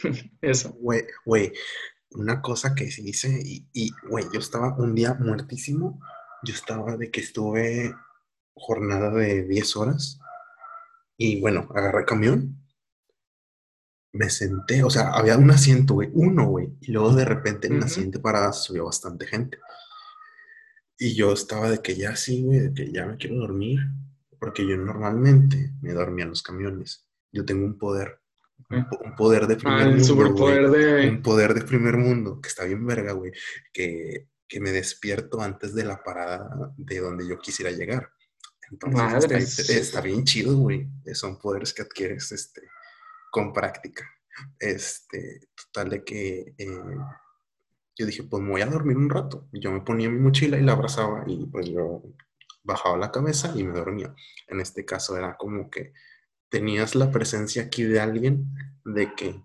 Eso. 0.41 0.71
Güey, 0.79 1.03
güey, 1.25 1.51
una 2.11 2.41
cosa 2.41 2.75
que 2.75 2.89
se 2.91 3.01
hice, 3.01 3.41
y, 3.43 3.91
güey, 4.09 4.23
yo 4.33 4.39
estaba 4.39 4.73
un 4.77 4.95
día 4.95 5.15
muertísimo. 5.15 5.99
Yo 6.43 6.53
estaba 6.53 6.95
de 6.95 7.11
que 7.11 7.19
estuve 7.19 7.93
jornada 8.53 9.11
de 9.11 9.43
10 9.43 9.75
horas. 9.75 10.17
Y 11.17 11.41
bueno, 11.41 11.67
agarré 11.75 12.05
camión. 12.05 12.63
Me 14.13 14.29
senté, 14.29 14.83
o 14.83 14.89
sea, 14.89 15.09
había 15.09 15.37
un 15.37 15.51
asiento, 15.51 15.95
güey, 15.95 16.09
uno, 16.13 16.47
güey. 16.47 16.69
Y 16.81 16.91
luego 16.91 17.13
de 17.13 17.25
repente 17.25 17.67
en 17.67 17.79
la 17.79 17.87
siguiente 17.87 18.19
parada 18.19 18.53
subió 18.53 18.85
bastante 18.85 19.27
gente. 19.27 19.59
Y 20.97 21.15
yo 21.15 21.33
estaba 21.33 21.69
de 21.69 21.81
que 21.81 21.95
ya 21.95 22.15
sí, 22.15 22.43
güey, 22.43 22.59
de 22.59 22.73
que 22.73 22.91
ya 22.91 23.05
me 23.05 23.17
quiero 23.17 23.37
dormir 23.37 23.79
porque 24.39 24.67
yo 24.67 24.77
normalmente 24.77 25.73
me 25.81 25.93
dormía 25.93 26.23
en 26.23 26.29
los 26.29 26.43
camiones. 26.43 27.07
Yo 27.31 27.45
tengo 27.45 27.65
un 27.65 27.77
poder, 27.77 28.19
un, 28.69 29.15
poder 29.15 29.47
de 29.47 29.55
ah, 29.55 29.57
primer 29.57 30.31
mundo. 30.31 30.71
De... 30.71 31.09
Un 31.09 31.21
poder 31.21 31.53
de 31.53 31.61
primer 31.61 31.97
mundo, 31.97 32.39
que 32.41 32.49
está 32.49 32.63
bien 32.63 32.85
verga, 32.85 33.13
güey, 33.13 33.31
que, 33.73 34.29
que, 34.47 34.59
me 34.59 34.71
despierto 34.71 35.41
antes 35.41 35.73
de 35.73 35.83
la 35.83 36.03
parada 36.03 36.73
de 36.77 36.99
donde 36.99 37.27
yo 37.27 37.37
quisiera 37.39 37.71
llegar. 37.71 38.11
Entonces, 38.71 39.69
está, 39.69 40.01
bien 40.01 40.23
chido, 40.23 40.55
güey. 40.57 40.89
Son 41.13 41.39
poderes 41.39 41.73
que 41.73 41.83
adquieres 41.83 42.31
este, 42.31 42.61
con 43.37 43.53
práctica. 43.53 44.03
Este, 44.59 45.49
total 45.55 45.89
de 45.91 46.03
que 46.03 46.55
eh, 46.57 46.97
yo 47.95 48.05
dije, 48.07 48.23
pues 48.23 48.41
me 48.41 48.49
voy 48.49 48.61
a 48.61 48.65
dormir 48.65 48.97
un 48.97 49.11
rato. 49.11 49.47
Yo 49.51 49.71
me 49.71 49.81
ponía 49.81 50.09
mi 50.09 50.17
mochila 50.19 50.57
y 50.57 50.63
la 50.63 50.71
abrazaba 50.71 51.23
y 51.27 51.45
pues 51.45 51.69
yo 51.69 52.01
bajaba 52.63 52.97
la 52.97 53.11
cabeza 53.11 53.53
y 53.55 53.63
me 53.63 53.77
dormía. 53.77 54.15
En 54.47 54.59
este 54.59 54.85
caso 54.85 55.15
era 55.15 55.37
como 55.37 55.69
que 55.69 55.93
tenías 56.49 56.95
la 56.95 57.11
presencia 57.11 57.61
aquí 57.63 57.83
de 57.83 57.99
alguien 57.99 58.47
de 58.83 59.13
que, 59.13 59.39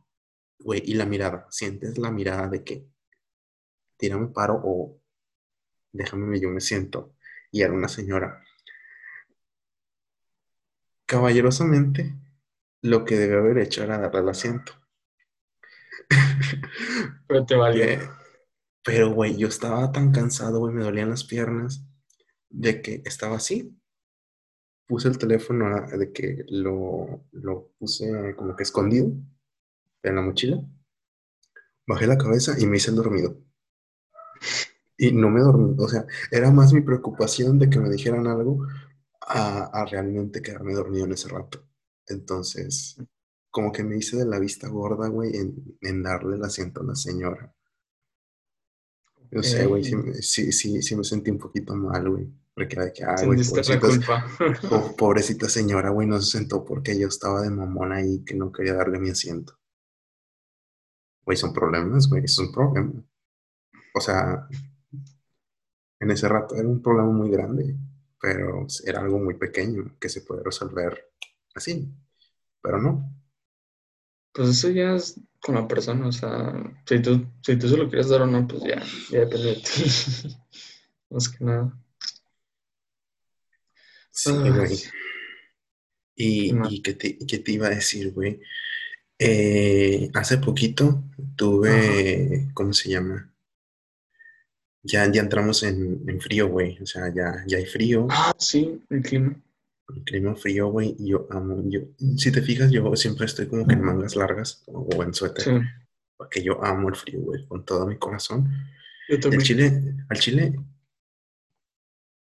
güey, 0.58 0.82
y 0.86 0.94
la 0.94 1.04
mirada, 1.04 1.46
sientes 1.50 1.98
la 1.98 2.10
mirada 2.10 2.48
de 2.48 2.64
que 2.64 2.86
tírame 3.98 4.28
paro 4.28 4.58
o 4.64 4.98
déjame, 5.92 6.40
yo 6.40 6.48
me 6.48 6.62
siento. 6.62 7.14
Y 7.50 7.60
era 7.60 7.74
una 7.74 7.88
señora. 7.88 8.42
Caballerosamente, 11.04 12.14
lo 12.82 13.04
que 13.04 13.16
debe 13.16 13.38
haber 13.38 13.58
hecho 13.58 13.82
era 13.82 13.98
darle 13.98 14.20
el 14.20 14.28
asiento. 14.28 14.72
Pero 17.26 17.46
te 17.46 17.56
valió. 17.56 17.84
Pero, 18.84 19.12
güey, 19.12 19.36
yo 19.36 19.48
estaba 19.48 19.92
tan 19.92 20.12
cansado, 20.12 20.58
güey, 20.58 20.74
me 20.74 20.82
dolían 20.82 21.10
las 21.10 21.24
piernas 21.24 21.84
de 22.50 22.82
que 22.82 23.02
estaba 23.04 23.36
así. 23.36 23.78
Puse 24.86 25.08
el 25.08 25.18
teléfono 25.18 25.86
de 25.86 26.12
que 26.12 26.44
lo, 26.48 27.24
lo 27.30 27.72
puse 27.78 28.34
como 28.36 28.56
que 28.56 28.64
escondido 28.64 29.12
en 30.02 30.16
la 30.16 30.22
mochila. 30.22 30.60
Bajé 31.86 32.06
la 32.06 32.18
cabeza 32.18 32.54
y 32.58 32.66
me 32.66 32.76
hice 32.76 32.90
el 32.90 32.96
dormido. 32.96 33.38
Y 34.96 35.12
no 35.12 35.30
me 35.30 35.40
dormí. 35.40 35.76
O 35.78 35.88
sea, 35.88 36.04
era 36.30 36.50
más 36.50 36.72
mi 36.72 36.80
preocupación 36.80 37.58
de 37.58 37.70
que 37.70 37.78
me 37.78 37.90
dijeran 37.90 38.26
algo 38.26 38.66
a, 39.20 39.84
realmente 39.90 40.42
quedarme 40.42 40.74
dormido 40.74 41.06
en 41.06 41.12
ese 41.12 41.28
rato. 41.28 41.64
Entonces, 42.06 42.96
como 43.50 43.70
que 43.70 43.84
me 43.84 43.98
hice 43.98 44.16
de 44.16 44.26
la 44.26 44.38
vista 44.38 44.68
gorda, 44.68 45.08
güey, 45.08 45.36
en, 45.36 45.76
en 45.80 46.02
darle 46.02 46.36
el 46.36 46.44
asiento 46.44 46.80
a 46.80 46.84
la 46.84 46.94
señora. 46.94 47.54
Yo 49.30 49.42
sé, 49.42 49.66
güey, 49.66 49.82
sí, 49.84 50.52
sí, 50.52 50.82
sí, 50.82 50.96
me 50.96 51.04
sentí 51.04 51.30
un 51.30 51.38
poquito 51.38 51.74
mal, 51.74 52.08
güey. 52.08 52.30
Porque 52.54 52.78
de 52.78 52.92
que, 52.92 53.04
ah, 53.04 53.14
güey, 53.24 53.40
pobrecita, 53.42 54.26
pobrecita 54.98 55.48
señora, 55.48 55.88
güey, 55.88 56.06
no 56.06 56.20
se 56.20 56.38
sentó 56.38 56.64
porque 56.64 56.98
yo 56.98 57.08
estaba 57.08 57.40
de 57.40 57.48
mamón 57.48 57.92
ahí 57.92 58.22
que 58.24 58.34
no 58.34 58.52
quería 58.52 58.74
darle 58.74 58.98
mi 58.98 59.08
asiento. 59.08 59.58
Güey, 61.24 61.38
son 61.38 61.54
problemas, 61.54 62.08
güey, 62.08 62.24
es 62.24 62.38
un 62.38 62.52
problema. 62.52 62.92
O 63.94 64.00
sea, 64.00 64.46
en 66.00 66.10
ese 66.10 66.28
rato 66.28 66.54
era 66.56 66.68
un 66.68 66.82
problema 66.82 67.10
muy 67.10 67.30
grande, 67.30 67.74
pero 68.20 68.66
era 68.84 69.00
algo 69.00 69.18
muy 69.18 69.34
pequeño 69.34 69.96
que 69.98 70.10
se 70.10 70.20
puede 70.20 70.42
resolver 70.42 71.11
así, 71.54 71.88
pero 72.60 72.80
no. 72.80 73.12
Pues 74.32 74.48
eso 74.48 74.70
ya 74.70 74.94
es 74.94 75.20
con 75.40 75.56
la 75.56 75.68
persona, 75.68 76.06
o 76.06 76.12
sea, 76.12 76.54
si 76.86 77.02
tú, 77.02 77.26
si 77.42 77.56
tú 77.56 77.68
se 77.68 77.76
lo 77.76 77.88
quieres 77.88 78.08
dar 78.08 78.22
o 78.22 78.26
no, 78.26 78.46
pues 78.46 78.62
ya, 78.62 78.82
ya 79.10 79.20
depende 79.20 79.48
de 79.48 79.54
ti. 79.56 80.36
Más 81.10 81.28
que 81.28 81.44
nada. 81.44 81.78
Sí, 84.10 84.30
güey. 84.30 84.78
Y, 86.14 86.54
y 86.70 86.82
¿qué, 86.82 86.94
te, 86.94 87.18
qué 87.18 87.38
te 87.38 87.52
iba 87.52 87.66
a 87.66 87.70
decir, 87.70 88.12
güey? 88.12 88.40
Eh, 89.18 90.10
hace 90.14 90.38
poquito 90.38 91.04
tuve, 91.36 92.50
¿cómo 92.54 92.72
se 92.72 92.90
llama? 92.90 93.32
Ya, 94.82 95.10
ya 95.10 95.22
entramos 95.22 95.62
en, 95.62 96.02
en 96.08 96.20
frío, 96.20 96.48
güey. 96.48 96.78
O 96.82 96.86
sea, 96.86 97.12
ya, 97.14 97.44
ya 97.46 97.58
hay 97.58 97.66
frío. 97.66 98.06
Ah, 98.10 98.34
sí, 98.38 98.82
el 98.90 99.02
clima. 99.02 99.40
El 99.94 100.02
clima 100.04 100.34
frío, 100.34 100.68
güey, 100.68 100.96
yo 100.98 101.26
amo, 101.30 101.62
yo, 101.66 101.80
si 102.16 102.30
te 102.32 102.42
fijas, 102.42 102.70
yo 102.70 102.94
siempre 102.96 103.26
estoy 103.26 103.46
como 103.46 103.66
que 103.66 103.74
en 103.74 103.82
mangas 103.82 104.16
largas 104.16 104.62
o 104.66 105.02
en 105.02 105.12
suéter, 105.14 105.44
Sí, 105.44 105.50
porque 106.16 106.42
yo 106.42 106.62
amo 106.64 106.88
el 106.88 106.94
frío, 106.96 107.20
güey, 107.20 107.46
con 107.46 107.64
todo 107.64 107.86
mi 107.86 107.98
corazón. 107.98 108.48
yo 109.08 109.16
El 109.16 109.20
también. 109.20 109.42
chile, 109.42 109.94
al 110.08 110.18
chile 110.18 110.54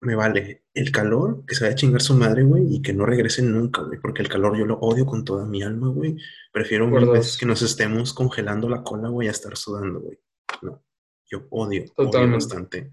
me 0.03 0.15
vale 0.15 0.63
el 0.73 0.91
calor, 0.91 1.45
que 1.45 1.53
se 1.53 1.63
vaya 1.63 1.73
a 1.73 1.75
chingar 1.77 2.01
su 2.01 2.15
madre, 2.15 2.43
güey, 2.43 2.75
y 2.75 2.81
que 2.81 2.91
no 2.93 3.05
regrese 3.05 3.43
nunca, 3.43 3.83
güey, 3.83 3.99
porque 3.99 4.23
el 4.23 4.29
calor 4.29 4.57
yo 4.57 4.65
lo 4.65 4.79
odio 4.79 5.05
con 5.05 5.23
toda 5.23 5.45
mi 5.45 5.61
alma, 5.61 5.89
güey. 5.89 6.17
Prefiero 6.51 6.89
Por 6.89 7.01
mil 7.01 7.09
veces 7.11 7.33
dos. 7.33 7.37
que 7.37 7.45
nos 7.45 7.61
estemos 7.61 8.13
congelando 8.13 8.67
la 8.67 8.81
cola, 8.83 9.09
güey, 9.09 9.27
a 9.27 9.31
estar 9.31 9.55
sudando, 9.55 9.99
güey. 9.99 10.17
No, 10.63 10.83
yo 11.29 11.45
odio, 11.51 11.83
odio 11.83 11.93
Totalmente. 11.95 12.33
bastante. 12.35 12.91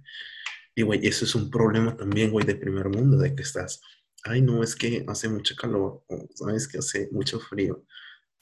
Y, 0.75 0.83
güey, 0.83 1.07
eso 1.07 1.25
es 1.25 1.35
un 1.35 1.51
problema 1.51 1.97
también, 1.97 2.31
güey, 2.31 2.45
de 2.45 2.57
primer 2.57 2.89
mundo, 2.91 3.17
de 3.17 3.35
que 3.35 3.43
estás, 3.43 3.81
ay, 4.25 4.43
no, 4.43 4.63
es 4.63 4.77
que 4.77 5.05
hace 5.09 5.29
mucho 5.29 5.55
calor, 5.57 6.05
o 6.09 6.29
sabes 6.35 6.69
que 6.69 6.79
hace 6.79 7.09
mucho 7.13 7.41
frío. 7.41 7.85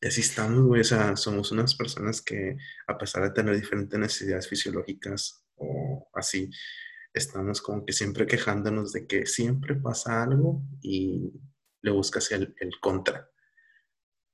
Y 0.00 0.08
así 0.08 0.20
estamos, 0.20 0.66
güey, 0.66 0.82
o 0.82 0.84
sea, 0.84 1.16
somos 1.16 1.52
unas 1.52 1.74
personas 1.74 2.20
que, 2.20 2.56
a 2.86 2.98
pesar 2.98 3.22
de 3.24 3.30
tener 3.30 3.56
diferentes 3.56 3.98
necesidades 3.98 4.48
fisiológicas 4.48 5.44
o 5.56 6.08
así, 6.14 6.50
estamos 7.14 7.62
como 7.62 7.84
que 7.84 7.92
siempre 7.92 8.26
quejándonos 8.26 8.92
de 8.92 9.06
que 9.06 9.26
siempre 9.26 9.74
pasa 9.76 10.22
algo 10.22 10.62
y 10.82 11.32
le 11.82 11.90
buscas 11.90 12.30
el, 12.32 12.54
el 12.60 12.78
contra. 12.80 13.30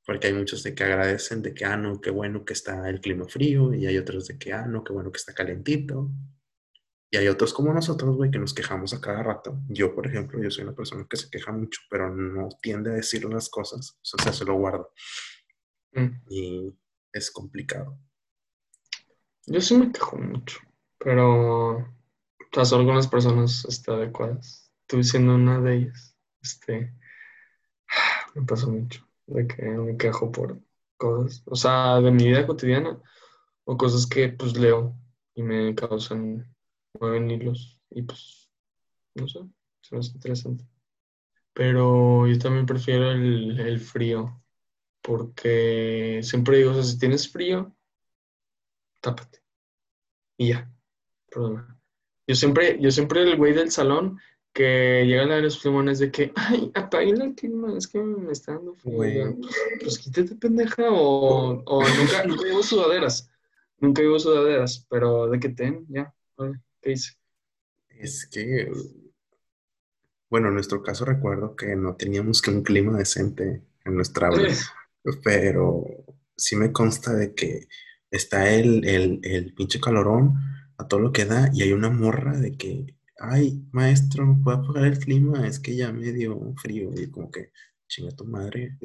Porque 0.04 0.26
hay 0.26 0.32
muchos 0.32 0.64
de 0.64 0.74
que 0.74 0.82
agradecen 0.82 1.42
de 1.42 1.54
que, 1.54 1.64
ah, 1.64 1.76
no, 1.76 2.00
qué 2.00 2.10
bueno 2.10 2.44
que 2.44 2.54
está 2.54 2.88
el 2.88 3.00
clima 3.00 3.26
frío, 3.28 3.72
y 3.72 3.86
hay 3.86 3.98
otros 3.98 4.26
de 4.26 4.36
que, 4.38 4.52
ah, 4.52 4.66
no, 4.66 4.82
qué 4.82 4.92
bueno 4.92 5.12
que 5.12 5.18
está 5.18 5.32
calentito. 5.32 6.10
Y 7.12 7.18
hay 7.18 7.28
otros 7.28 7.52
como 7.52 7.72
nosotros, 7.72 8.16
güey, 8.16 8.30
que 8.30 8.38
nos 8.38 8.54
quejamos 8.54 8.94
a 8.94 9.00
cada 9.00 9.22
rato. 9.22 9.60
Yo, 9.68 9.94
por 9.94 10.06
ejemplo, 10.06 10.42
yo 10.42 10.50
soy 10.50 10.64
una 10.64 10.74
persona 10.74 11.06
que 11.08 11.18
se 11.18 11.30
queja 11.30 11.52
mucho, 11.52 11.80
pero 11.90 12.12
no 12.12 12.48
tiende 12.62 12.90
a 12.90 12.94
decir 12.94 13.24
las 13.26 13.50
cosas, 13.50 13.98
o 14.00 14.22
sea, 14.22 14.32
se 14.32 14.46
lo 14.46 14.54
guardo. 14.54 14.92
Mm. 15.92 16.08
Y 16.30 16.74
es 17.12 17.30
complicado. 17.30 17.98
Yo 19.46 19.60
sí 19.60 19.76
me 19.76 19.92
quejo 19.92 20.16
mucho, 20.16 20.58
pero 20.98 21.86
las 22.56 23.08
personas 23.08 23.64
este, 23.66 23.92
adecuadas. 23.92 24.72
Estuve 24.82 25.04
siendo 25.04 25.34
una 25.34 25.60
de 25.60 25.76
ellas. 25.76 26.16
Este, 26.42 26.94
me 28.34 28.42
pasa 28.46 28.66
mucho 28.68 29.06
de 29.26 29.46
que 29.46 29.62
me 29.62 29.96
quejo 29.96 30.32
por 30.32 30.58
cosas, 30.96 31.42
o 31.46 31.56
sea, 31.56 32.00
de 32.00 32.10
mi 32.10 32.28
vida 32.28 32.46
cotidiana 32.46 32.98
o 33.64 33.76
cosas 33.76 34.06
que 34.06 34.28
pues 34.30 34.56
leo 34.56 34.96
y 35.34 35.42
me 35.42 35.74
causan, 35.74 36.51
mueven 36.98 37.30
hilos 37.30 37.78
y 37.90 38.02
pues, 38.02 38.48
no 39.14 39.28
sé, 39.28 39.40
se 39.80 39.94
me 39.94 40.00
hace 40.00 40.12
interesante. 40.12 40.64
Pero 41.52 42.26
yo 42.26 42.38
también 42.38 42.66
prefiero 42.66 43.10
el, 43.10 43.60
el 43.60 43.80
frío, 43.80 44.42
porque 45.02 46.20
siempre 46.22 46.58
digo, 46.58 46.70
o 46.70 46.74
sea, 46.74 46.82
si 46.82 46.98
tienes 46.98 47.30
frío, 47.30 47.74
tápate. 49.00 49.42
Y 50.38 50.50
ya, 50.50 50.70
problema. 51.30 51.78
Yo 52.26 52.34
siempre, 52.34 52.78
yo 52.80 52.90
siempre 52.90 53.22
el 53.22 53.36
güey 53.36 53.52
del 53.52 53.70
salón 53.70 54.18
que 54.52 55.04
llega 55.06 55.24
a 55.24 55.26
dar 55.26 55.42
los 55.42 55.58
plumones 55.58 55.98
de 55.98 56.10
que, 56.10 56.32
ay, 56.36 56.70
apaguen 56.74 57.20
el 57.20 57.34
clima, 57.34 57.76
es 57.76 57.88
que 57.88 58.00
me 58.00 58.32
está 58.32 58.54
dando 58.54 58.74
frío. 58.74 58.96
Güey. 58.96 59.18
ya". 59.18 59.34
Pues 59.80 59.98
quítate, 59.98 60.34
pendeja, 60.36 60.90
o, 60.90 61.62
o 61.64 61.82
nunca, 61.82 62.24
nunca 62.24 62.44
llevo 62.44 62.62
sudaderas, 62.62 63.30
nunca 63.78 64.02
llevo 64.02 64.18
sudaderas, 64.18 64.86
pero 64.88 65.28
de 65.28 65.40
que 65.40 65.48
ten, 65.50 65.86
ya, 65.88 66.14
vale, 66.36 66.60
¿qué 66.82 66.92
hice? 66.92 67.12
Es 67.88 68.28
que, 68.30 68.70
bueno, 70.28 70.48
en 70.48 70.54
nuestro 70.54 70.82
caso 70.82 71.04
recuerdo 71.04 71.56
que 71.56 71.76
no 71.76 71.94
teníamos 71.96 72.42
que 72.42 72.50
un 72.50 72.62
clima 72.62 72.98
decente 72.98 73.62
en 73.84 73.94
nuestra 73.94 74.28
aula, 74.28 74.52
pero 75.22 75.84
sí 76.36 76.56
me 76.56 76.72
consta 76.72 77.14
de 77.14 77.34
que 77.34 77.68
está 78.10 78.52
el, 78.52 78.84
el, 78.84 79.20
el 79.22 79.54
pinche 79.54 79.80
calorón 79.80 80.34
a 80.76 80.88
todo 80.88 81.00
lo 81.00 81.12
que 81.12 81.24
da 81.24 81.50
y 81.52 81.62
hay 81.62 81.72
una 81.72 81.90
morra 81.90 82.36
de 82.36 82.56
que, 82.56 82.96
ay, 83.18 83.64
maestro, 83.72 84.26
¿me 84.26 84.42
puede 84.42 84.58
apagar 84.58 84.84
el 84.84 84.98
clima? 84.98 85.46
Es 85.46 85.60
que 85.60 85.76
ya 85.76 85.92
me 85.92 86.12
dio 86.12 86.54
frío 86.56 86.90
y 86.94 87.10
como 87.10 87.30
que, 87.30 87.52
chinga 87.92 88.10
tu 88.16 88.24
madre. 88.24 88.78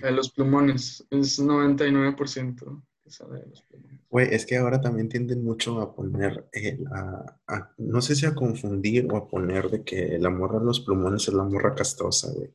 De 0.00 0.12
los 0.12 0.30
plumones, 0.30 1.04
es 1.10 1.40
99% 1.40 2.14
que 2.16 2.66
sale 2.68 2.87
de 3.30 3.46
los 3.46 3.62
plumones. 3.62 4.00
Güey, 4.10 4.28
es 4.34 4.46
que 4.46 4.56
ahora 4.56 4.80
también 4.80 5.08
tienden 5.08 5.42
mucho 5.44 5.80
a 5.80 5.94
poner, 5.94 6.48
el- 6.52 6.86
a, 6.92 7.40
a- 7.46 7.74
no 7.78 8.00
sé 8.02 8.14
si 8.14 8.26
a 8.26 8.34
confundir 8.34 9.06
o 9.10 9.16
a 9.16 9.28
poner 9.28 9.70
de 9.70 9.82
que 9.84 10.18
la 10.18 10.30
morra 10.30 10.58
de 10.58 10.66
los 10.66 10.80
plumones 10.80 11.26
es 11.28 11.34
la 11.34 11.44
morra 11.44 11.74
castrosa, 11.74 12.30
güey. 12.32 12.50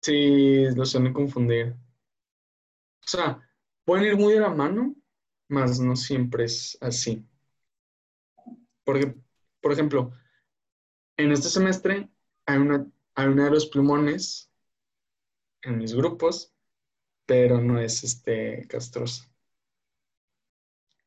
Sí, 0.00 0.64
lo 0.74 0.86
suelen 0.86 1.12
confundir. 1.12 1.76
O 3.04 3.08
sea, 3.08 3.40
pueden 3.84 4.04
ir 4.06 4.16
muy 4.18 4.34
de 4.34 4.40
la 4.40 4.50
mano, 4.50 4.94
mas 5.48 5.80
no 5.80 5.96
siempre 5.96 6.44
es 6.44 6.76
así. 6.82 7.26
Porque, 8.84 9.14
por 9.60 9.72
ejemplo, 9.72 10.12
en 11.18 11.30
este 11.32 11.48
semestre 11.50 12.08
hay 12.46 12.56
una, 12.58 12.90
hay 13.14 13.26
una 13.28 13.44
de 13.46 13.50
los 13.50 13.66
plumones 13.66 14.50
en 15.62 15.76
mis 15.78 15.94
grupos, 15.94 16.50
pero 17.26 17.60
no 17.60 17.80
es 17.80 18.04
este 18.04 18.66
castrosa. 18.68 19.24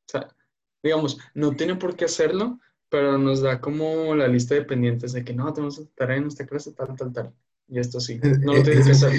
O 0.09 0.11
sea, 0.11 0.35
digamos, 0.81 1.19
no 1.35 1.55
tiene 1.55 1.75
por 1.75 1.95
qué 1.95 2.05
hacerlo, 2.05 2.59
pero 2.89 3.19
nos 3.19 3.41
da 3.41 3.61
como 3.61 4.15
la 4.15 4.27
lista 4.27 4.55
de 4.55 4.63
pendientes 4.63 5.13
de 5.13 5.23
que 5.23 5.33
no, 5.33 5.53
tenemos 5.53 5.87
tarea 5.93 6.17
en 6.17 6.25
esta 6.25 6.47
clase, 6.47 6.73
tal, 6.73 6.95
tal, 6.95 7.13
tal. 7.13 7.33
Y 7.67 7.77
esto 7.77 7.99
sí, 7.99 8.19
no 8.19 8.55
lo 8.55 8.63
tiene 8.63 8.83
que 8.83 8.91
hacer. 8.91 9.13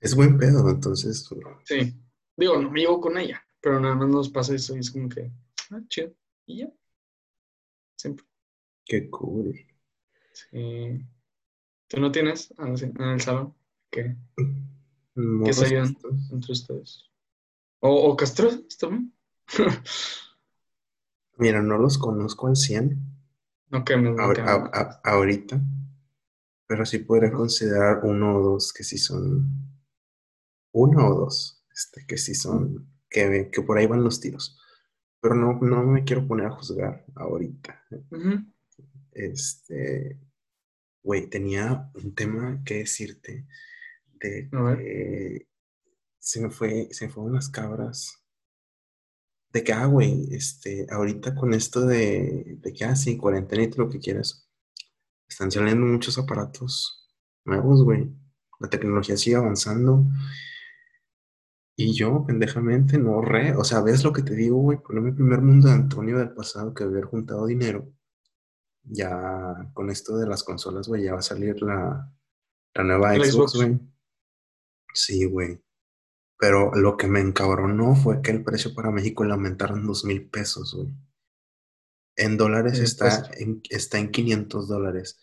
Es 0.00 0.14
buen 0.14 0.36
pedo, 0.36 0.68
entonces, 0.68 1.26
Sí. 1.64 1.96
Digo, 2.36 2.60
no 2.60 2.70
me 2.70 2.80
llevo 2.80 3.00
con 3.00 3.16
ella, 3.16 3.42
pero 3.60 3.80
nada 3.80 3.94
más 3.94 4.08
nos 4.08 4.28
pasa 4.28 4.54
eso 4.54 4.76
y 4.76 4.80
es 4.80 4.90
como 4.90 5.08
que, 5.08 5.30
ah, 5.70 5.80
chido. 5.88 6.14
Y 6.44 6.58
ya. 6.58 6.72
Siempre. 7.96 8.26
qué 8.84 9.08
cool. 9.08 9.58
Sí. 10.32 11.00
¿Tú 11.88 12.00
no 12.00 12.12
tienes 12.12 12.52
ah, 12.58 12.76
sí, 12.76 12.86
en 12.86 13.02
el 13.02 13.20
salón? 13.20 13.54
¿Qué? 13.90 14.16
Morros 15.14 15.56
se 15.56 15.66
ayudan. 15.66 15.94
castrosos. 15.94 16.32
Entre 16.32 16.52
ustedes. 16.52 17.10
O, 17.80 18.10
o 18.10 18.16
castros 18.16 18.76
también. 18.76 19.14
Mira, 21.36 21.60
no 21.62 21.78
los 21.78 21.98
conozco 21.98 22.46
al 22.46 22.56
100 22.56 22.98
no 23.70 23.84
quemes, 23.84 24.14
no 24.14 24.22
ahor- 24.22 24.34
quemes. 24.36 24.50
a- 24.50 24.70
a- 24.72 25.00
ahorita, 25.04 25.60
pero 26.66 26.84
sí 26.86 26.98
podría 26.98 27.32
considerar 27.32 28.00
uno 28.04 28.36
o 28.36 28.42
dos 28.42 28.72
que 28.72 28.84
sí 28.84 28.98
son, 28.98 29.48
uno 30.72 31.08
o 31.08 31.14
dos, 31.20 31.64
este, 31.72 32.04
que 32.06 32.16
sí 32.18 32.34
son, 32.34 32.86
que, 33.10 33.50
que 33.52 33.62
por 33.62 33.78
ahí 33.78 33.86
van 33.86 34.04
los 34.04 34.20
tiros. 34.20 34.58
Pero 35.20 35.34
no, 35.34 35.54
no 35.60 35.84
me 35.84 36.04
quiero 36.04 36.26
poner 36.26 36.46
a 36.46 36.50
juzgar 36.50 37.04
ahorita. 37.14 37.82
Este, 39.12 40.18
güey, 41.02 41.28
tenía 41.28 41.90
un 41.94 42.14
tema 42.14 42.62
que 42.64 42.78
decirte 42.78 43.46
de 44.20 44.48
que 44.50 45.48
se 46.18 46.40
me 46.40 46.50
fue, 46.50 46.88
se 46.92 47.06
me 47.06 47.12
fueron 47.12 47.34
las 47.34 47.48
cabras. 47.48 48.21
De 49.52 49.62
que, 49.62 49.72
ah, 49.72 49.86
güey, 49.86 50.28
este, 50.30 50.86
ahorita 50.90 51.34
con 51.34 51.52
esto 51.52 51.82
de, 51.86 52.56
de 52.58 52.72
que, 52.72 52.84
ah, 52.84 52.96
sí, 52.96 53.16
cuarentena 53.16 53.62
y 53.62 53.68
todo 53.68 53.84
lo 53.84 53.90
que 53.90 53.98
quieras, 53.98 54.48
están 55.28 55.50
saliendo 55.50 55.86
muchos 55.86 56.18
aparatos 56.18 57.10
nuevos, 57.44 57.84
güey. 57.84 58.10
La 58.60 58.68
tecnología 58.68 59.16
sigue 59.16 59.36
avanzando. 59.36 60.04
Y 61.76 61.94
yo, 61.94 62.24
pendejamente, 62.26 62.98
no 62.98 63.20
re. 63.20 63.56
O 63.56 63.64
sea, 63.64 63.80
¿ves 63.80 64.04
lo 64.04 64.12
que 64.12 64.22
te 64.22 64.34
digo, 64.34 64.58
güey? 64.58 64.78
Poneme 64.78 65.10
el 65.10 65.14
primer 65.14 65.40
mundo 65.40 65.68
de 65.68 65.74
Antonio 65.74 66.18
del 66.18 66.32
pasado 66.32 66.72
que 66.74 66.84
haber 66.84 67.04
juntado 67.04 67.46
dinero. 67.46 67.92
Ya 68.84 69.70
con 69.74 69.90
esto 69.90 70.16
de 70.16 70.26
las 70.26 70.44
consolas, 70.44 70.88
güey, 70.88 71.04
ya 71.04 71.12
va 71.12 71.20
a 71.20 71.22
salir 71.22 71.60
la, 71.62 72.12
la 72.74 72.84
nueva 72.84 73.14
Xbox. 73.14 73.54
güey. 73.54 73.80
Sí, 74.94 75.24
güey. 75.24 75.62
Pero 76.42 76.74
lo 76.74 76.96
que 76.96 77.06
me 77.06 77.20
encabronó 77.20 77.94
fue 77.94 78.20
que 78.20 78.32
el 78.32 78.42
precio 78.42 78.74
para 78.74 78.90
México 78.90 79.22
le 79.22 79.32
aumentaron 79.32 79.86
dos 79.86 80.04
mil 80.04 80.28
pesos, 80.28 80.74
güey. 80.74 80.88
En 82.16 82.36
dólares 82.36 82.80
está 82.80 83.30
en, 83.34 83.62
está 83.70 84.00
en 84.00 84.10
500 84.10 84.66
dólares. 84.66 85.20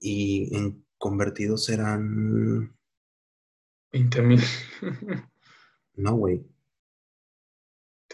Y 0.00 0.56
en 0.56 0.82
convertidos 0.96 1.66
serán... 1.66 2.74
20 3.92 4.22
mil. 4.22 4.40
No, 5.96 6.16
güey. 6.16 6.42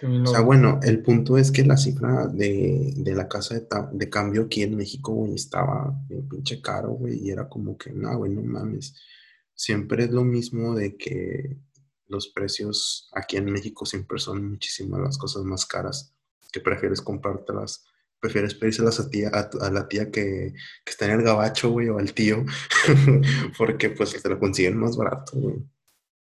20 0.02 0.08
mil 0.08 0.22
O 0.22 0.26
sea, 0.26 0.40
bueno, 0.40 0.80
el 0.82 1.04
punto 1.04 1.38
es 1.38 1.52
que 1.52 1.64
la 1.64 1.76
cifra 1.76 2.26
de, 2.26 2.92
de 2.96 3.14
la 3.14 3.28
casa 3.28 3.54
de, 3.54 3.68
de 3.92 4.10
cambio 4.10 4.46
aquí 4.46 4.64
en 4.64 4.76
México, 4.76 5.14
güey, 5.14 5.36
estaba 5.36 5.96
bien 6.08 6.28
pinche 6.28 6.60
caro, 6.60 6.90
güey, 6.90 7.20
y 7.24 7.30
era 7.30 7.48
como 7.48 7.78
que, 7.78 7.92
no, 7.92 8.18
güey, 8.18 8.32
no 8.32 8.42
mames. 8.42 8.96
Siempre 9.54 10.06
es 10.06 10.10
lo 10.10 10.24
mismo 10.24 10.74
de 10.74 10.96
que 10.96 11.69
los 12.10 12.28
precios 12.28 13.08
aquí 13.12 13.36
en 13.36 13.46
México 13.46 13.86
siempre 13.86 14.18
son 14.18 14.50
muchísimas 14.50 15.00
las 15.00 15.18
cosas 15.18 15.44
más 15.44 15.64
caras, 15.66 16.14
que 16.52 16.60
prefieres 16.60 17.00
comprártelas 17.00 17.86
prefieres 18.20 18.54
pedírselas 18.54 19.00
a, 19.00 19.08
tía, 19.08 19.30
a, 19.30 19.70
la 19.70 19.88
tía 19.88 20.10
que, 20.10 20.52
que, 20.84 20.90
está 20.90 21.06
en 21.06 21.12
el 21.12 21.22
gabacho, 21.22 21.70
güey, 21.70 21.88
o 21.88 21.98
al 21.98 22.12
tío, 22.12 22.44
porque 23.58 23.88
pues 23.88 24.22
te 24.22 24.28
lo 24.28 24.38
consiguen 24.38 24.76
más 24.76 24.94
barato, 24.94 25.32
güey. 25.38 25.56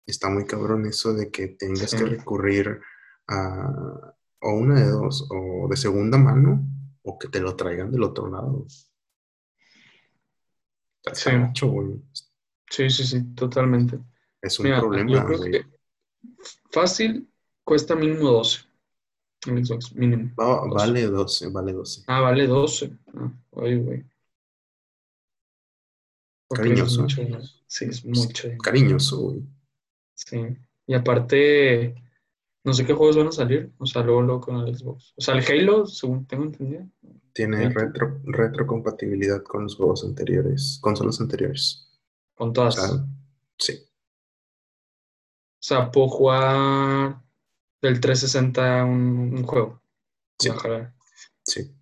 Está 0.05 0.29
muy 0.29 0.47
cabrón 0.47 0.85
eso 0.87 1.14
de 1.14 1.31
que 1.31 1.47
tengas 1.47 1.95
que 1.95 2.05
recurrir 2.05 2.81
a 3.29 4.16
o 4.41 4.53
una 4.53 4.81
de 4.81 4.89
dos, 4.89 5.27
o 5.31 5.66
de 5.68 5.77
segunda 5.77 6.18
mano, 6.18 6.64
o 7.03 7.18
que 7.18 7.29
te 7.29 7.41
lo 7.41 7.57
traigan 7.57 7.91
del 7.91 8.03
otro 8.03 8.31
lado. 8.31 8.66
Sí. 11.12 11.31
güey. 11.62 12.03
sí, 12.70 12.91
sí, 12.91 13.05
sí, 13.05 13.35
totalmente. 13.35 13.99
Es 14.47 14.59
un 14.61 14.66
problema, 14.66 15.24
güey. 15.24 15.64
Fácil 16.70 17.28
cuesta 17.64 17.94
mínimo 17.97 18.30
12. 18.30 18.64
mínimo. 19.94 20.32
vale 20.36 21.07
12, 21.07 21.49
vale 21.49 21.72
12. 21.72 22.05
Ah, 22.07 22.20
vale 22.20 22.47
12. 22.47 22.97
Ah, 23.14 23.32
güey. 23.53 24.05
Cariñoso. 26.49 27.07
sí, 27.66 27.84
es 27.86 28.05
mucho. 28.05 28.49
Cariñoso, 28.62 29.18
güey. 29.18 29.42
Sí. 30.14 30.57
Y 30.86 30.94
aparte, 30.94 31.94
no 32.62 32.72
sé 32.72 32.86
qué 32.86 32.92
juegos 32.94 33.16
van 33.16 33.28
a 33.28 33.32
salir. 33.32 33.72
O 33.78 33.86
sea, 33.86 34.03
luego, 34.03 34.22
luego 34.22 34.40
con 34.40 34.57
el 34.61 34.76
Xbox. 34.76 35.12
O 35.16 35.20
sea, 35.20 35.34
el 35.34 35.44
Halo, 35.44 35.86
según 35.86 36.26
tengo 36.26 36.44
entendido. 36.44 36.86
Tiene 37.32 37.68
retro, 37.68 38.20
retrocompatibilidad 38.24 39.42
con 39.42 39.64
los 39.64 39.76
juegos 39.76 40.05
anteriores, 40.05 40.78
consolas 40.80 41.20
anteriores. 41.20 41.88
¿Con 42.34 42.53
todas? 42.53 42.76
sí. 43.59 43.72
O 43.72 43.74
sea, 43.74 43.74
puedo 45.93 46.09
jugar 46.09 47.23
del 47.83 48.01
360 48.01 48.85
un, 48.85 49.39
un 49.39 49.43
juego. 49.45 49.83
Sí. 50.39 50.51
Sí. 51.45 51.75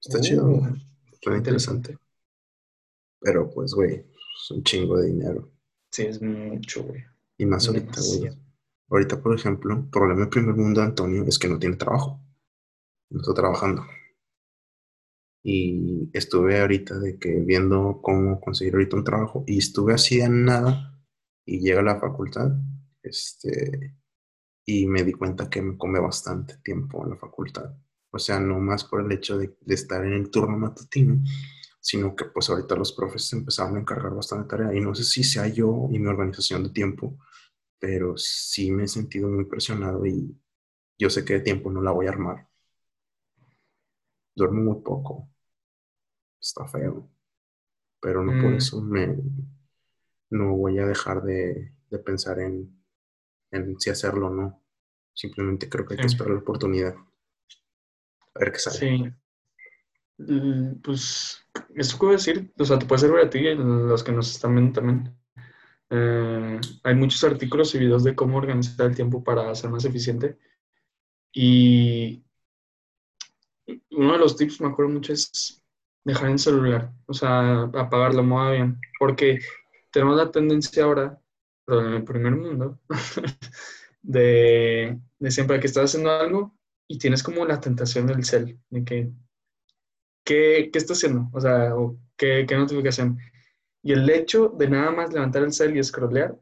Está 0.00 0.20
chido. 0.20 0.46
Uh, 0.46 0.76
Está 1.12 1.36
interesante. 1.36 1.98
Pero 3.20 3.50
pues, 3.50 3.74
güey, 3.74 3.94
es 3.94 4.50
un 4.50 4.62
chingo 4.62 4.98
de 4.98 5.08
dinero. 5.08 5.50
Sí, 5.90 6.04
es 6.04 6.22
mucho, 6.22 6.84
güey. 6.84 7.04
Y 7.36 7.46
más 7.46 7.66
ahorita, 7.66 8.00
güey. 8.00 8.32
Ahorita, 8.90 9.20
por 9.20 9.34
ejemplo, 9.34 9.74
el 9.74 9.90
problema 9.90 10.20
del 10.20 10.28
primer 10.28 10.54
mundo 10.54 10.80
de 10.80 10.86
Antonio 10.86 11.24
es 11.24 11.38
que 11.38 11.48
no 11.48 11.58
tiene 11.58 11.76
trabajo. 11.76 12.20
No 13.10 13.20
está 13.20 13.34
trabajando. 13.34 13.84
Y 15.42 16.10
estuve 16.12 16.60
ahorita 16.60 16.98
de 16.98 17.18
que 17.18 17.40
viendo 17.40 18.00
cómo 18.02 18.40
conseguir 18.40 18.74
ahorita 18.74 18.96
un 18.96 19.04
trabajo 19.04 19.44
y 19.46 19.58
estuve 19.58 19.94
así 19.94 20.20
en 20.20 20.44
nada 20.44 20.87
y 21.48 21.60
llega 21.60 21.80
a 21.80 21.84
la 21.84 21.98
facultad, 21.98 22.50
este, 23.02 23.96
y 24.66 24.86
me 24.86 25.02
di 25.02 25.12
cuenta 25.12 25.48
que 25.48 25.62
me 25.62 25.78
come 25.78 25.98
bastante 25.98 26.58
tiempo 26.58 27.02
en 27.02 27.10
la 27.10 27.16
facultad. 27.16 27.74
O 28.10 28.18
sea, 28.18 28.38
no 28.38 28.60
más 28.60 28.84
por 28.84 29.00
el 29.00 29.10
hecho 29.12 29.38
de, 29.38 29.56
estar 29.66 30.04
en 30.04 30.12
el 30.12 30.30
turno 30.30 30.58
matutino, 30.58 31.22
sino 31.80 32.14
que 32.14 32.26
pues 32.26 32.50
ahorita 32.50 32.76
los 32.76 32.92
profes 32.92 33.32
empezaron 33.32 33.76
a 33.76 33.80
encargar 33.80 34.14
bastante 34.14 34.46
tarea 34.46 34.74
y 34.74 34.80
no 34.80 34.94
sé 34.94 35.04
si 35.04 35.24
sea 35.24 35.48
yo 35.48 35.88
y 35.90 35.98
mi 35.98 36.06
organización 36.06 36.64
de 36.64 36.70
tiempo, 36.70 37.18
pero 37.78 38.14
sí 38.18 38.70
me 38.70 38.84
he 38.84 38.88
sentido 38.88 39.28
muy 39.30 39.46
presionado 39.46 40.04
y 40.04 40.38
yo 40.98 41.08
sé 41.08 41.24
que 41.24 41.34
de 41.34 41.40
tiempo 41.40 41.70
no 41.70 41.80
la 41.80 41.92
voy 41.92 42.08
a 42.08 42.10
armar. 42.10 42.46
Duermo 44.34 44.62
muy 44.74 44.82
poco. 44.82 45.30
Está 46.38 46.66
feo. 46.68 47.10
Pero 48.00 48.22
no 48.22 48.32
por 48.42 48.52
mm. 48.52 48.56
eso 48.56 48.82
me, 48.82 49.16
no 50.30 50.56
voy 50.56 50.78
a 50.78 50.86
dejar 50.86 51.22
de, 51.22 51.72
pensar 52.04 52.38
en, 52.40 52.76
si 53.78 53.90
hacerlo 53.90 54.28
o 54.28 54.30
no. 54.30 54.62
Simplemente 55.14 55.68
creo 55.68 55.84
que 55.84 55.94
hay 55.94 56.00
que 56.00 56.06
esperar 56.06 56.32
la 56.32 56.40
oportunidad. 56.40 56.94
A 58.34 58.38
ver 58.38 58.52
qué 58.52 58.58
sale. 58.58 58.78
Sí. 58.78 59.04
Mm, 60.18 60.80
pues, 60.82 61.44
eso 61.74 61.98
puedo 61.98 62.12
decir, 62.12 62.52
o 62.58 62.64
sea, 62.64 62.78
te 62.78 62.86
puede 62.86 63.00
servir 63.00 63.20
a 63.20 63.30
ti 63.30 63.38
y 63.38 63.48
a 63.48 63.54
los 63.54 64.02
que 64.02 64.12
nos 64.12 64.30
están 64.30 64.54
viendo 64.54 64.72
también. 64.72 65.16
Eh, 65.90 66.60
hay 66.82 66.94
muchos 66.94 67.24
artículos 67.24 67.74
y 67.74 67.78
videos 67.78 68.04
de 68.04 68.14
cómo 68.14 68.36
organizar 68.36 68.86
el 68.86 68.96
tiempo 68.96 69.24
para 69.24 69.54
ser 69.54 69.70
más 69.70 69.84
eficiente. 69.84 70.38
Y 71.32 72.24
uno 73.90 74.12
de 74.12 74.18
los 74.18 74.36
tips, 74.36 74.60
me 74.60 74.68
acuerdo 74.68 74.92
mucho, 74.92 75.12
es 75.12 75.62
dejar 76.04 76.30
el 76.30 76.38
celular, 76.38 76.92
o 77.06 77.12
sea, 77.12 77.62
apagarlo, 77.62 78.22
modo 78.22 78.52
bien, 78.52 78.80
porque 78.98 79.38
tenemos 79.90 80.16
la 80.16 80.30
tendencia 80.30 80.84
ahora, 80.84 81.20
en 81.66 81.94
el 81.94 82.04
primer 82.04 82.34
mundo, 82.36 82.78
de, 84.02 84.98
de, 85.18 85.30
siempre 85.30 85.60
que 85.60 85.66
estás 85.66 85.84
haciendo 85.86 86.10
algo 86.10 86.56
y 86.86 86.98
tienes 86.98 87.22
como 87.22 87.44
la 87.44 87.60
tentación 87.60 88.06
del 88.06 88.24
cel, 88.24 88.58
de 88.70 88.84
que, 88.84 89.10
¿qué, 90.24 90.70
qué 90.72 90.78
estás 90.78 90.98
haciendo? 90.98 91.28
O 91.32 91.40
sea, 91.40 91.74
¿qué, 92.16 92.46
¿qué, 92.48 92.56
notificación? 92.56 93.18
Y 93.82 93.92
el 93.92 94.08
hecho 94.10 94.48
de 94.48 94.68
nada 94.68 94.90
más 94.90 95.12
levantar 95.12 95.42
el 95.42 95.52
cel 95.52 95.76
y 95.76 95.84
scrollear, 95.84 96.38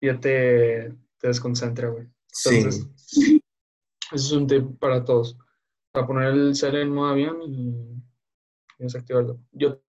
ya 0.00 0.18
te, 0.18 0.94
te 1.18 1.28
desconcentra, 1.28 1.88
güey. 1.88 2.06
Entonces, 2.44 2.88
sí. 2.96 3.42
eso 4.12 4.26
es 4.26 4.32
un 4.32 4.46
tip 4.46 4.78
para 4.78 5.04
todos. 5.04 5.36
Para 5.92 6.06
poner 6.06 6.28
el 6.28 6.54
cel 6.54 6.76
en 6.76 6.90
modo 6.90 7.10
avión 7.10 7.42
y, 7.42 8.02
y 8.78 8.82
desactivarlo. 8.84 9.40
Yo 9.52 9.80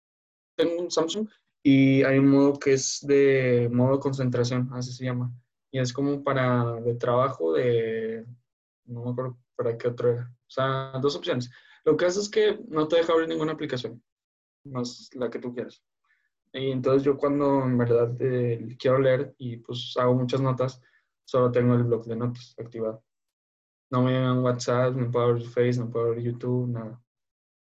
tengo 0.55 0.81
un 0.81 0.91
Samsung 0.91 1.27
y 1.63 2.03
hay 2.03 2.17
un 2.17 2.27
modo 2.29 2.57
que 2.57 2.73
es 2.73 2.99
de 3.05 3.69
modo 3.71 3.99
concentración, 3.99 4.69
así 4.73 4.91
se 4.91 5.05
llama. 5.05 5.31
Y 5.71 5.79
es 5.79 5.93
como 5.93 6.23
para 6.23 6.73
de 6.81 6.95
trabajo, 6.95 7.53
de. 7.53 8.25
No 8.85 9.05
me 9.05 9.11
acuerdo 9.11 9.37
para 9.55 9.77
qué 9.77 9.87
otro 9.87 10.09
era. 10.09 10.23
O 10.23 10.49
sea, 10.49 10.93
dos 11.01 11.15
opciones. 11.15 11.51
Lo 11.85 11.95
que 11.95 12.05
hace 12.05 12.19
es 12.19 12.29
que 12.29 12.59
no 12.67 12.87
te 12.87 12.97
deja 12.97 13.13
abrir 13.13 13.29
ninguna 13.29 13.53
aplicación, 13.53 14.03
más 14.65 15.09
la 15.13 15.29
que 15.29 15.39
tú 15.39 15.53
quieras. 15.53 15.83
Y 16.53 16.71
entonces 16.71 17.03
yo 17.03 17.17
cuando 17.17 17.63
en 17.63 17.77
verdad 17.77 18.15
eh, 18.19 18.75
quiero 18.77 18.99
leer 18.99 19.33
y 19.37 19.57
pues 19.57 19.95
hago 19.97 20.15
muchas 20.15 20.41
notas, 20.41 20.81
solo 21.23 21.51
tengo 21.51 21.75
el 21.75 21.83
blog 21.83 22.05
de 22.05 22.15
notas 22.15 22.55
activado. 22.59 23.03
No 23.89 24.03
me 24.03 24.11
llegan 24.11 24.43
WhatsApp, 24.43 24.95
no 24.95 25.11
puedo 25.11 25.27
abrir 25.27 25.47
Facebook, 25.47 25.85
no 25.85 25.91
puedo 25.91 26.07
abrir 26.07 26.25
YouTube, 26.25 26.69
nada. 26.69 27.01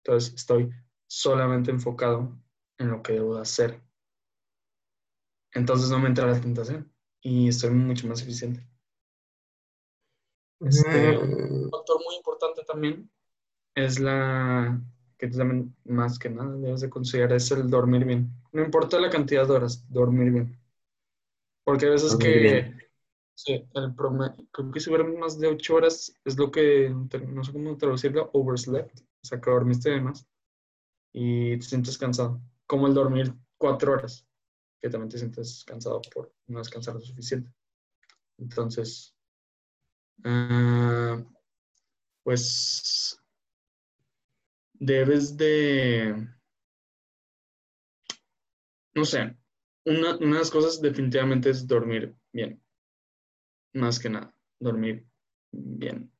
Entonces 0.03 0.33
estoy 0.33 0.69
solamente 1.07 1.71
enfocado 1.71 2.37
en 2.77 2.89
lo 2.89 3.01
que 3.01 3.13
debo 3.13 3.37
hacer 3.37 3.81
entonces 5.53 5.89
no 5.89 5.99
me 5.99 6.07
entra 6.07 6.27
la 6.27 6.39
tentación 6.39 6.91
y 7.21 7.49
estoy 7.49 7.71
mucho 7.71 8.07
más 8.07 8.21
eficiente. 8.21 8.65
Este, 10.59 11.17
un 11.17 11.69
factor 11.71 11.99
muy 12.05 12.15
importante 12.15 12.63
también 12.63 13.09
es 13.75 13.99
la 13.99 14.79
que 15.17 15.27
también 15.27 15.75
más 15.85 16.19
que 16.19 16.29
nada 16.29 16.55
debes 16.57 16.81
de 16.81 16.89
considerar 16.89 17.33
es 17.33 17.51
el 17.51 17.69
dormir 17.69 18.05
bien. 18.05 18.31
No 18.51 18.63
importa 18.63 18.99
la 18.99 19.09
cantidad 19.09 19.47
de 19.47 19.53
horas, 19.53 19.85
dormir 19.89 20.31
bien. 20.31 20.59
Porque 21.63 21.85
a 21.87 21.91
veces 21.91 22.15
que 22.15 22.73
sí, 23.35 23.67
el 23.73 23.95
promedio, 23.95 24.47
creo 24.51 24.71
que 24.71 24.79
si 24.79 24.89
duermes 24.89 25.17
más 25.17 25.39
de 25.39 25.47
ocho 25.47 25.75
horas 25.75 26.13
es 26.25 26.37
lo 26.37 26.51
que, 26.51 26.89
no 26.89 27.43
sé 27.43 27.51
cómo 27.51 27.77
traducirlo, 27.77 28.29
overslept, 28.33 28.99
o 28.99 29.27
sea, 29.27 29.39
que 29.39 29.51
dormiste 29.51 29.91
de 29.91 30.01
más 30.01 30.27
y 31.13 31.57
te 31.57 31.65
sientes 31.65 31.97
cansado. 31.97 32.41
Como 32.65 32.87
el 32.87 32.93
dormir 32.93 33.33
cuatro 33.57 33.93
horas 33.93 34.27
que 34.81 34.89
también 34.89 35.09
te 35.09 35.19
sientes 35.19 35.63
cansado 35.65 36.01
por 36.13 36.33
no 36.47 36.59
descansar 36.59 36.95
lo 36.95 37.01
suficiente. 37.01 37.53
Entonces, 38.39 39.15
ah, 40.23 41.23
pues 42.23 43.21
debes 44.73 45.37
de, 45.37 46.27
no 48.95 49.05
sé, 49.05 49.37
una, 49.85 50.17
una, 50.17 50.33
de 50.33 50.39
las 50.39 50.51
cosas 50.51 50.81
definitivamente 50.81 51.51
es 51.51 51.67
dormir 51.67 52.15
bien. 52.33 52.61
Más 53.73 53.99
que 53.99 54.09
nada, 54.09 54.35
dormir 54.59 55.05
bien. 55.51 56.11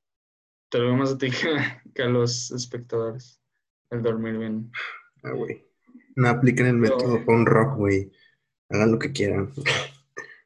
Te 0.69 0.77
lo 0.77 0.85
digo 0.85 0.97
más 0.97 1.13
a 1.13 1.17
ti 1.17 1.29
que, 1.95 2.03
a 2.03 2.07
los 2.07 2.51
espectadores, 2.51 3.41
el 3.89 4.03
dormir 4.03 4.37
bien. 4.37 4.71
Ah, 5.23 5.31
güey. 5.31 5.67
No 6.15 6.29
apliquen 6.29 6.67
el 6.67 6.77
método 6.77 7.25
con 7.25 7.45
rock, 7.45 7.77
güey 7.77 8.11
hagan 8.71 8.91
lo 8.91 8.99
que 8.99 9.11
quieran, 9.11 9.51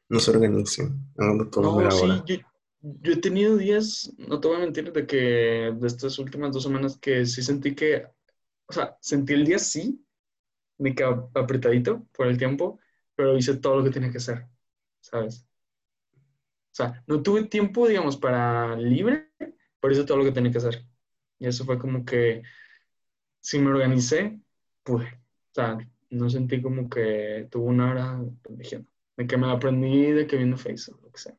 no 0.08 0.18
se 0.18 0.30
organicen, 0.30 0.98
hagan 1.16 1.50
todo 1.50 1.80
no, 1.80 1.90
sí, 1.90 2.42
Yo, 2.80 3.12
he 3.12 3.16
tenido 3.16 3.56
días, 3.56 4.12
no 4.18 4.40
te 4.40 4.48
voy 4.48 4.56
a 4.56 4.60
mentir, 4.60 4.92
de 4.92 5.06
que 5.06 5.72
de 5.74 5.86
estas 5.86 6.18
últimas 6.18 6.52
dos 6.52 6.62
semanas 6.62 6.98
que 6.98 7.24
sí 7.26 7.42
sentí 7.42 7.74
que, 7.74 8.06
o 8.66 8.72
sea, 8.72 8.96
sentí 9.00 9.32
el 9.32 9.44
día 9.44 9.58
sí, 9.58 10.04
me 10.78 10.94
quedé 10.94 11.08
apretadito 11.34 12.06
por 12.12 12.26
el 12.26 12.38
tiempo, 12.38 12.78
pero 13.14 13.36
hice 13.36 13.56
todo 13.56 13.78
lo 13.78 13.84
que 13.84 13.90
tenía 13.90 14.10
que 14.10 14.18
hacer, 14.18 14.46
¿sabes? 15.00 15.46
O 16.14 16.76
sea, 16.76 17.02
no 17.06 17.22
tuve 17.22 17.44
tiempo, 17.44 17.88
digamos, 17.88 18.18
para 18.18 18.76
libre, 18.76 19.30
pero 19.80 19.92
hice 19.92 20.04
todo 20.04 20.18
lo 20.18 20.24
que 20.24 20.32
tenía 20.32 20.52
que 20.52 20.58
hacer. 20.58 20.84
Y 21.38 21.46
eso 21.46 21.64
fue 21.64 21.78
como 21.78 22.04
que, 22.04 22.42
si 23.40 23.58
me 23.58 23.70
organicé, 23.70 24.38
pues, 24.82 25.06
o 25.06 25.54
sea, 25.54 25.78
no 26.10 26.30
sentí 26.30 26.62
como 26.62 26.88
que 26.88 27.48
tuvo 27.50 27.66
una 27.66 27.90
hora 27.90 28.20
De 29.16 29.26
que 29.26 29.36
me 29.36 29.50
aprendí 29.50 30.12
de 30.12 30.26
que 30.26 30.36
viendo 30.36 30.56
Facebook, 30.56 31.00
lo 31.02 31.10
que 31.12 31.18
sea. 31.18 31.38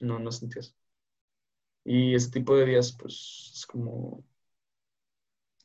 No, 0.00 0.18
no 0.18 0.32
sentí 0.32 0.58
eso. 0.58 0.74
Y 1.84 2.14
ese 2.14 2.30
tipo 2.30 2.56
de 2.56 2.66
días, 2.66 2.92
pues, 2.92 3.52
es 3.54 3.66
como 3.66 4.24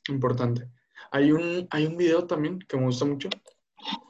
importante. 0.10 0.70
Hay 1.12 1.32
un, 1.32 1.68
hay 1.72 1.86
un 1.86 1.98
video 1.98 2.26
también 2.28 2.60
que 2.60 2.78
me 2.78 2.86
gusta 2.86 3.06
mucho, 3.06 3.30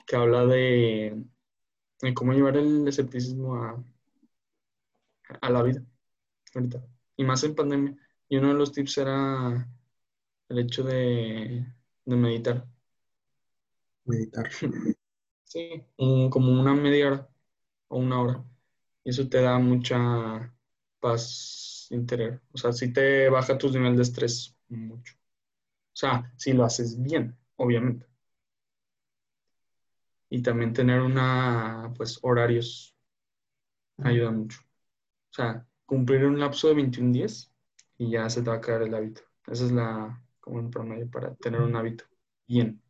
que 0.06 0.16
habla 0.16 0.46
de, 0.46 1.24
de 2.02 2.14
cómo 2.14 2.34
llevar 2.34 2.58
el 2.58 2.88
escepticismo 2.88 3.56
a, 3.56 3.84
a 5.42 5.50
la 5.50 5.64
vida 5.64 5.84
ahorita, 6.56 6.84
y 7.18 7.24
más 7.24 7.44
en 7.44 7.56
pandemia. 7.56 7.98
Y 8.30 8.38
uno 8.38 8.50
de 8.50 8.54
los 8.56 8.72
tips 8.72 8.98
era 8.98 9.68
el 10.50 10.60
hecho 10.60 10.84
de, 10.84 11.66
de 12.06 12.16
meditar. 12.16 12.68
Meditar. 14.08 14.49
Sí, 15.45 15.84
un- 15.97 16.30
como 16.30 16.51
una 16.62 16.74
media 16.76 17.08
hora 17.08 17.30
o 17.89 17.97
una 17.99 18.22
hora. 18.22 18.45
Y 19.03 19.12
eso 19.12 19.30
te 19.30 19.41
da 19.41 19.60
mucha 19.60 20.53
paz 20.99 21.88
interior. 21.91 22.41
O 22.53 22.58
sea, 22.58 22.74
sí 22.74 22.93
te 22.93 23.30
baja 23.30 23.58
tus 23.58 23.74
niveles 23.74 23.97
de 23.97 24.03
estrés 24.03 24.55
mucho. 24.70 25.16
O 25.16 25.97
sea, 25.97 26.34
si 26.38 26.53
lo 26.53 26.66
haces 26.66 27.01
bien, 27.01 27.38
obviamente. 27.58 28.08
Y 30.30 30.41
también 30.41 30.72
tener 30.74 31.01
una, 31.01 31.93
pues, 31.97 32.18
horarios 32.22 32.95
ayuda 34.01 34.32
mucho. 34.32 34.60
O 35.32 35.34
sea, 35.36 35.68
cumplir 35.86 36.26
un 36.26 36.39
lapso 36.39 36.70
de 36.70 36.76
21 36.76 37.14
días 37.14 37.51
y 37.97 38.12
ya 38.12 38.30
se 38.30 38.41
te 38.43 38.49
va 38.49 38.58
a 38.58 38.62
caer 38.62 38.84
el 38.84 38.95
hábito. 38.95 39.24
Esa 39.47 39.66
es 39.66 39.74
la, 39.74 40.24
como 40.39 40.60
un 40.60 40.72
promedio 40.72 41.10
para 41.12 41.36
tener 41.36 41.62
un 41.62 41.76
hábito 41.76 42.05
bien. 42.47 42.82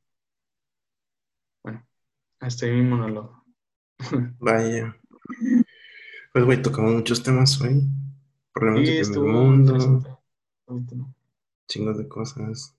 Hasta 2.39 2.65
ahí 2.65 2.71
mi 2.73 2.83
monólogo. 2.83 3.43
Vaya. 4.39 4.95
Pues, 6.31 6.45
güey, 6.45 6.61
tocamos 6.61 6.93
muchos 6.93 7.23
temas 7.23 7.59
hoy. 7.61 7.83
Problemas 8.53 8.88
Sí, 8.88 8.95
del 8.95 9.19
mundo, 9.21 9.77
no. 10.67 11.15
chingos 11.67 11.97
de 11.97 12.07
cosas. 12.07 12.75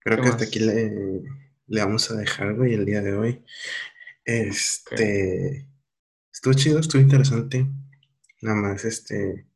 Creo 0.00 0.16
¿Qué 0.16 0.22
que 0.22 0.28
hasta 0.28 0.44
aquí 0.44 0.58
le, 0.60 1.22
le 1.66 1.80
vamos 1.84 2.10
a 2.10 2.16
dejar, 2.16 2.54
güey, 2.54 2.74
el 2.74 2.86
día 2.86 3.02
de 3.02 3.14
hoy. 3.14 3.44
Este, 4.24 5.68
estuvo 6.32 6.54
chido, 6.54 6.80
estuvo 6.80 7.02
interesante. 7.02 7.66
Nada 8.42 8.56
más, 8.56 8.84
este, 8.84 9.46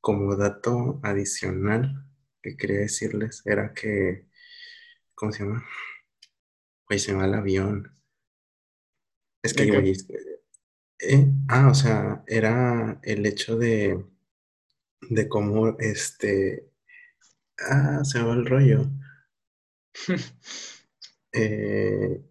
como 0.00 0.36
dato 0.36 1.00
adicional 1.02 2.06
que 2.42 2.56
quería 2.56 2.80
decirles 2.80 3.42
era 3.46 3.74
que, 3.74 4.28
¿cómo 5.14 5.32
se 5.32 5.44
llama? 5.44 5.64
Güey, 6.92 7.00
se 7.00 7.14
va 7.14 7.24
el 7.24 7.32
avión. 7.32 7.90
Es 9.42 9.54
que, 9.54 9.64
güey, 9.64 9.94
eh, 11.00 11.26
ah, 11.48 11.70
o 11.70 11.74
sea, 11.74 12.22
era 12.26 13.00
el 13.02 13.24
hecho 13.24 13.56
de, 13.56 14.04
de 15.08 15.26
cómo, 15.26 15.78
este, 15.78 16.70
ah, 17.60 18.04
se 18.04 18.20
va 18.20 18.34
el 18.34 18.44
rollo. 18.44 18.90
Eh, 21.34 22.22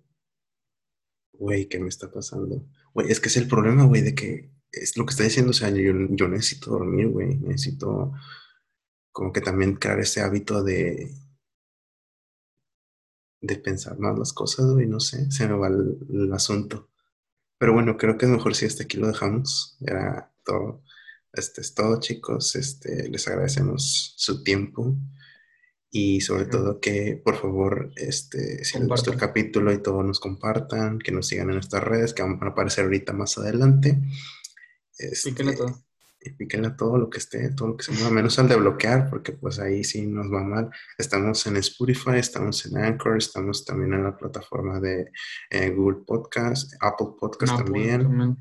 güey, 1.33 1.67
¿qué 1.67 1.79
me 1.79 1.89
está 1.89 2.11
pasando? 2.11 2.69
Güey, 2.93 3.09
es 3.09 3.19
que 3.19 3.29
es 3.29 3.37
el 3.37 3.47
problema, 3.47 3.85
güey, 3.85 4.03
de 4.03 4.13
que 4.13 4.51
es 4.71 4.95
lo 4.95 5.07
que 5.07 5.13
está 5.13 5.23
diciendo, 5.23 5.49
o 5.49 5.53
sea, 5.55 5.71
yo, 5.71 5.91
yo 6.11 6.27
necesito 6.27 6.69
dormir, 6.69 7.07
güey, 7.07 7.35
necesito 7.37 8.13
como 9.11 9.33
que 9.33 9.41
también 9.41 9.73
crear 9.77 9.99
ese 9.99 10.21
hábito 10.21 10.61
de, 10.61 11.11
de 13.41 13.55
pensar 13.57 13.97
más 13.99 14.17
las 14.17 14.33
cosas, 14.33 14.67
güey, 14.71 14.87
no 14.87 14.99
sé, 14.99 15.31
se 15.31 15.47
me 15.47 15.55
va 15.55 15.67
el, 15.67 15.97
el 16.09 16.33
asunto. 16.33 16.89
Pero 17.57 17.73
bueno, 17.73 17.97
creo 17.97 18.17
que 18.17 18.25
es 18.25 18.31
mejor 18.31 18.55
si 18.55 18.65
hasta 18.65 18.83
aquí 18.83 18.97
lo 18.97 19.07
dejamos. 19.07 19.77
Era 19.81 20.31
todo. 20.43 20.83
Este 21.33 21.61
es 21.61 21.75
todo, 21.75 21.99
chicos. 21.99 22.55
Este, 22.55 23.07
les 23.09 23.27
agradecemos 23.27 24.13
su 24.17 24.43
tiempo 24.43 24.95
y 25.91 26.21
sobre 26.21 26.45
todo 26.45 26.79
que 26.79 27.21
por 27.23 27.35
favor, 27.37 27.91
este, 27.97 28.63
si 28.63 28.79
les 28.79 28.87
gustó 28.87 29.11
el 29.11 29.17
capítulo 29.19 29.71
y 29.73 29.81
todo, 29.83 30.03
nos 30.03 30.19
compartan, 30.19 30.99
que 30.99 31.11
nos 31.11 31.27
sigan 31.27 31.49
en 31.49 31.55
nuestras 31.55 31.83
redes, 31.83 32.13
que 32.13 32.23
van 32.23 32.39
a 32.41 32.47
aparecer 32.47 32.85
ahorita 32.85 33.13
más 33.13 33.37
adelante. 33.37 34.01
Píquenle 35.23 35.51
Este, 35.51 35.65
todo. 35.65 35.83
Y 36.23 36.29
píquenle 36.31 36.67
a 36.67 36.75
todo 36.75 36.97
lo 36.97 37.09
que 37.09 37.17
esté, 37.17 37.49
todo 37.53 37.69
lo 37.69 37.77
que 37.77 37.83
se 37.83 37.91
mueva, 37.93 38.11
menos 38.11 38.37
al 38.37 38.47
de 38.47 38.55
bloquear, 38.55 39.09
porque 39.09 39.31
pues 39.31 39.59
ahí 39.59 39.83
sí 39.83 40.05
nos 40.05 40.31
va 40.31 40.43
mal. 40.43 40.69
Estamos 40.97 41.45
en 41.47 41.57
Spotify, 41.57 42.17
estamos 42.17 42.63
en 42.65 42.77
Anchor, 42.77 43.17
estamos 43.17 43.65
también 43.65 43.93
en 43.93 44.03
la 44.03 44.15
plataforma 44.15 44.79
de 44.79 45.11
eh, 45.49 45.69
Google 45.71 46.03
Podcast, 46.05 46.73
Apple 46.79 47.07
Podcast 47.19 47.53
Apple 47.53 47.65
también, 47.65 48.01
también. 48.03 48.37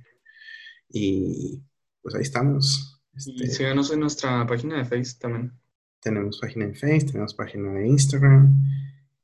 y 0.91 1.62
pues 2.03 2.14
ahí 2.14 2.22
estamos. 2.22 3.01
Y 3.14 3.45
Este, 3.45 3.57
síganos 3.57 3.91
en 3.93 4.01
nuestra 4.01 4.47
página 4.47 4.76
de 4.76 4.85
Facebook 4.85 5.18
también. 5.20 5.53
tenemos 6.01 6.39
página 6.39 6.66
en 6.66 6.74
Face, 6.74 7.07
tenemos 7.07 7.35
página 7.35 7.72
de 7.72 7.89
Instagram, 7.89 8.62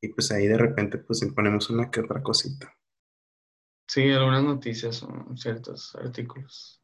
y 0.01 0.09
pues 0.09 0.31
ahí 0.33 0.47
de 0.47 0.59
repente 0.59 0.99
pues 0.99 1.21
ponemos 1.35 1.69
una 1.69 1.91
que 1.91 2.01
otra 2.01 2.23
cosita. 2.23 2.73
Sí, 3.87 4.11
algunas 4.11 4.43
noticias 4.43 5.03
o 5.03 5.37
ciertos 5.37 5.95
artículos. 5.95 6.83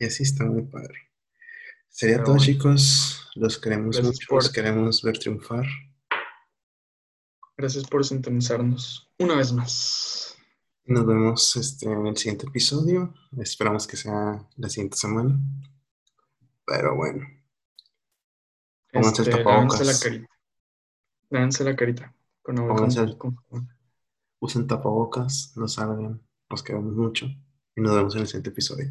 Y 0.00 0.06
así 0.06 0.22
está 0.24 0.44
muy 0.44 0.62
padre. 0.62 0.98
Sería 1.88 2.16
Pero 2.16 2.24
todo, 2.24 2.34
bueno. 2.36 2.44
chicos. 2.46 3.30
Los 3.36 3.58
queremos 3.58 3.96
Gracias 3.96 4.06
mucho, 4.28 4.34
los 4.34 4.50
queremos 4.52 5.02
ver 5.02 5.18
triunfar. 5.18 5.64
Gracias 7.56 7.84
por 7.86 8.04
sintonizarnos 8.04 9.08
una 9.18 9.36
vez 9.36 9.52
más. 9.52 10.36
Nos 10.84 11.06
vemos 11.06 11.54
este, 11.56 11.86
en 11.86 12.06
el 12.06 12.16
siguiente 12.16 12.46
episodio. 12.46 13.14
Esperamos 13.38 13.86
que 13.86 13.96
sea 13.96 14.48
la 14.56 14.68
siguiente 14.68 14.96
semana. 14.96 15.38
Pero 16.66 16.96
bueno, 16.96 17.24
Pónganse 18.92 19.22
el 19.22 19.28
Este, 19.28 19.38
la 19.44 19.44
tapabocas. 19.44 20.00
carita. 20.02 20.26
Lávense 21.28 21.62
la 21.64 21.76
carita. 21.76 22.14
Con 22.42 22.56
Pónganse 22.56 23.00
el- 23.00 23.16
usen 24.40 24.66
tapabocas, 24.66 25.52
no 25.56 25.68
salgan. 25.68 26.20
Los 26.48 26.62
queremos 26.64 26.94
mucho. 26.96 27.26
Y 27.76 27.80
nos 27.80 27.94
vemos 27.94 28.14
en 28.16 28.22
el 28.22 28.26
siguiente 28.26 28.50
episodio. 28.50 28.90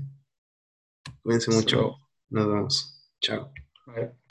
Cuídense 1.23 1.51
mucho. 1.51 1.95
Nos 2.29 2.47
vemos. 2.47 3.01
Chao. 3.21 3.51
bye. 3.85 4.28